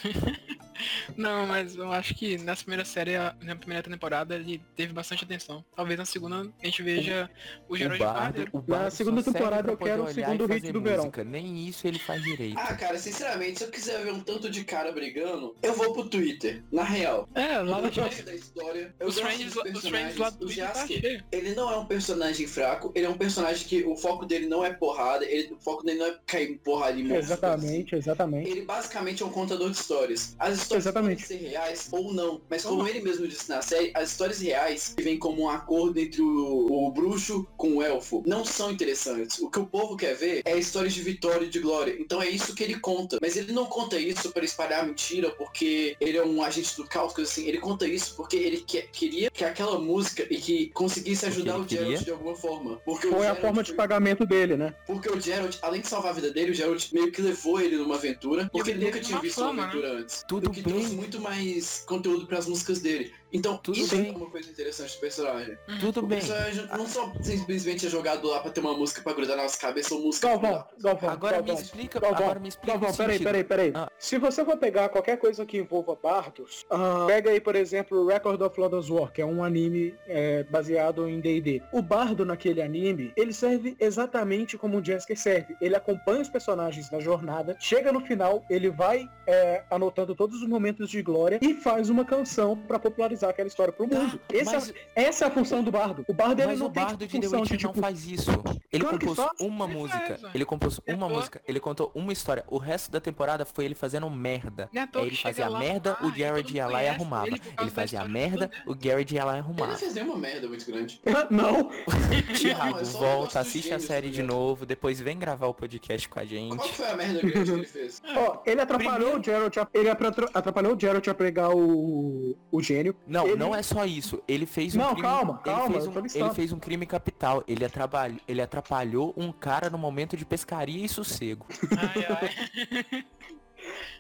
Não, 1.17 1.47
mas 1.47 1.77
eu 1.77 1.93
acho 1.93 2.15
que 2.15 2.39
nessa 2.39 2.63
primeira 2.63 2.85
série, 2.85 3.13
na 3.43 3.57
primeira 3.57 3.83
temporada, 3.83 4.35
ele 4.35 4.61
teve 4.77 4.93
bastante 4.93 5.25
atenção. 5.25 5.65
Talvez 5.75 5.99
na 5.99 6.05
segunda 6.05 6.49
a 6.63 6.67
gente 6.67 6.83
veja 6.83 7.31
o, 7.69 7.75
O 7.75 7.77
Gerard 7.77 7.99
Bardo, 7.99 8.49
o 8.53 8.61
Bardo 8.61 8.91
segunda 8.91 9.23
só 9.23 9.31
serve 9.31 9.39
temporada 9.39 9.71
eu 9.73 9.77
quero 9.77 10.05
o 10.05 10.13
segundo 10.13 10.47
hit 10.47 10.73
do 10.73 10.81
verão. 10.81 10.97
música. 11.05 11.25
Nem 11.25 11.67
isso 11.69 11.87
ele 11.87 11.99
faz 11.99 12.23
direito. 12.23 12.59
Ah, 12.59 12.75
cara, 12.75 12.99
sinceramente, 12.99 13.59
se 13.59 13.65
eu 13.65 13.71
quiser 13.71 14.03
ver 14.05 14.13
um 14.13 14.21
tanto 14.21 14.51
de 14.51 14.65
cara 14.65 14.93
brigando, 14.93 15.55
eu 15.63 15.75
vou 15.75 15.93
pro 15.93 16.09
Twitter. 16.09 16.63
Na 16.71 16.85
real. 16.85 17.29
É, 17.35 17.59
lá 17.59 17.81
no 17.81 17.91
gosto 17.91 18.23
da 18.23 18.35
história. 18.35 18.95
Eu 18.99 19.09
os 19.09 19.19
friends, 19.19 19.55
lá- 19.55 19.63
os 19.65 19.71
friends 19.89 20.17
personagens. 20.17 20.17
lá 20.19 20.31
do 20.31 20.37
O 20.37 20.49
Twitter 20.49 20.73
tá 20.73 21.25
ele 21.33 21.55
não 21.55 21.71
é 21.73 21.77
um 21.79 21.87
personagem 21.87 22.47
fraco, 22.47 22.93
ele 22.95 23.07
é 23.07 23.09
um 23.09 23.17
personagem 23.19 23.67
que 23.67 23.83
o 23.85 23.97
foco 23.97 24.25
dele 24.27 24.47
não 24.47 24.65
é 24.65 24.73
porrada, 24.73 25.25
ele, 25.25 25.53
o 25.53 25.59
foco 25.59 25.85
dele 25.85 25.99
não 25.99 26.07
é 26.07 26.19
cair 26.27 26.51
em 26.51 26.57
porrada 26.59 26.99
em 26.99 27.05
monstros. 27.05 27.27
Exatamente, 27.31 27.95
exatamente. 27.95 28.49
Ele 28.51 28.63
basicamente 28.63 29.23
é 29.23 29.27
um 29.27 29.31
contador 29.31 29.71
de 29.71 29.77
histórias. 29.77 30.35
As 30.39 30.59
histórias 30.69 30.85
Exatamente. 30.87 31.23
podem 31.23 31.39
ser 31.39 31.49
reais 31.49 31.89
ou 31.91 32.13
não, 32.13 32.41
mas 32.49 32.65
como 32.65 32.87
ele 32.87 33.01
mesmo 33.01 33.27
disse 33.27 33.49
na 33.49 33.63
série, 33.63 33.91
as 33.95 34.11
histórias 34.11 34.41
reais 34.41 34.95
que 34.97 35.03
vêm 35.03 35.19
como 35.19 35.43
um 35.43 35.49
acordo 35.49 35.99
entre 35.99 36.21
o, 36.23 36.87
o 36.87 36.91
bruxo 36.93 37.47
com 37.57 37.77
o 37.79 37.83
elfo 37.83 38.23
não 38.27 38.45
são 38.45 38.71
interessantes. 38.71 39.39
O 39.39 39.51
que 39.51 39.59
o 39.59 39.67
povo 39.67 39.97
quer 39.97 40.15
ver 40.15 40.43
é 40.45 40.57
histórias 40.59 40.95
de 40.95 41.03
vitória 41.03 41.45
e 41.47 41.49
de 41.49 41.59
glória. 41.59 41.97
Então 41.99 42.21
é 42.23 42.29
isso 42.29 42.55
que 42.55 42.63
ele 42.63 42.79
conta. 42.79 43.19
Mas 43.21 43.37
ele 43.37 43.53
não 43.53 43.67
conta 43.67 43.99
isso 43.99 44.31
para 44.33 44.45
espalhar 44.45 44.87
mentira 44.87 45.31
porque 45.31 45.97
ele 46.01 46.17
é 46.19 46.25
um 46.25 46.43
agente 46.43 46.77
do 46.77 46.85
caos, 46.85 47.13
coisa 47.13 47.31
assim. 47.31 47.47
Ele 47.47 47.59
conta 47.59 47.87
isso 47.87 48.15
porque 48.17 48.37
ele 48.37 48.59
que- 48.59 48.83
queria 48.83 49.31
que 49.31 49.45
aquela 49.45 49.79
música 49.79 50.27
e 50.31 50.37
que 50.39 50.67
conseguisse 50.69 51.27
ajudar 51.27 51.59
o 51.59 51.67
Geralt 51.69 51.69
queria? 51.69 51.99
de 51.99 52.11
alguma 52.11 52.35
forma. 52.35 52.77
Porque 52.85 53.07
o 53.07 53.13
Foi 53.13 53.27
a 53.27 53.35
forma 53.35 53.63
de 53.63 53.69
foi- 53.69 53.77
pagamento 53.77 54.25
dele, 54.27 54.57
né? 54.57 54.75
porque 54.87 55.09
o 55.11 55.21
Geralt, 55.21 55.57
além 55.63 55.81
de 55.81 55.89
salvar 55.89 56.11
a 56.13 56.15
vida 56.15 56.31
dele, 56.31 56.51
o 56.51 56.55
Geralt 56.55 56.93
meio 56.93 57.11
que 57.13 57.23
levou 57.23 57.61
ele 57.61 57.77
numa 57.77 57.95
aventura, 57.97 58.49
porque 58.53 58.71
ele 58.71 58.79
ele 58.79 58.87
nunca 58.87 59.01
tinha 59.01 59.19
visto 59.19 59.37
fama, 59.37 59.51
uma 59.51 59.63
né? 59.63 59.69
aventura 59.69 59.93
antes. 59.93 60.25
Tudo 60.29 60.51
bem. 60.63 60.75
trouxe 60.75 60.95
muito 60.95 61.21
mais 61.21 61.85
conteúdo 61.87 62.27
pras 62.27 62.47
músicas 62.47 62.81
dele. 62.81 63.13
Então, 63.33 63.59
Tudo 63.59 63.79
isso 63.79 63.97
bem. 63.97 64.13
é 64.13 64.17
uma 64.17 64.31
coisa 64.31 64.51
interessante 64.51 64.95
do 64.95 65.01
personagem. 65.01 65.59
Tudo 65.81 66.01
O 66.01 66.07
bem. 66.07 66.19
personagem 66.19 66.67
não 66.77 66.87
só 66.87 67.13
simplesmente 67.23 67.87
é 67.87 67.91
jogado 67.91 68.27
lá 68.29 68.41
pra 68.41 68.51
ter 68.51 68.61
uma 68.61 68.75
música 68.77 69.03
pra 69.03 69.13
grudar 69.13 69.37
na 69.37 69.43
nossa 69.43 69.59
cabeça 69.59 69.95
ou 69.95 70.01
música 70.03 70.29
Galvão, 70.29 70.65
Galvão, 70.81 71.11
Agora 71.11 71.37
me 71.43 71.49
Galvão. 71.49 71.63
explica, 71.65 72.01
Galvão, 72.01 72.25
agora 72.25 72.41
me 72.41 72.49
explica 72.49 72.79
Galvão, 72.79 72.97
peraí, 72.97 73.19
peraí, 73.19 73.45
peraí. 73.45 73.73
Ah. 73.75 73.91
Se 73.99 74.19
você 74.19 74.45
for 74.45 74.57
pegar 74.57 74.89
qualquer 74.89 75.19
coisa 75.19 75.45
que 75.45 75.59
envolva 75.59 75.95
bardos, 75.95 76.65
ah, 76.71 77.05
pega 77.07 77.31
aí, 77.31 77.41
por 77.41 77.55
exemplo, 77.55 78.07
Record 78.07 78.41
of 78.41 78.59
Lodoss 78.59 78.89
War, 78.91 79.13
que 79.13 79.21
é 79.21 79.27
um 79.27 79.45
anime 79.45 79.95
é, 80.07 80.45
baseado 80.45 81.09
em 81.09 81.21
D&D. 81.21 81.63
O 81.73 81.83
bardo 81.83 82.25
naquele 82.25 82.63
anime, 82.63 83.13
ele 83.17 83.33
serve 83.33 83.77
exatamente 83.79 84.57
como 84.57 84.79
o 84.79 84.85
Jasker 84.85 85.19
serve. 85.19 85.57
Ele 85.61 85.77
acompanha 85.77 86.23
os 86.23 86.29
personagens 86.29 86.91
na 86.91 87.01
jornada, 87.01 87.57
chega 87.61 87.93
no 87.93 88.01
final, 88.01 88.45
ele 88.49 88.71
vai 88.71 89.09
é, 89.27 89.65
anotando 89.71 90.15
todos 90.15 90.41
os 90.41 90.49
momentos 90.49 90.89
de 90.89 91.03
glória 91.03 91.39
e 91.43 91.53
faz 91.55 91.91
uma 91.91 92.05
canção 92.05 92.57
pra 92.57 92.79
popularizar 92.79 93.18
aquela 93.27 93.49
história 93.49 93.73
pro 93.73 93.87
mundo. 93.87 94.21
Esse 94.33 94.49
é- 94.51 94.53
Mas, 94.53 94.75
essa 94.95 95.25
é 95.25 95.29
a 95.29 95.31
função 95.31 95.63
do 95.63 95.71
bardo. 95.71 96.05
O 96.09 96.13
bardo 96.13 96.41
ele 96.41 96.49
mas 96.49 96.59
não 96.61 96.67
o 96.67 96.71
tem 96.71 96.83
Bardo 96.85 96.99
de 96.99 97.07
tipo, 97.07 97.21
The 97.23 97.29
função 97.29 97.45
de 97.57 97.65
não 97.65 97.73
tipo, 97.73 97.81
faz 97.81 98.07
isso. 98.07 98.31
Ele 98.73 98.85
Claro 98.85 98.99
compôs 98.99 99.19
uma 99.41 99.65
Ele 99.65 99.75
música. 99.75 100.21
Ele 100.35 100.45
compôs 100.45 100.81
É 100.87 100.95
uma 100.95 101.09
música. 101.09 101.41
Ele 101.47 101.61
contou 101.61 101.91
uma 101.95 102.13
história. 102.13 102.45
O 102.49 102.59
resto 102.59 102.91
da 102.91 103.01
temporada 103.01 103.45
foi 103.45 103.65
ele 103.65 103.75
fazendo 103.75 104.09
merda. 104.11 104.69
Não 104.73 104.83
é 104.83 104.89
ele 105.07 105.17
fazia 105.17 105.49
lá, 105.49 105.59
merda, 105.59 105.97
ah, 106.01 106.07
o 106.07 106.11
e 106.11 106.19
Jared 106.19 106.43
todo 106.47 106.57
ia 106.57 106.67
lá 106.67 106.83
e 106.85 106.89
arrumava. 106.89 107.27
ele 107.27 107.41
Ele 107.61 107.71
fazia 107.71 108.05
merda, 108.05 108.51
o 108.67 108.75
Jared 108.79 109.15
ia 109.15 109.25
lá 109.25 109.33
e 109.33 109.35
Ele 109.39 109.43
não 109.43 109.49
arrumava. 109.51 109.77
fez 109.79 109.95
nenhuma 109.95 110.17
merda 110.17 110.49
muito 110.49 110.67
grande. 110.67 111.01
Não, 111.31 111.71
Thiago, 112.39 112.79
é 112.81 112.85
volta, 112.85 113.41
assiste 113.41 113.73
a 113.73 113.79
série 113.79 114.09
tá 114.09 114.15
de 114.15 114.23
novo, 114.23 114.65
depois 114.67 115.01
vem 115.01 115.19
gravar 115.19 115.47
o 115.47 115.55
podcast 115.55 116.09
com 116.09 116.19
a 116.21 116.25
gente. 116.25 116.57
Qual 116.57 116.69
foi 116.69 116.87
a 116.87 116.97
merda 116.97 117.21
grande 117.21 117.45
que 117.53 117.57
ele 117.59 117.67
fez? 117.67 118.03
Ó, 118.17 118.43
ele 118.47 118.61
atrapalhou 118.61 119.19
o 119.19 119.23
Geralt, 119.23 119.57
a- 119.59 119.69
ele 119.75 119.89
atra- 119.89 120.31
atrapalhou 120.35 120.75
o 120.77 120.81
Geralt 120.81 121.07
a 121.09 121.15
pegar 121.15 121.51
o, 121.55 122.37
o 122.51 122.63
gênio. 122.63 122.95
Não, 123.09 123.27
Ele- 123.27 123.37
não 123.37 123.55
é 123.55 123.63
só 123.63 123.85
isso. 123.87 124.23
Ele 124.29 124.45
fez 124.47 124.75
um 124.77 124.79
Não, 124.79 124.89
crime. 124.91 125.03
calma, 125.03 125.41
ele 125.45 125.55
calma, 125.55 125.73
fez 125.73 125.85
eu 125.87 125.93
tô 125.93 126.01
um, 126.01 126.07
ele 126.27 126.35
fez 126.35 126.53
um 126.53 126.59
crime 126.59 126.87
capital. 126.87 127.43
Ele 127.49 127.65
atrapalhou, 127.65 128.21
ele 128.29 128.43
atrapalhou 128.43 129.15
um 129.17 129.33
cara 129.33 129.71
no 129.71 129.79
momento 129.79 130.17
de 130.17 130.25
pescaria 130.25 130.85
e 130.85 130.89
sossego. 130.89 131.47
Ai, 131.77 132.07
ai. 132.11 133.05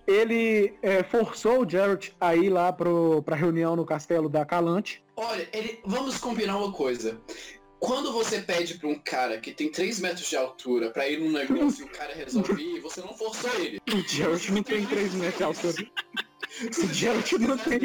Ele 0.07 0.73
é, 0.81 1.03
forçou 1.03 1.62
o 1.62 1.68
Geralt 1.68 2.09
a 2.21 2.35
ir 2.35 2.49
lá 2.49 2.73
pro, 2.73 3.23
pra 3.23 3.37
reunião 3.37 3.77
no 3.77 3.85
castelo 3.85 4.29
da 4.29 4.44
Calante. 4.44 5.05
Olha, 5.16 5.47
ele, 5.53 5.81
vamos 5.85 6.16
combinar 6.16 6.57
uma 6.57 6.73
coisa. 6.73 7.21
Quando 7.79 8.12
você 8.12 8.40
pede 8.40 8.79
pra 8.79 8.88
um 8.88 8.99
cara 8.99 9.38
que 9.38 9.53
tem 9.53 9.71
3 9.71 10.01
metros 10.01 10.27
de 10.29 10.37
altura 10.37 10.90
pra 10.90 11.07
ir 11.09 11.21
num 11.21 11.31
negócio 11.31 11.83
e 11.83 11.85
o 11.85 11.90
cara 11.90 12.14
resolve 12.14 12.61
ir, 12.62 12.81
você 12.81 13.01
não 13.01 13.12
forçou 13.14 13.51
ele. 13.61 13.81
O 13.92 14.01
Geralt 14.09 14.49
não 14.49 14.62
tem 14.62 14.87
3 14.87 15.14
metros 15.14 15.37
de 15.37 15.44
altura. 15.44 15.87
O 16.61 16.87
Geralt 16.92 17.33
não 17.33 17.57
tem. 17.57 17.79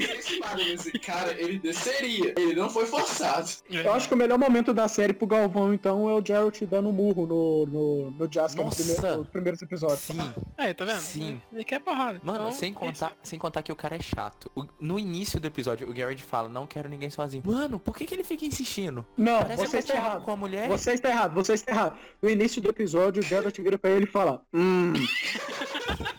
Esse 0.73 0.91
cara, 0.99 1.31
ele 1.39 1.59
desceria. 1.59 2.33
Ele 2.37 2.55
não 2.55 2.69
foi 2.69 2.85
forçado. 2.85 3.49
Eu 3.69 3.91
acho 3.93 4.07
que 4.07 4.13
o 4.13 4.17
melhor 4.17 4.37
momento 4.39 4.73
da 4.73 4.87
série 4.87 5.13
pro 5.13 5.27
Galvão, 5.27 5.73
então, 5.73 6.09
é 6.09 6.13
o 6.13 6.25
Geralt 6.25 6.61
dando 6.63 6.89
um 6.89 6.91
murro 6.91 7.25
no, 7.27 7.65
no, 7.65 8.11
no 8.11 8.29
primeiro- 8.29 9.17
nos 9.17 9.27
primeiros 9.27 9.61
episódios. 9.61 9.99
Sim. 9.99 10.33
Aí, 10.57 10.73
tá 10.73 10.85
vendo? 10.85 10.99
Sim. 11.01 11.41
Ele 11.51 11.63
quer 11.63 11.79
porrada. 11.79 12.19
Mano, 12.23 12.39
Então, 12.47 12.51
sem 12.51 12.73
contar, 12.73 13.13
sem 13.21 13.37
contar 13.37 13.61
que 13.63 13.71
o 13.71 13.75
cara 13.75 13.95
é 13.95 14.01
chato. 14.01 14.51
O- 14.55 14.65
no 14.79 14.97
início 14.97 15.39
do 15.39 15.47
episódio, 15.47 15.89
o 15.89 15.93
Garrett 15.93 16.23
fala, 16.23 16.49
não 16.49 16.65
quero 16.65 16.89
ninguém 16.89 17.09
sozinho. 17.09 17.43
Mano, 17.45 17.79
por 17.79 17.95
que, 17.95 18.05
que 18.05 18.13
ele 18.13 18.23
fica 18.23 18.45
insistindo? 18.45 19.05
Não, 19.17 19.41
Parece 19.41 19.67
você 19.67 19.77
está 19.79 19.95
errado. 19.95 20.23
com 20.23 20.31
a 20.31 20.37
mulher. 20.37 20.67
Você 20.69 20.93
está 20.93 21.09
errado, 21.09 21.33
você 21.33 21.53
está 21.53 21.71
errado. 21.71 21.97
No 22.21 22.29
início 22.29 22.61
do 22.61 22.69
episódio, 22.69 23.21
o 23.21 23.25
Geralt 23.25 23.57
vira 23.59 23.77
pra 23.77 23.91
ele 23.91 24.05
e 24.05 24.07
fala: 24.07 24.41
Hum, 24.53 24.93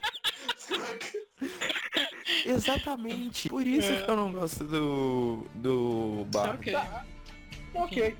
Exatamente. 2.44 3.48
Por 3.48 3.66
isso 3.66 3.88
que 4.04 4.10
eu 4.10 4.16
não 4.16 4.32
gosto 4.32 4.64
do. 4.64 5.46
do 5.54 6.26
Tá 6.30 6.40
bar. 6.46 6.54
ok. 6.54 6.76
ok. 7.74 8.16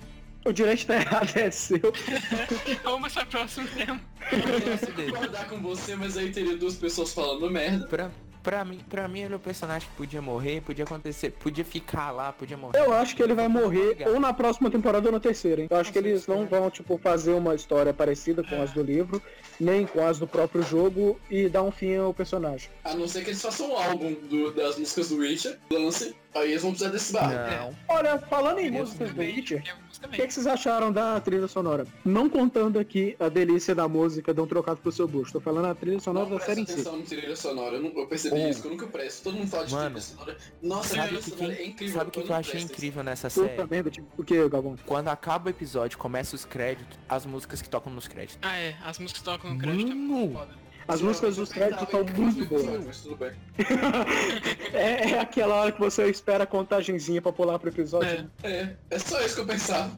O 0.46 0.52
direito 0.52 0.86
tá 0.86 0.96
errado, 0.96 1.36
é 1.38 1.50
seu. 1.50 1.80
Vamos 2.84 3.14
para 3.14 3.22
o 3.22 3.26
próximo 3.26 3.66
tema. 3.68 3.98
Eu 4.30 4.38
ia 4.38 5.06
concordar 5.12 5.48
com 5.48 5.58
você, 5.62 5.96
mas 5.96 6.18
aí 6.18 6.30
teria 6.30 6.56
duas 6.56 6.74
pessoas 6.76 7.14
falando 7.14 7.50
merda. 7.50 7.86
Pra, 7.86 8.10
pra, 8.44 8.64
mim, 8.64 8.78
pra 8.88 9.08
mim, 9.08 9.20
ele 9.22 9.32
é 9.32 9.36
o 9.36 9.40
personagem 9.40 9.88
que 9.88 9.96
podia 9.96 10.20
morrer, 10.22 10.60
podia 10.60 10.84
acontecer, 10.84 11.30
podia 11.30 11.64
ficar 11.64 12.10
lá, 12.12 12.30
podia 12.32 12.56
morrer. 12.56 12.78
Eu 12.78 12.92
acho 12.92 13.16
que 13.16 13.22
ele 13.22 13.34
vai 13.34 13.48
morrer 13.48 13.96
ou 14.06 14.20
na 14.20 14.32
próxima 14.32 14.70
temporada 14.70 15.08
ou 15.08 15.12
na 15.12 15.18
terceira, 15.18 15.62
hein? 15.62 15.68
Eu 15.70 15.76
acho 15.78 15.90
que 15.90 15.98
eles 15.98 16.26
não 16.26 16.46
vão, 16.46 16.70
tipo, 16.70 16.98
fazer 16.98 17.32
uma 17.32 17.54
história 17.54 17.92
parecida 17.92 18.44
com 18.44 18.60
as 18.62 18.70
do 18.72 18.82
livro, 18.82 19.20
nem 19.58 19.86
com 19.86 20.06
as 20.06 20.18
do 20.18 20.26
próprio 20.26 20.62
jogo 20.62 21.18
e 21.30 21.48
dar 21.48 21.62
um 21.62 21.72
fim 21.72 21.96
ao 21.96 22.12
personagem. 22.12 22.68
A 22.84 22.94
não 22.94 23.08
ser 23.08 23.24
que 23.24 23.30
eles 23.30 23.40
façam 23.42 23.70
um 23.72 23.76
álbum 23.76 24.12
do- 24.28 24.52
das 24.52 24.78
músicas 24.78 25.08
do 25.08 25.16
Witcher, 25.16 25.58
lance, 25.72 26.14
aí 26.34 26.50
eles 26.50 26.62
vão 26.62 26.70
precisar 26.72 26.90
desse 26.92 27.12
bar. 27.12 27.30
Não. 27.50 27.74
Olha, 27.88 28.18
falando 28.18 28.58
em 28.58 28.66
é 28.66 28.70
músicas 28.70 29.10
do 29.12 29.20
Witcher, 29.20 29.58
música 29.60 29.83
o 30.06 30.10
que, 30.10 30.16
vem. 30.18 30.26
que 30.26 30.34
vocês 30.34 30.46
acharam 30.46 30.92
da 30.92 31.20
trilha 31.20 31.48
sonora? 31.48 31.86
Não 32.04 32.28
contando 32.28 32.78
aqui 32.78 33.16
a 33.18 33.28
delícia 33.28 33.74
da 33.74 33.86
música, 33.88 34.32
dão 34.34 34.46
trocado 34.46 34.80
pro 34.80 34.90
seu 34.92 35.06
bucho. 35.08 35.32
Tô 35.32 35.40
falando 35.40 35.66
a 35.66 35.74
trilha 35.74 36.00
sonora 36.00 36.28
Não 36.28 36.36
da 36.38 36.44
série 36.44 36.60
em 36.62 36.66
si. 36.66 36.84
trilha 37.06 37.36
sonora, 37.36 37.76
eu, 37.76 37.82
não, 37.82 37.90
eu 38.00 38.06
percebi 38.06 38.34
Oh. 38.40 38.48
isso, 38.48 38.60
que 38.62 38.66
eu 38.68 38.72
nunca 38.72 38.86
presto. 38.86 39.22
Todo 39.24 39.36
mundo 39.36 39.48
fala 39.48 39.66
de 39.66 39.72
Mano, 39.72 39.84
trilha 39.90 40.00
sonora. 40.02 40.36
Nossa, 40.62 40.94
a 40.94 40.96
Sabe 40.96 41.02
trilha 41.08 41.20
o 41.20 41.22
que, 41.24 41.30
sonora 41.30 41.54
que- 41.54 41.62
é 41.62 41.66
incrível. 41.66 41.94
sabe 41.98 42.08
o 42.08 42.12
que, 42.12 42.20
que 42.20 42.26
eu 42.26 42.30
não 42.30 42.36
achei 42.36 42.60
incrível 42.60 43.02
nessa 43.04 43.28
Puta 43.30 43.48
série? 43.56 43.70
merda, 43.70 43.90
tipo, 43.90 44.06
o 44.16 44.24
que, 44.24 44.48
Galvão? 44.48 44.76
Quando 44.86 45.08
acaba 45.08 45.46
o 45.46 45.50
episódio, 45.50 45.98
começa 45.98 46.34
os 46.36 46.44
créditos, 46.44 46.98
as 47.08 47.24
músicas 47.26 47.60
que 47.62 47.68
tocam 47.68 47.92
nos 47.92 48.06
créditos. 48.08 48.38
Ah, 48.42 48.56
é. 48.56 48.76
As 48.84 48.98
músicas 48.98 49.20
que 49.22 49.24
tocam 49.24 49.52
no 49.54 49.58
crédito 49.58 49.90
é 49.90 49.94
Mano. 49.94 50.32
foda. 50.34 50.63
As 50.86 51.00
músicas 51.00 51.36
dos 51.36 51.50
créditos 51.50 51.84
estão 51.84 52.04
muito 52.04 52.44
boas. 52.46 52.84
Mas 52.84 53.00
tudo 53.00 53.16
bem. 53.16 53.32
É, 54.72 55.12
é 55.12 55.20
aquela 55.20 55.54
hora 55.54 55.72
que 55.72 55.78
você 55.78 56.10
espera 56.10 56.44
a 56.44 56.46
contagenzinha 56.46 57.22
pra 57.22 57.32
pular 57.32 57.58
pro 57.60 57.68
episódio. 57.68 58.28
É. 58.42 58.50
É, 58.50 58.76
é 58.90 58.98
só 58.98 59.20
isso 59.20 59.36
que 59.36 59.40
eu 59.42 59.46
pensava. 59.46 59.90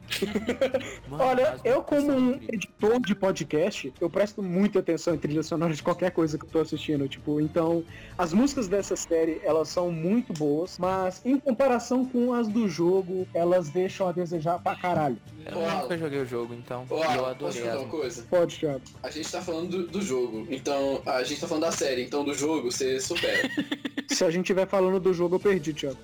Mano, 1.08 1.24
Olha, 1.24 1.58
eu 1.64 1.82
como 1.82 2.06
são 2.06 2.18
um 2.18 2.32
editor 2.34 3.00
de 3.00 3.14
podcast, 3.14 3.92
eu 3.98 4.10
presto 4.10 4.42
muita 4.42 4.80
atenção 4.80 5.14
em 5.14 5.18
trilha 5.18 5.42
sonora 5.42 5.72
de 5.72 5.82
qualquer 5.82 6.10
coisa 6.10 6.36
que 6.38 6.44
eu 6.44 6.50
tô 6.50 6.60
assistindo, 6.60 7.08
tipo, 7.08 7.40
então, 7.40 7.82
as 8.18 8.32
músicas 8.32 8.68
dessa 8.68 8.96
série, 8.96 9.40
elas 9.42 9.68
são 9.68 9.90
muito 9.90 10.32
boas, 10.34 10.78
mas 10.78 11.22
em 11.24 11.38
comparação 11.38 12.04
com 12.04 12.34
as 12.34 12.48
do 12.48 12.68
jogo, 12.68 13.26
elas 13.32 13.70
deixam 13.70 14.08
a 14.08 14.12
desejar 14.12 14.58
pra 14.58 14.76
caralho. 14.76 15.16
Eu 15.46 15.58
Uau. 15.58 15.82
nunca 15.82 15.96
joguei 15.96 16.20
o 16.20 16.26
jogo, 16.26 16.54
então. 16.54 16.86
E 16.90 16.92
eu 16.92 16.98
posso 16.98 17.24
adorei 17.26 17.68
as 17.68 17.80
uma 17.80 17.88
coisa? 17.88 18.22
Pode, 18.28 18.58
Thiago. 18.58 18.82
A 19.02 19.10
gente 19.10 19.30
tá 19.30 19.40
falando 19.40 19.70
do, 19.70 19.86
do 19.86 20.02
jogo, 20.02 20.46
então 20.50 20.75
a 21.06 21.22
gente 21.22 21.40
tá 21.40 21.48
falando 21.48 21.64
da 21.64 21.72
série, 21.72 22.02
então 22.02 22.24
do 22.24 22.34
jogo 22.34 22.70
você 22.70 23.00
supera. 23.00 23.48
Se 24.08 24.24
a 24.24 24.30
gente 24.30 24.44
estiver 24.44 24.66
falando 24.66 25.00
do 25.00 25.12
jogo, 25.12 25.36
eu 25.36 25.40
perdi, 25.40 25.74
Thiago. 25.74 25.98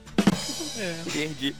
É. 0.79 1.11
Perdi. 1.11 1.55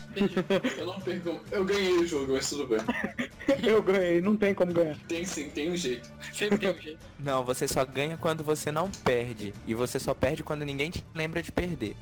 Eu 0.79 0.87
não 0.87 1.01
perco. 1.01 1.41
Eu 1.51 1.65
ganhei 1.65 1.93
o 1.93 2.07
jogo, 2.07 2.33
mas 2.33 2.49
tudo 2.49 2.67
bem. 2.67 2.79
Eu 3.63 3.83
ganhei, 3.83 4.21
não 4.21 4.37
tem 4.37 4.55
como 4.55 4.73
ganhar. 4.73 4.97
Tem 5.07 5.25
sim, 5.25 5.49
tem 5.51 5.71
um 5.71 5.77
jeito. 5.77 6.11
Sempre 6.33 6.59
tem 6.59 6.71
um 6.71 6.81
jeito. 6.81 6.99
Não, 7.19 7.45
você 7.45 7.69
só 7.69 7.85
ganha 7.85 8.17
quando 8.17 8.43
você 8.43 8.73
não 8.73 8.91
perde. 8.91 9.53
E 9.67 9.75
você 9.75 9.99
só 9.99 10.15
perde 10.15 10.43
quando 10.43 10.65
ninguém 10.65 10.91
te 10.91 11.05
lembra 11.15 11.43
de 11.43 11.53
perder. 11.53 11.97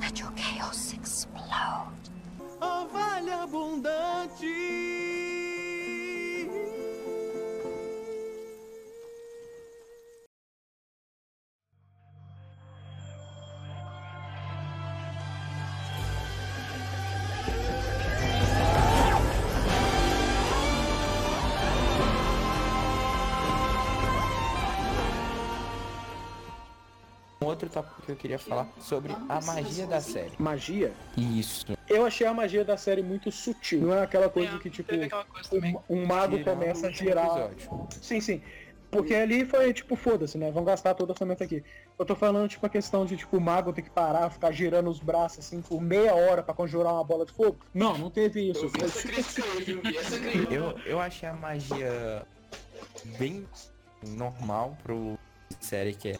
Let 0.00 0.20
your 0.20 0.32
chaos 0.36 0.94
explode. 0.94 2.10
Ó 2.60 2.86
vale 2.86 3.30
abundante. 3.30 4.46
Outro 27.68 27.82
tópico 27.82 28.02
que 28.02 28.12
eu 28.12 28.16
queria 28.16 28.38
falar 28.38 28.66
sobre 28.80 29.12
a 29.28 29.40
magia 29.40 29.86
da 29.86 30.00
série. 30.00 30.32
Magia? 30.38 30.92
Isso. 31.16 31.66
Eu 31.88 32.04
achei 32.04 32.26
a 32.26 32.34
magia 32.34 32.64
da 32.64 32.76
série 32.76 33.02
muito 33.02 33.30
sutil. 33.30 33.80
Não 33.80 33.94
é 33.94 34.02
aquela 34.02 34.28
coisa 34.28 34.56
É, 34.56 34.58
que, 34.58 34.70
tipo, 34.70 34.90
coisa 34.92 35.82
um, 35.88 35.96
um 36.00 36.06
mago 36.06 36.38
Tirando 36.38 36.58
começa 36.58 36.88
a 36.88 36.90
girar. 36.90 37.26
episódio. 37.50 37.88
Sim, 38.00 38.20
sim. 38.20 38.42
Porque 38.90 39.14
ali 39.14 39.44
foi 39.44 39.70
tipo, 39.74 39.94
foda-se, 39.96 40.38
né? 40.38 40.50
Vão 40.50 40.64
gastar 40.64 40.94
todo 40.94 41.10
o 41.10 41.12
orçamento 41.12 41.42
aqui. 41.44 41.62
Eu 41.98 42.06
tô 42.06 42.16
falando, 42.16 42.48
tipo, 42.48 42.64
a 42.64 42.70
questão 42.70 43.04
de, 43.04 43.18
tipo, 43.18 43.36
o 43.36 43.40
mago 43.40 43.70
ter 43.70 43.82
que 43.82 43.90
parar, 43.90 44.30
ficar 44.30 44.50
girando 44.50 44.88
os 44.88 44.98
braços, 44.98 45.40
assim, 45.40 45.60
por 45.60 45.78
meia 45.80 46.14
hora 46.14 46.42
pra 46.42 46.54
conjurar 46.54 46.94
uma 46.94 47.04
bola 47.04 47.26
de 47.26 47.32
fogo. 47.32 47.58
Não, 47.74 47.98
não 47.98 48.10
teve 48.10 48.50
isso. 48.50 48.64
Eu 48.64 48.70
Foi 48.70 48.84
essa 48.84 49.02
crítica. 49.06 49.42
Eu, 50.50 50.78
eu 50.86 50.98
achei 51.00 51.28
a 51.28 51.34
magia 51.34 52.26
bem 53.18 53.46
normal 54.02 54.76
pro 54.82 55.18
série 55.60 55.92
que 55.94 56.10
é. 56.10 56.18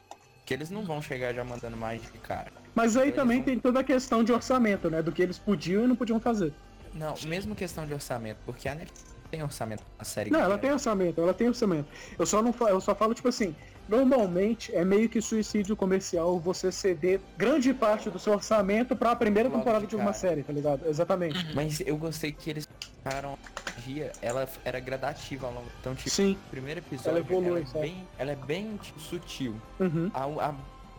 Que 0.49 0.55
eles 0.55 0.71
não 0.71 0.83
vão 0.83 1.03
chegar 1.03 1.35
já 1.35 1.45
mandando 1.45 1.77
magia 1.77 2.09
de 2.11 2.17
cara. 2.21 2.51
Mas 2.75 2.97
aí 2.97 3.09
Eles 3.09 3.17
também 3.17 3.37
vão- 3.37 3.45
tem 3.45 3.59
toda 3.59 3.81
a 3.81 3.85
questão 3.85 4.25
de 4.25 4.33
orçamento, 4.33 4.89
né? 4.89 5.03
Do 5.03 5.13
que 5.13 5.21
eles 5.21 5.37
podiam 5.39 5.85
e 5.85 5.87
não 5.87 5.95
podiam 5.95 6.19
fazer. 6.19 6.55
Não, 6.95 7.15
mesmo 7.27 7.55
questão 7.55 7.85
de 7.87 7.93
orçamento, 7.93 8.39
porque 8.47 8.67
a 8.67 8.75
Netflix 8.75 9.05
tem 9.31 9.43
orçamento 9.43 9.83
na 9.99 10.05
série. 10.07 10.31
Não, 10.31 10.41
ela 10.41 10.57
tem 10.57 10.73
orçamento, 10.73 11.21
ela 11.21 11.35
tem 11.35 11.49
orçamento. 11.49 11.87
Eu 12.19 12.25
só 12.25 12.41
não 12.43 12.55
eu 12.67 12.81
só 12.81 12.95
falo, 12.95 13.13
tipo 13.13 13.29
assim, 13.29 13.55
normalmente 13.89 14.75
é 14.75 14.85
meio 14.85 15.09
que 15.09 15.21
suicídio 15.21 15.75
comercial 15.77 16.39
você 16.39 16.71
ceder 16.71 17.21
grande 17.37 17.73
parte 17.73 18.11
do 18.11 18.19
seu 18.19 18.35
orçamento 18.35 18.95
pra 18.95 19.17
primeira 19.17 19.49
Logo 19.49 19.59
temporada 19.61 19.85
de 19.87 19.91
de 19.91 19.97
uma 19.97 20.13
série, 20.13 20.43
tá 20.43 20.53
ligado? 20.53 20.87
Exatamente. 20.87 21.55
Mas 21.55 21.81
eu 21.81 21.97
gostei 21.97 22.31
que 22.33 22.51
eles 22.51 22.69
ficaram 22.81 23.35
a 23.35 24.17
ela 24.21 24.47
era 24.65 24.79
gradativa 24.81 25.47
ao 25.47 25.53
longo. 25.55 25.67
Então, 25.81 25.95
tipo, 25.95 26.11
Sim. 26.11 26.33
o 26.47 26.51
primeiro 26.51 26.81
episódio 26.81 27.11
Ela 27.11 27.19
evolui, 27.21 27.63
é 27.63 27.67
sabe? 27.67 27.81
bem, 27.81 28.07
ela 28.19 28.33
é 28.33 28.37
bem 28.37 28.77
tipo, 28.83 29.01
sutil. 29.01 29.57
Uhum. 29.81 30.11
A, 30.13 30.25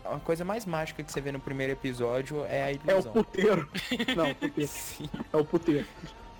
a, 0.08 0.14
a 0.16 0.18
coisa 0.18 0.44
mais 0.44 0.66
mágica 0.66 1.02
que 1.02 1.12
você 1.12 1.20
vê 1.20 1.30
no 1.30 1.38
primeiro 1.38 1.72
episódio 1.72 2.44
é 2.46 2.64
a 2.64 2.70
É 2.72 2.74
o 2.74 2.90
ilusão. 2.90 3.12
puteiro. 3.12 3.68
Não, 4.16 4.34
puteiro. 4.34 4.68
Sim, 4.72 5.08
É 5.32 5.36
o 5.36 5.44
puteiro. 5.44 5.86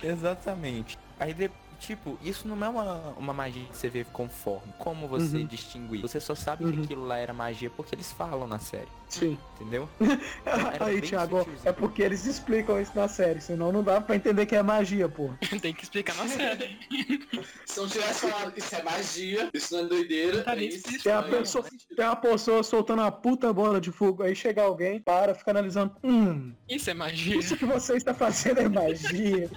exatamente. 0.03 0.99
Aí, 1.21 1.33
de- 1.35 1.51
tipo, 1.81 2.19
isso 2.23 2.47
não 2.47 2.63
é 2.65 2.69
uma, 2.69 2.95
uma 3.17 3.33
magia 3.33 3.65
que 3.65 3.77
você 3.77 3.89
vê 3.89 4.05
conforme. 4.13 4.73
Como 4.79 5.09
você 5.09 5.39
Uhum. 5.39 5.47
distinguir? 5.47 6.01
Você 6.03 6.21
só 6.21 6.35
sabe 6.35 6.65
Uhum. 6.65 6.73
que 6.73 6.81
aquilo 6.83 7.05
lá 7.07 7.17
era 7.19 7.33
magia 7.33 7.71
porque 7.71 7.95
eles 7.95 8.13
falam 8.13 8.47
na 8.47 8.59
série, 8.59 8.87
Sim. 9.09 9.37
entendeu? 9.57 9.89
Aí, 10.79 11.01
Thiago, 11.01 11.39
sutilzinho. 11.39 11.69
é 11.69 11.73
porque 11.73 12.03
eles 12.03 12.27
explicam 12.27 12.81
isso 12.81 12.93
na 12.95 13.09
série, 13.09 13.41
senão 13.41 13.73
não 13.73 13.83
dá 13.83 14.01
pra 14.01 14.15
entender 14.17 14.47
que 14.47 14.55
é 14.55 14.63
magia, 14.63 15.09
pô. 15.09 15.31
Tem 15.63 15.73
que 15.75 15.83
explicar 15.83 16.15
na 16.17 16.29
série. 16.29 16.79
Se 17.67 17.81
não 17.81 17.89
tivesse 17.89 18.29
falado 18.29 18.53
isso 18.57 18.75
é 18.75 18.83
magia, 18.83 19.51
isso 19.55 19.75
não 19.75 19.85
é 19.85 19.87
doideira, 19.89 20.43
Tá 20.45 20.55
é 20.57 20.65
isso. 20.65 21.03
Tem 21.03 21.13
a 21.13 21.23
pessoa, 21.23 21.65
sentido. 21.65 21.97
tem 21.97 22.05
uma 22.05 22.17
pessoa 22.17 22.63
soltando 22.63 23.01
uma 23.01 23.13
puta 23.13 23.53
bola 23.53 23.81
de 23.81 23.91
fogo, 23.93 24.23
aí 24.23 24.35
chega 24.35 24.63
alguém, 24.63 25.01
para, 25.01 25.35
fica 25.35 25.51
analisando, 25.51 25.95
hum, 26.05 26.53
Isso 26.69 26.91
é 26.91 26.95
magia. 26.95 27.37
isso 27.37 27.57
que 27.57 27.65
você 27.65 27.95
está 27.97 28.13
fazendo 28.13 28.59
é 28.61 28.69
magia. 28.69 29.49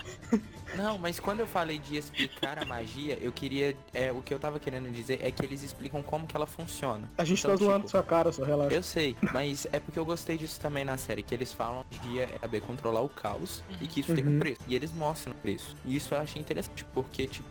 Não, 0.76 0.98
mas 0.98 1.20
quando 1.20 1.40
eu 1.42 1.48
falei 1.48 1.78
de 1.80 1.98
explicar 1.98 2.58
a 2.60 2.66
magia, 2.66 3.18
eu 3.22 3.32
queria. 3.32 3.76
É, 3.94 4.12
o 4.12 4.22
que 4.22 4.34
eu 4.34 4.40
tava 4.40 4.60
querendo 4.60 4.92
dizer 4.92 5.20
é 5.22 5.32
que 5.32 5.44
eles 5.46 5.64
explicam 5.64 6.02
como 6.02 6.26
que 6.28 6.36
ela 6.36 6.48
funciona. 6.48 7.10
A 7.18 7.24
gente 7.24 7.40
Então, 7.40 7.52
tá 7.52 7.58
zoando 7.58 7.78
tipo, 7.80 7.90
sua 7.92 8.04
cara, 8.04 8.32
só 8.32 8.44
relaxa. 8.44 8.76
Eu 8.76 8.84
sei, 8.84 9.16
mas 9.34 9.68
é 9.72 9.80
porque 9.80 10.00
eu 10.00 10.06
gostei 10.06 10.38
disso 10.38 10.60
também 10.60 10.84
na 10.86 10.98
série, 10.98 11.24
que 11.24 11.34
eles 11.34 11.52
falam 11.54 11.86
que 11.90 12.20
magia 12.20 12.20
é 12.20 12.28
saber 12.40 12.62
controlar 12.62 13.02
o 13.02 13.10
caos 13.10 13.64
e 13.82 13.88
que 13.88 14.00
isso 14.02 14.14
tem 14.14 14.24
Uhum. 14.26 14.36
um 14.36 14.40
preço. 14.40 14.60
E 14.68 14.76
eles 14.76 14.92
mostram 14.94 15.34
o 15.34 15.36
preço. 15.38 15.76
E 15.86 15.96
isso 15.96 16.14
eu 16.14 16.20
achei 16.20 16.42
interessante, 16.42 16.84
porque, 16.94 17.28
tipo, 17.28 17.48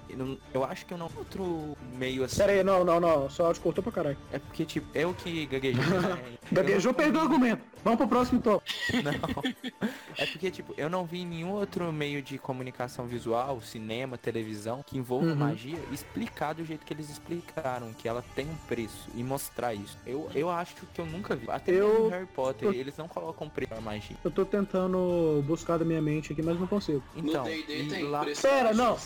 eu, 0.53 0.65
acho 0.65 0.87
que 0.87 0.93
eu 0.95 0.99
não 0.99 1.09
outro 1.17 1.77
meio 1.95 2.25
assim. 2.25 2.37
Pera 2.39 2.53
aí, 2.53 2.63
não, 2.65 2.85
não, 2.85 2.99
não, 3.01 3.31
só 3.31 3.47
áudio 3.47 3.63
cortou 3.63 3.83
pra 3.83 3.93
caralho. 3.93 4.19
É 4.33 4.39
porque, 4.39 4.65
tipo, 4.65 4.87
eu 4.97 5.13
que 5.15 5.47
gaguejei. 5.47 5.83
né? 5.85 6.23
Gaguejou, 6.53 6.91
Eu 6.93 6.93
não 6.93 6.95
perdeu 6.95 7.21
o 7.21 7.25
argumento. 7.25 7.63
Vamos 7.85 7.99
pro 7.99 8.09
próximo 8.09 8.41
tópico. 8.41 8.73
Não. 9.03 9.93
É 10.17 10.27
porque, 10.27 10.51
tipo, 10.51 10.73
eu 10.77 10.89
não 10.89 11.05
vi 11.05 11.25
nenhum 11.25 11.51
outro 11.53 11.93
meio 11.93 12.23
de 12.23 12.39
comunicação 12.39 13.07
visual, 13.07 13.61
cinema, 13.61 14.17
televisão, 14.19 14.85
que 14.87 14.97
envolva 14.99 15.27
Uhum. 15.27 15.35
magia, 15.37 15.79
explicar 15.91 16.53
do 16.53 16.65
jeito 16.65 16.85
que 16.85 16.93
eles 16.93 17.09
explicaram, 17.11 17.93
que 17.93 18.07
ela 18.07 18.23
tem 18.37 18.47
um 18.47 18.55
preço, 18.69 19.09
e 19.15 19.25
mostrar 19.25 19.75
isso. 19.75 19.99
Eu, 20.07 20.31
eu 20.35 20.49
acho 20.51 20.75
que 20.95 21.01
eu 21.01 21.07
nunca 21.07 21.35
vi. 21.35 21.47
Até 21.51 21.73
Eu- 21.73 22.09
Harry 22.09 22.27
Potter, 22.27 22.69
eu- 22.69 22.75
eles 22.75 22.97
não 22.97 23.09
colocam 23.09 23.49
preço 23.49 23.71
pra 23.73 23.81
magia. 23.81 24.17
Eu 24.23 24.31
tô 24.31 24.45
tentando 24.45 25.43
buscar 25.47 25.79
da 25.79 25.85
minha 25.85 26.01
mente 26.03 26.33
aqui, 26.33 26.43
mas 26.43 26.59
não 26.61 26.67
consigo. 26.67 27.03
Então, 27.17 27.45
no 27.45 27.51
D&D 27.51 27.83
e 27.83 27.89
tem 27.89 28.05
lá... 28.05 28.21
preço 28.21 28.43
Pera, 28.43 28.73
não, 28.75 28.97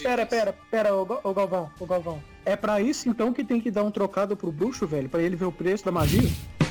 pera, 0.00 0.26
Pera, 0.26 0.50
isso. 0.50 0.58
pera, 0.70 0.94
ô 0.94 1.04
Galvão, 1.34 1.70
ô 1.78 1.86
Galvão. 1.86 2.22
É 2.44 2.54
pra 2.56 2.80
isso 2.80 3.08
então 3.08 3.32
que 3.32 3.42
tem 3.44 3.60
que 3.60 3.70
dar 3.70 3.82
um 3.82 3.90
trocado 3.90 4.36
pro 4.36 4.52
bruxo, 4.52 4.86
velho? 4.86 5.08
Pra 5.08 5.20
ele 5.20 5.34
ver 5.36 5.46
o 5.46 5.52
preço 5.52 5.84
da 5.84 5.90
magia? 5.90 6.22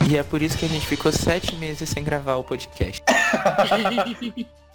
E 0.08 0.18
é 0.18 0.24
por 0.24 0.39
isso 0.41 0.56
que 0.56 0.65
a 0.65 0.68
gente 0.68 0.86
ficou 0.86 1.12
sete 1.12 1.56
meses 1.56 1.89
sem 1.89 2.04
gravar 2.04 2.36
o 2.36 2.44
podcast. 2.44 3.04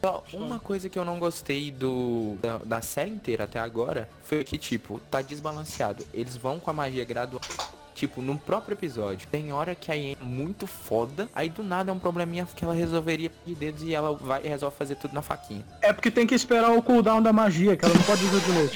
Só 0.00 0.24
uma 0.32 0.58
coisa 0.60 0.88
que 0.88 0.98
eu 0.98 1.04
não 1.04 1.18
gostei 1.18 1.70
do 1.72 2.38
da, 2.40 2.58
da 2.58 2.80
série 2.80 3.10
inteira 3.10 3.44
até 3.44 3.58
agora 3.58 4.08
foi 4.22 4.44
que, 4.44 4.56
tipo, 4.56 4.98
tá 5.10 5.20
desbalanceado. 5.20 6.06
Eles 6.14 6.36
vão 6.36 6.58
com 6.60 6.70
a 6.70 6.72
magia 6.72 7.04
gradual. 7.04 7.42
Tipo, 8.00 8.22
no 8.22 8.38
próprio 8.38 8.72
episódio, 8.72 9.28
tem 9.30 9.52
hora 9.52 9.74
que 9.74 9.92
a 9.92 9.94
Yen 9.94 10.16
é 10.18 10.24
muito 10.24 10.66
foda, 10.66 11.28
aí 11.34 11.50
do 11.50 11.62
nada 11.62 11.90
é 11.90 11.94
um 11.94 11.98
probleminha 11.98 12.48
que 12.56 12.64
ela 12.64 12.72
resolveria 12.72 13.30
de 13.44 13.54
dedos 13.54 13.82
e 13.82 13.92
ela 13.92 14.16
vai 14.16 14.40
e 14.42 14.48
resolve 14.48 14.74
fazer 14.74 14.94
tudo 14.94 15.12
na 15.12 15.20
faquinha. 15.20 15.62
É 15.82 15.92
porque 15.92 16.10
tem 16.10 16.26
que 16.26 16.34
esperar 16.34 16.70
o 16.70 16.82
cooldown 16.82 17.20
da 17.20 17.30
magia, 17.30 17.76
que 17.76 17.84
ela 17.84 17.92
não 17.92 18.02
pode 18.04 18.24
usar 18.24 18.38
de 18.38 18.52
novo. 18.52 18.70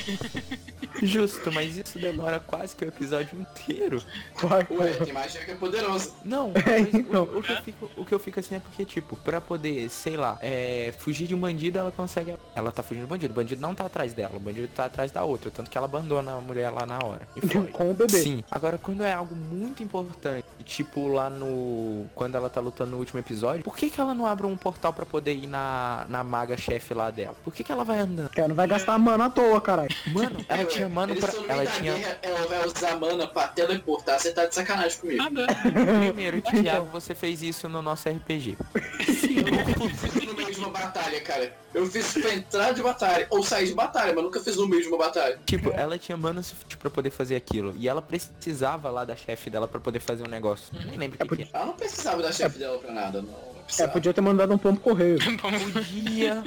Justo, 1.03 1.51
mas 1.53 1.77
isso 1.77 1.99
demora 1.99 2.41
quase 2.41 2.75
que 2.77 2.85
o 2.85 2.89
episódio 2.89 3.39
inteiro. 3.41 4.03
Vai, 4.43 4.67
Ué, 4.71 4.93
tem 4.93 5.13
magia 5.13 5.45
que 5.45 5.51
é 5.51 5.55
poderosa. 5.55 6.13
Não, 6.25 6.53
É, 6.67 6.81
mas 6.81 6.95
o- 6.95 6.97
então. 6.99 7.23
o, 7.25 7.43
que 7.43 7.53
eu 7.53 7.63
fico, 7.63 7.91
o 7.97 8.05
que 8.05 8.15
eu 8.15 8.19
fico 8.19 8.41
assim 8.41 8.55
é 8.57 8.61
porque, 8.61 8.85
tipo, 8.85 9.17
pra 9.17 9.41
poder, 9.41 9.89
sei 9.91 10.17
lá, 10.17 10.39
é, 10.41 10.93
fugir 10.99 11.27
de 11.27 11.35
um 11.35 11.39
bandido, 11.41 11.79
ela 11.79 11.91
consegue. 11.91 12.35
Ela 12.55 12.71
tá 12.73 12.83
fugindo 12.83 13.05
do 13.07 13.09
bandido. 13.09 13.33
O 13.33 13.37
bandido 13.37 13.61
não 13.61 13.75
tá 13.75 13.87
atrás 13.87 14.13
dela, 14.13 14.33
o 14.37 14.41
bandido 14.41 14.69
tá 14.69 14.85
atrás 14.87 15.11
da 15.11 15.25
outra. 15.25 15.51
Tanto 15.51 15.71
que 15.71 15.77
ela 15.77 15.87
abandona 15.87 16.33
a 16.35 16.41
mulher 16.41 16.71
lá 16.71 16.87
na 16.87 16.99
hora. 17.05 17.23
E 17.37 17.41
foi. 17.47 17.67
Com 17.69 17.91
o 17.91 17.95
bebê. 17.95 18.19
Sim. 18.23 18.45
Agora, 18.51 18.79
quando 18.79 19.03
é 19.03 19.13
algo 19.13 19.35
muito 19.35 19.83
importante, 19.83 20.45
tipo 20.65 21.09
lá 21.09 21.29
no. 21.31 22.07
Quando 22.15 22.37
ela 22.37 22.49
tá 22.49 22.61
lutando 22.61 22.93
no 22.93 22.99
último 22.99 23.19
episódio, 23.21 23.63
por 23.65 23.77
que, 23.77 23.91
que 23.91 24.01
ela 24.01 24.15
não 24.15 24.27
abre 24.27 24.47
um 24.47 24.57
portal 24.57 24.93
pra 24.93 25.05
poder 25.05 25.35
ir 25.35 25.47
na, 25.47 26.07
na 26.09 26.23
maga 26.25 26.57
chefe 26.57 26.95
lá 26.95 27.11
dela? 27.11 27.35
Por 27.45 27.53
que, 27.53 27.65
que 27.65 27.73
ela 27.73 27.85
vai 27.85 27.99
andando? 27.99 28.31
Cara, 28.31 28.49
não 28.49 28.55
vai 28.55 28.67
gastar 28.67 28.99
mana 28.99 29.27
à 29.27 29.31
toa, 29.31 29.61
caralho. 29.61 29.89
Mano, 30.13 30.37
ela 30.49 30.63
É, 30.63 30.65
tinha 30.65 30.89
eles 31.03 31.25
pra. 31.25 31.33
Ela 31.49 31.67
tinha. 31.67 31.95
guerra, 31.95 32.19
ela 32.23 32.47
vai 32.47 32.67
usar 32.67 32.97
mana 32.99 33.27
pra 33.27 33.49
teleportar, 33.49 34.19
você 34.19 34.33
tá 34.33 34.47
de 34.47 34.55
sacanagem 34.55 34.99
comigo. 34.99 35.23
Nada. 35.23 35.47
Primeiro, 36.07 36.43
Thiago, 36.43 36.87
você 36.87 37.15
fez 37.15 37.43
isso 37.43 37.69
no 37.69 37.83
nosso 37.83 38.09
RPG. 38.09 38.57
Eu 38.61 39.91
fiz 39.91 40.25
no 40.25 40.35
meio 40.35 40.53
de 40.53 40.59
uma 40.59 40.71
batalha, 40.71 41.21
cara. 41.21 41.55
Eu 41.75 41.87
fiz 41.87 42.13
pra 42.13 42.33
entrar 42.33 42.73
de 42.73 42.83
batalha, 42.83 43.27
ou 43.31 43.43
sair 43.43 43.67
de 43.67 43.75
batalha, 43.75 44.13
mas 44.15 44.23
nunca 44.25 44.41
fiz 44.41 44.57
no 44.57 44.69
meio 44.69 44.83
de 44.83 44.89
uma 44.89 44.99
batalha. 44.99 45.41
Tipo, 45.45 45.71
ela 45.71 45.99
tinha 45.99 46.17
mana 46.17 46.43
suficiente 46.43 46.77
pra 46.77 46.91
poder 46.91 47.11
fazer 47.11 47.37
aquilo. 47.37 47.75
E 47.77 47.89
ela 47.89 48.01
precisava 48.01 48.91
lá 48.91 49.05
da 49.05 49.17
chefe 49.17 49.51
dela 49.51 49.67
pra 49.67 49.81
poder 49.81 50.01
fazer 50.01 50.23
um 50.25 50.31
negócio. 50.31 50.67
Nem 50.87 50.97
lembro 50.97 51.17
o 51.21 51.29
que, 51.29 51.37
que 51.37 51.43
é. 51.43 51.49
Ela 51.53 51.67
não 51.67 51.75
precisava 51.75 52.23
da 52.23 52.31
chefe 52.31 52.59
dela 52.59 52.79
pra 52.79 52.93
nada, 52.93 53.23
não. 53.23 53.54
É, 53.79 53.87
podia 53.87 54.13
ter 54.13 54.21
mandado 54.21 54.53
um 54.53 54.59
pombo 54.59 54.79
correio. 54.81 55.19
Podia 55.73 56.43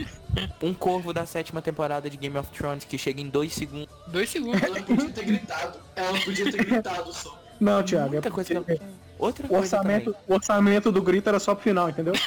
um 0.61 0.73
corvo 0.73 1.11
da 1.11 1.25
sétima 1.25 1.61
temporada 1.61 2.09
de 2.09 2.15
Game 2.17 2.37
of 2.37 2.49
Thrones 2.51 2.83
que 2.85 2.97
chega 2.97 3.19
em 3.19 3.27
dois 3.27 3.53
segundos. 3.53 3.89
Dois 4.07 4.29
segundos. 4.29 4.61
Ela 4.61 4.81
podia 4.81 5.09
ter 5.09 5.25
gritado. 5.25 5.79
Ela 5.95 6.19
podia 6.19 6.51
ter 6.51 6.65
gritado 6.65 7.13
só. 7.13 7.41
Não, 7.59 7.81
Thiago, 7.81 8.07
é 8.07 8.11
Muita 8.11 8.31
coisa 8.31 8.61
que. 8.63 8.81
Outra 9.17 9.47
o 9.49 9.55
orçamento, 9.55 10.15
o 10.27 10.33
orçamento 10.35 10.91
do 10.91 11.01
grito 11.01 11.27
era 11.27 11.39
só 11.39 11.55
pro 11.55 11.63
final, 11.63 11.89
entendeu? 11.89 12.13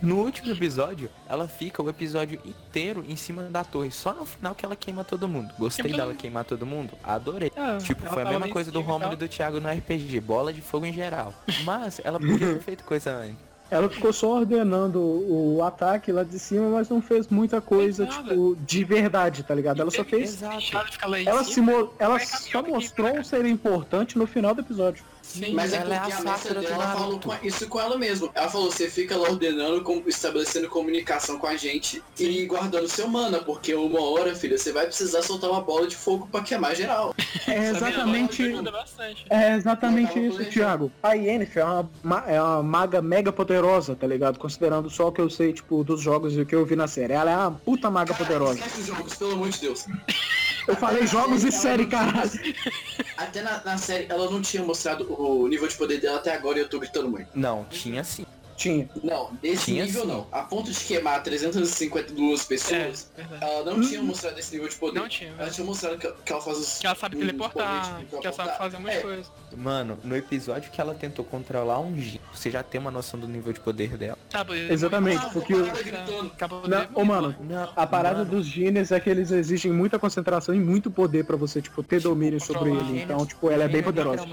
No 0.00 0.18
último 0.22 0.52
episódio, 0.52 1.10
ela 1.28 1.48
fica 1.48 1.82
o 1.82 1.90
episódio 1.90 2.40
inteiro 2.44 3.04
em 3.08 3.16
cima 3.16 3.42
da 3.42 3.64
torre. 3.64 3.90
Só 3.90 4.14
no 4.14 4.24
final 4.24 4.54
que 4.54 4.64
ela 4.64 4.76
queima 4.76 5.02
todo 5.02 5.26
mundo. 5.26 5.52
Gostei 5.58 5.90
dela 5.90 6.06
mundo. 6.12 6.16
queimar 6.16 6.44
todo 6.44 6.64
mundo? 6.64 6.92
Adorei. 7.02 7.50
Ah, 7.56 7.78
Tipo, 7.82 8.06
foi 8.06 8.22
a 8.22 8.26
mesma 8.26 8.48
coisa 8.48 8.70
do 8.70 8.78
e 8.78 8.82
Romulo 8.82 9.14
e 9.14 9.16
tal. 9.16 9.16
do 9.16 9.28
Thiago 9.28 9.60
no 9.60 9.68
RPG. 9.68 10.20
Bola 10.20 10.52
de 10.52 10.60
fogo 10.60 10.86
em 10.86 10.92
geral. 10.92 11.34
Mas 11.64 12.00
ela 12.04 12.20
podia 12.20 12.38
ter 12.54 12.60
feito 12.60 12.84
coisa 12.84 13.10
antes. 13.10 13.47
Ela 13.70 13.88
ficou 13.88 14.12
só 14.12 14.38
ordenando 14.38 14.98
o 15.00 15.62
ataque 15.62 16.10
lá 16.10 16.22
de 16.22 16.38
cima, 16.38 16.70
mas 16.70 16.88
não 16.88 17.02
fez 17.02 17.28
muita 17.28 17.60
coisa, 17.60 18.06
tipo, 18.06 18.56
de 18.66 18.84
verdade, 18.84 19.42
tá 19.42 19.54
ligado? 19.54 19.80
Ela 19.80 19.90
só 19.90 20.04
fez. 20.04 20.34
Exato. 20.34 20.88
Ela 21.26 21.44
se 21.44 21.60
mo... 21.60 21.92
ela 21.98 22.18
só 22.18 22.62
mostrou 22.62 23.14
cá. 23.14 23.24
ser 23.24 23.44
importante 23.44 24.16
no 24.16 24.26
final 24.26 24.54
do 24.54 24.62
episódio. 24.62 25.04
Sim, 25.28 25.52
Mas 25.52 25.72
é 25.72 25.76
é 25.76 25.80
porque 25.80 25.94
a 25.94 26.18
a 26.18 26.20
mestra 26.22 26.54
do 26.54 26.60
dela 26.62 26.86
falou 26.92 27.06
Naruto. 27.08 27.28
com- 27.28 27.46
isso 27.46 27.68
com 27.68 27.78
ela 27.80 27.98
mesma. 27.98 28.30
Ela 28.34 28.48
falou, 28.48 28.70
você 28.70 28.88
fica 28.88 29.14
lá 29.16 29.28
ordenando, 29.28 29.82
com- 29.82 30.02
estabelecendo 30.06 30.68
comunicação 30.68 31.38
com 31.38 31.46
a 31.46 31.54
gente 31.56 32.02
e 32.18 32.46
guardando 32.46 32.88
seu 32.88 33.06
mana, 33.08 33.38
porque 33.38 33.74
uma 33.74 34.00
hora, 34.00 34.34
filha, 34.34 34.56
você 34.56 34.72
vai 34.72 34.86
precisar 34.86 35.22
soltar 35.22 35.50
uma 35.50 35.60
bola 35.60 35.86
de 35.86 35.94
fogo 35.96 36.26
pra 36.32 36.40
queimar 36.40 36.74
geral. 36.74 37.14
É 37.46 37.54
Essa 37.54 37.76
exatamente. 37.88 38.42
É 39.30 39.54
exatamente 39.54 40.18
isso. 40.26 40.44
Thiago. 40.50 40.92
A 41.02 41.12
Yennefer 41.14 41.62
é 41.62 41.64
uma, 41.64 41.90
ma- 42.02 42.24
é 42.26 42.40
uma 42.42 42.62
maga 42.62 43.00
mega 43.00 43.32
poderosa, 43.32 43.94
tá 43.96 44.06
ligado? 44.06 44.38
Considerando 44.38 44.90
só 44.90 45.08
o 45.08 45.12
que 45.12 45.20
eu 45.20 45.30
sei, 45.30 45.52
tipo, 45.54 45.82
dos 45.82 46.00
jogos 46.00 46.34
e 46.36 46.40
o 46.42 46.46
que 46.46 46.54
eu 46.54 46.66
vi 46.66 46.76
na 46.76 46.86
série. 46.86 47.12
Ela 47.14 47.30
é 47.30 47.36
uma 47.36 47.52
puta 47.52 47.90
maga 47.90 48.12
poderosa. 48.14 48.54
esquece 48.58 48.80
os 48.80 48.86
jogos, 48.86 49.14
pelo 49.14 49.32
amor 49.32 49.48
de 49.48 49.60
Deus. 49.60 49.86
Eu 50.68 50.76
falei 50.76 51.06
jogos 51.06 51.44
e 51.44 51.50
série, 51.50 51.86
caralho. 51.86 52.30
Até 53.16 53.40
na, 53.40 53.64
na 53.64 53.78
série, 53.78 54.06
ela 54.08 54.30
não 54.30 54.42
tinha 54.42 54.62
mostrado 54.62 55.10
o 55.10 55.48
nível 55.48 55.66
de 55.66 55.74
poder 55.74 55.98
dela 55.98 56.18
até 56.18 56.34
agora 56.34 56.58
e 56.58 56.60
eu 56.60 56.68
tô 56.68 56.78
gritando 56.78 57.08
muito. 57.08 57.28
Não, 57.34 57.64
tinha 57.64 58.04
sim. 58.04 58.26
Tinha. 58.58 58.90
Não, 59.04 59.30
desse 59.40 59.66
Tinha 59.66 59.84
nível 59.86 60.02
sim. 60.02 60.08
não. 60.08 60.26
A 60.32 60.42
ponto 60.42 60.70
de 60.70 60.78
queimar 60.84 61.22
352 61.22 62.42
É, 62.42 62.44
pessoas, 62.48 63.08
verdade. 63.16 63.44
ela 63.44 63.64
não 63.72 63.80
tinha 63.80 64.02
mostrado 64.02 64.38
esse 64.38 64.52
nível 64.52 64.68
de 64.68 64.74
poder. 64.74 64.98
Não 65.00 65.08
tinha. 65.08 65.32
Ela 65.38 65.48
tinha 65.48 65.64
mostrado 65.64 65.96
que, 65.96 66.10
que 66.12 66.32
ela 66.32 66.42
faz 66.42 66.58
os... 66.58 66.78
Que 66.80 66.86
ela 66.88 66.96
sabe 66.96 67.16
teleportar, 67.16 68.02
que 68.20 68.26
ela 68.26 68.36
sabe 68.36 68.58
fazer 68.58 68.76
de 68.78 68.88
É, 68.90 69.00
coisa. 69.00 69.30
Mano, 69.56 69.98
no 70.02 70.16
episódio 70.16 70.70
que 70.72 70.80
ela 70.80 70.92
tentou 70.94 71.24
controlar 71.24 71.78
um 71.78 71.96
G, 71.96 72.20
você 72.34 72.50
já 72.50 72.62
tem 72.62 72.80
uma 72.80 72.90
noção 72.90 73.18
do 73.18 73.28
nível 73.28 73.52
de 73.52 73.60
poder 73.60 73.96
dela. 73.96 74.18
Tá, 74.28 74.44
Exatamente, 74.68 75.24
Ah, 75.24 75.30
porque 75.32 75.54
o- 75.54 75.70
ô, 76.94 77.04
mano, 77.04 77.34
Não, 77.40 77.72
a 77.76 77.86
parada 77.86 78.18
mano, 78.18 78.30
dos 78.32 78.44
gênios 78.46 78.90
é 78.90 78.98
que 79.00 79.08
eles 79.08 79.30
exigem 79.30 79.72
muita 79.72 79.98
concentração 79.98 80.54
e 80.54 80.58
muito 80.58 80.90
poder 80.90 81.24
pra 81.24 81.36
você, 81.36 81.62
tipo, 81.62 81.82
ter 81.82 82.00
domínio 82.00 82.40
sobre 82.40 82.70
ele. 82.70 83.02
Então, 83.02 83.24
tipo, 83.24 83.50
ela 83.50 83.64
é 83.64 83.68
bem 83.68 83.82
poderosa. 83.82 84.26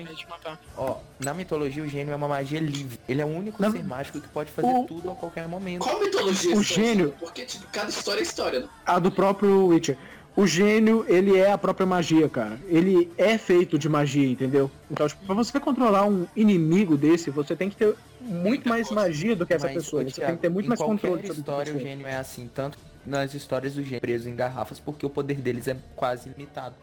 Ó, 0.75 0.97
na 1.19 1.33
mitologia 1.33 1.83
o 1.83 1.87
gênio 1.87 2.11
é 2.11 2.15
uma 2.15 2.27
magia 2.27 2.59
livre. 2.59 2.99
Ele 3.07 3.21
é 3.21 3.25
o 3.25 3.29
único 3.29 3.61
Na- 3.61 3.71
ser 3.71 3.83
mágico 3.83 4.19
que 4.21 4.27
pode 4.27 4.51
fazer 4.51 4.67
O- 4.67 4.83
tudo 4.85 5.11
a 5.11 5.15
qualquer 5.15 5.47
momento. 5.47 5.81
Qual 5.83 5.99
mitologia 5.99 6.55
O 6.55 6.61
gênio-? 6.63 7.13
Porque, 7.19 7.45
tipo, 7.45 7.65
cada 7.71 7.89
história 7.89 8.19
é 8.19 8.23
história, 8.23 8.59
né? 8.61 8.67
A 8.85 8.99
do 8.99 9.11
próprio 9.11 9.67
Witcher. 9.67 9.97
O 10.37 10.45
gênio, 10.45 11.05
ele 11.07 11.37
é 11.37 11.49
a 11.49 11.57
própria 11.57 11.85
magia, 11.85 12.27
cara. 12.27 12.59
Ele 12.67 13.09
é 13.17 13.37
feito 13.37 13.79
de 13.79 13.87
magia, 13.87 14.27
entendeu? 14.29 14.69
Então, 14.91 15.07
tipo, 15.07 15.25
pra 15.25 15.33
você 15.33 15.57
controlar 15.61 16.05
um 16.05 16.27
inimigo 16.35 16.97
desse, 16.97 17.29
você 17.29 17.55
tem 17.55 17.69
que 17.69 17.77
ter 17.77 17.95
muito 18.19 18.67
mais 18.67 18.91
magia 18.91 19.33
do 19.33 19.45
que 19.45 19.53
essa 19.53 19.67
Mas, 19.67 19.75
pessoa. 19.77 20.03
Você 20.03 20.11
Thiago, 20.11 20.31
tem 20.31 20.35
que 20.35 20.41
ter 20.41 20.49
muito 20.49 20.65
em 20.65 20.69
mais 20.69 20.81
controle 20.81 21.21
sobre 21.21 21.39
história 21.39 21.71
o 21.71 21.75
pessoa. 21.75 21.89
gênio 21.89 22.05
é 22.07 22.17
assim, 22.17 22.49
tanto 22.53 22.77
nas 23.05 23.33
histórias 23.33 23.75
do 23.75 23.83
gênio 23.83 24.01
preso 24.01 24.27
em 24.27 24.35
garrafas, 24.35 24.77
porque 24.77 25.05
o 25.05 25.09
poder 25.09 25.35
deles 25.35 25.69
é 25.69 25.77
quase 25.95 26.27
limitado. 26.27 26.75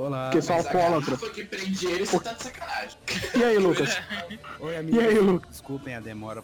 Olá. 0.00 0.30
Porque 0.30 0.40
só 0.40 0.54
alcoólatra. 0.54 1.16
que 1.16 1.44
prende 1.44 1.86
ele, 1.86 2.06
você 2.06 2.20
tá 2.20 2.32
de 2.32 2.42
sacanagem. 2.42 2.98
E 3.34 3.44
aí, 3.44 3.58
Lucas? 3.58 3.98
Oi, 4.60 4.72
E 4.72 4.76
amigo. 4.76 4.98
aí, 5.00 5.18
Lucas? 5.18 5.50
Desculpem 5.50 5.94
a 5.94 6.00
demora. 6.00 6.42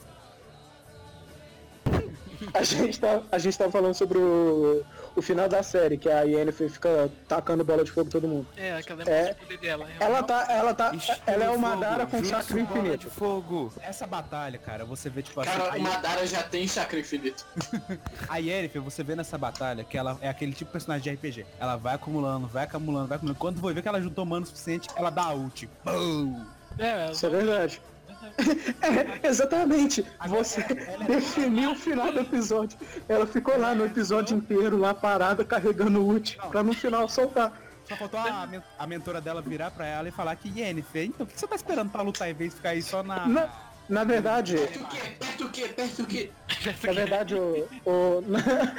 A 2.55 2.63
gente 2.63 2.99
tá, 3.01 3.23
a 3.31 3.39
gente 3.39 3.57
tá 3.59 3.71
falando 3.71 3.95
sobre 3.95 4.19
o, 4.19 4.85
o 5.15 5.23
final 5.23 5.49
da 5.49 5.63
série, 5.63 5.97
que 5.97 6.09
a 6.09 6.23
Yennefer 6.23 6.71
fica 6.71 7.11
tacando 7.29 7.65
bola 7.65 7.85
de 7.85 7.91
fogo 7.91 8.11
todo 8.11 8.27
mundo. 8.29 8.47
É, 8.57 8.77
aquela 8.77 9.03
É. 9.05 9.31
é 9.31 9.35
poder 9.35 9.59
dela. 9.59 9.89
Ela 10.01 10.23
tá, 10.23 10.47
ela 10.51 10.75
tá, 10.75 10.95
Estilo 10.95 11.19
ela 11.27 11.45
é 11.45 11.51
uma 11.51 11.71
fogo, 11.71 11.81
Dara 11.81 12.07
com 12.07 12.25
chakra 12.25 12.61
infinito. 12.61 12.99
de 12.99 13.07
fogo. 13.11 13.73
Essa 13.81 14.07
batalha, 14.07 14.59
cara, 14.59 14.85
você 14.85 15.09
vê 15.11 15.23
tipo 15.23 15.41
assim. 15.41 15.51
Cara, 15.51 15.73
a- 15.75 15.77
o 15.77 15.81
Madara 15.81 16.27
já 16.27 16.43
tem 16.43 16.67
chakra 16.69 16.99
infinito. 17.01 17.47
A 18.29 18.39
Yennefer, 18.39 18.83
você 18.83 19.03
vê 19.03 19.15
nessa 19.17 19.37
batalha 19.39 19.85
que 19.85 19.97
ela 19.97 20.17
é 20.21 20.29
aquele 20.29 20.53
tipo 20.53 20.67
de 20.69 20.73
personagem 20.73 21.03
de 21.03 21.11
RPG. 21.11 21.47
Ela 21.61 21.77
vai 21.77 21.95
acumulando, 21.95 22.47
vai 22.47 22.65
acumulando, 22.65 23.07
vai 23.09 23.17
acumulando. 23.17 23.39
Quando 23.39 23.61
vai 23.61 23.73
ver 23.75 23.83
que 23.83 23.89
ela 23.89 24.01
juntou 24.01 24.25
mano 24.25 24.45
o 24.45 24.47
suficiente, 24.49 24.89
ela 24.97 25.11
dá 25.11 25.25
a 25.25 25.33
ult. 25.35 25.69
Boom! 25.85 26.45
É, 26.79 27.05
ela 27.05 27.13
Isso 27.13 27.25
é 27.27 27.29
verdade. 27.31 27.81
É, 28.83 29.27
exatamente. 29.27 30.05
Você 30.29 30.63
definiu 31.07 31.73
o 31.73 31.75
final 31.75 32.13
do 32.13 32.21
episódio. 32.21 32.79
Ela 33.09 33.27
ficou 33.27 33.59
lá 33.59 33.75
no 33.75 33.85
episódio 33.87 34.37
inteiro, 34.37 34.77
lá 34.77 34.93
parada, 34.95 35.45
carregando 35.45 36.01
o 36.01 36.07
ult, 36.07 36.37
pra 36.51 36.63
no 36.63 36.73
final 36.73 37.09
soltar. 37.09 37.53
Só 37.89 37.95
faltou 37.97 38.19
a, 38.19 38.49
a 38.79 38.87
mentora 38.87 39.21
dela 39.21 39.41
virar 39.41 39.71
pra 39.71 39.87
ela 39.87 40.09
e 40.09 40.11
falar 40.11 40.35
que 40.37 40.49
Yennefer, 40.61 41.05
então 41.07 41.25
o 41.25 41.29
que 41.29 41.39
você 41.39 41.47
tá 41.47 41.55
esperando 41.55 41.91
pra 41.91 42.03
lutar 42.03 42.29
em 42.29 42.35
vez 42.35 42.51
de 42.51 42.57
ficar 42.57 42.71
aí 42.71 42.83
só 42.83 43.03
na. 43.03 43.27
Na, 43.29 43.49
na 43.89 44.03
verdade, 44.03 44.57
Perto 44.57 44.81
o 44.83 44.87
quê? 44.89 44.99
Perto 45.21 45.45
o 45.45 45.51
quê? 45.51 45.69
Perto 45.69 46.03
o 46.03 46.07
quê? 46.07 46.31
na 46.85 46.93
verdade, 46.93 47.35
o, 47.37 47.69
o- 47.85 48.25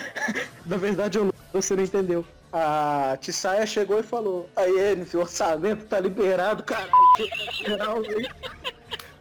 na 0.66 0.76
verdade, 0.78 1.18
o 1.20 1.34
você 1.54 1.76
não 1.78 1.84
entendeu. 1.84 2.26
A 2.52 3.18
Tissaia 3.22 3.66
chegou 3.66 4.00
e 4.00 4.04
falou, 4.04 4.50
aí, 4.56 4.72
Yennefer, 4.72 5.20
o 5.20 5.24
orçamento 5.24 5.86
tá 5.86 6.00
liberado, 6.02 6.64
caralho. 6.64 6.92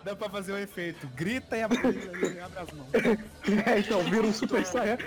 Dá 0.07 0.15
pra 0.15 0.31
fazer 0.31 0.53
o 0.53 0.59
efeito. 0.59 1.05
Grita 1.17 1.57
e 1.57 1.65
abre, 1.65 1.79
e 1.79 2.39
abre 2.39 2.59
as 2.61 2.71
mãos. 2.71 2.89
É, 3.67 3.81
então, 3.81 4.01
vira 4.05 4.23
um 4.23 4.33
super 4.33 4.65
saia, 4.65 4.99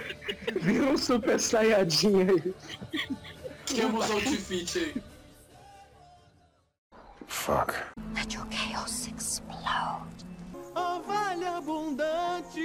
vira 0.61 0.87
um 0.87 0.97
super 0.97 1.39
saiyajin 1.39 2.21
aí. 2.21 2.53
Temos 3.65 4.11
outfit 4.11 4.77
aí. 4.77 5.03
Let 8.13 8.33
your 8.33 8.45
chaos 8.49 9.07
explode. 9.07 10.25
Oh, 10.75 11.01
vale 11.07 11.45
abundante. 11.45 12.59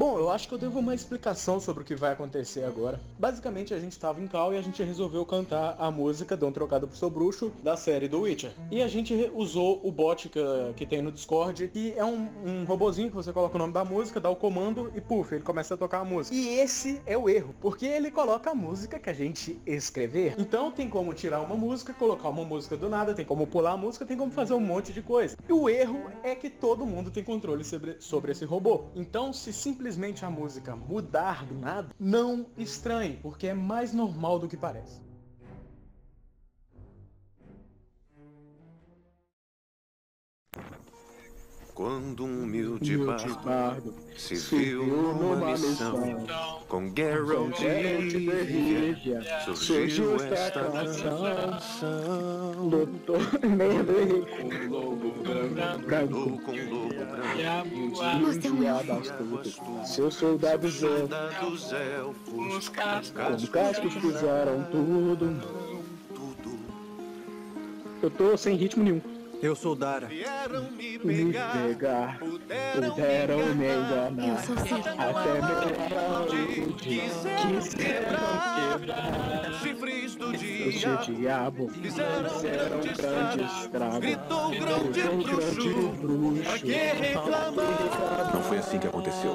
Bom, 0.00 0.18
eu 0.18 0.30
acho 0.30 0.48
que 0.48 0.54
eu 0.54 0.58
devo 0.58 0.78
uma 0.78 0.94
explicação 0.94 1.60
sobre 1.60 1.82
o 1.82 1.84
que 1.84 1.94
vai 1.94 2.14
acontecer 2.14 2.64
agora. 2.64 2.98
Basicamente, 3.18 3.74
a 3.74 3.78
gente 3.78 3.92
estava 3.92 4.18
em 4.18 4.26
cal 4.26 4.50
e 4.50 4.56
a 4.56 4.62
gente 4.62 4.82
resolveu 4.82 5.26
cantar 5.26 5.76
a 5.78 5.90
música 5.90 6.34
Dão 6.34 6.50
Trocado 6.50 6.88
pro 6.88 6.96
Seu 6.96 7.10
Bruxo 7.10 7.52
da 7.62 7.76
série 7.76 8.08
do 8.08 8.22
Witcher. 8.22 8.50
E 8.70 8.80
a 8.80 8.88
gente 8.88 9.30
usou 9.34 9.78
o 9.84 9.92
bot 9.92 10.30
que, 10.30 10.40
que 10.74 10.86
tem 10.86 11.02
no 11.02 11.12
Discord, 11.12 11.68
que 11.68 11.92
é 11.98 12.02
um, 12.02 12.30
um 12.42 12.64
robozinho 12.64 13.10
que 13.10 13.14
você 13.14 13.30
coloca 13.30 13.56
o 13.56 13.58
nome 13.58 13.74
da 13.74 13.84
música, 13.84 14.18
dá 14.18 14.30
o 14.30 14.36
comando 14.36 14.90
e 14.96 15.02
puf, 15.02 15.34
ele 15.34 15.44
começa 15.44 15.74
a 15.74 15.76
tocar 15.76 15.98
a 15.98 16.04
música. 16.04 16.34
E 16.34 16.48
esse 16.48 17.02
é 17.04 17.18
o 17.18 17.28
erro, 17.28 17.54
porque 17.60 17.84
ele 17.84 18.10
coloca 18.10 18.52
a 18.52 18.54
música 18.54 18.98
que 18.98 19.10
a 19.10 19.12
gente 19.12 19.60
escrever. 19.66 20.34
Então 20.38 20.70
tem 20.70 20.88
como 20.88 21.12
tirar 21.12 21.42
uma 21.42 21.56
música, 21.56 21.92
colocar 21.92 22.30
uma 22.30 22.46
música 22.46 22.74
do 22.74 22.88
nada, 22.88 23.12
tem 23.12 23.26
como 23.26 23.46
pular 23.46 23.72
a 23.72 23.76
música, 23.76 24.06
tem 24.06 24.16
como 24.16 24.32
fazer 24.32 24.54
um 24.54 24.60
monte 24.60 24.94
de 24.94 25.02
coisa. 25.02 25.36
E 25.46 25.52
o 25.52 25.68
erro 25.68 26.10
é 26.22 26.34
que 26.34 26.48
todo 26.48 26.86
mundo 26.86 27.10
tem 27.10 27.22
controle 27.22 27.64
sobre, 27.64 27.96
sobre 28.00 28.32
esse 28.32 28.46
robô. 28.46 28.84
Então, 28.96 29.30
se 29.30 29.52
simplesmente 29.52 29.89
a 30.24 30.30
música 30.30 30.76
mudar 30.76 31.44
do 31.46 31.54
nada, 31.54 31.88
não 31.98 32.46
estranhe, 32.56 33.18
porque 33.22 33.48
é 33.48 33.54
mais 33.54 33.92
normal 33.92 34.38
do 34.38 34.48
que 34.48 34.56
parece. 34.56 35.09
Quando 41.80 42.26
um 42.26 42.42
humilde 42.42 42.98
bardo 42.98 43.34
bardo 43.36 43.94
se 44.14 44.34
viu 44.34 44.84
numa 44.84 45.52
missão 45.52 46.26
com 46.68 46.92
Geralt 46.94 47.56
de 47.56 48.18
Rivia, 48.18 49.22
surgiu 49.56 50.16
esta 50.16 50.62
canção. 50.62 52.68
Doutor 52.68 53.22
Merlin 53.46 54.26
com 54.26 54.68
lobo 54.68 55.14
branco, 55.86 56.38
com 56.42 56.52
lobo 56.52 57.02
branco, 57.06 58.02
astuto, 58.92 59.86
seus 59.86 60.16
soldados 60.16 60.82
elfos, 60.82 61.00
soldados 61.00 61.72
elfos, 61.72 62.58
os 62.58 62.68
cascos. 63.48 63.94
fizeram 63.94 64.64
tudo. 64.64 65.34
tudo. 66.14 66.58
Eu 68.02 68.10
tô 68.10 68.36
sem 68.36 68.54
ritmo 68.54 68.84
nenhum. 68.84 69.19
Eu 69.42 69.56
sou 69.56 69.74
Dara. 69.74 70.06
Me 70.08 71.32
pegar, 71.32 72.18
puderam 72.18 73.54
me 73.54 73.66
enganar. 73.66 74.28
Eu 74.28 74.36
sou 74.38 74.56
Cid. 74.58 74.88
Até 74.88 75.32
meu 75.40 75.56
Quiseram 76.76 77.60
quiseram 77.60 77.60
quebrar 77.76 79.60
chifres 79.62 80.14
do 80.16 80.32
diabo. 80.32 81.68
Fizeram 81.70 82.80
grande 82.80 83.44
estrago. 83.44 84.00
Gritou 84.00 84.46
o 84.46 84.50
grande 84.50 85.02
bruxo. 85.02 86.42
Pra 86.44 86.58
que 86.58 86.72
reclamar? 86.72 88.34
Não 88.34 88.42
foi 88.42 88.58
assim 88.58 88.78
que 88.78 88.86
aconteceu. 88.86 89.34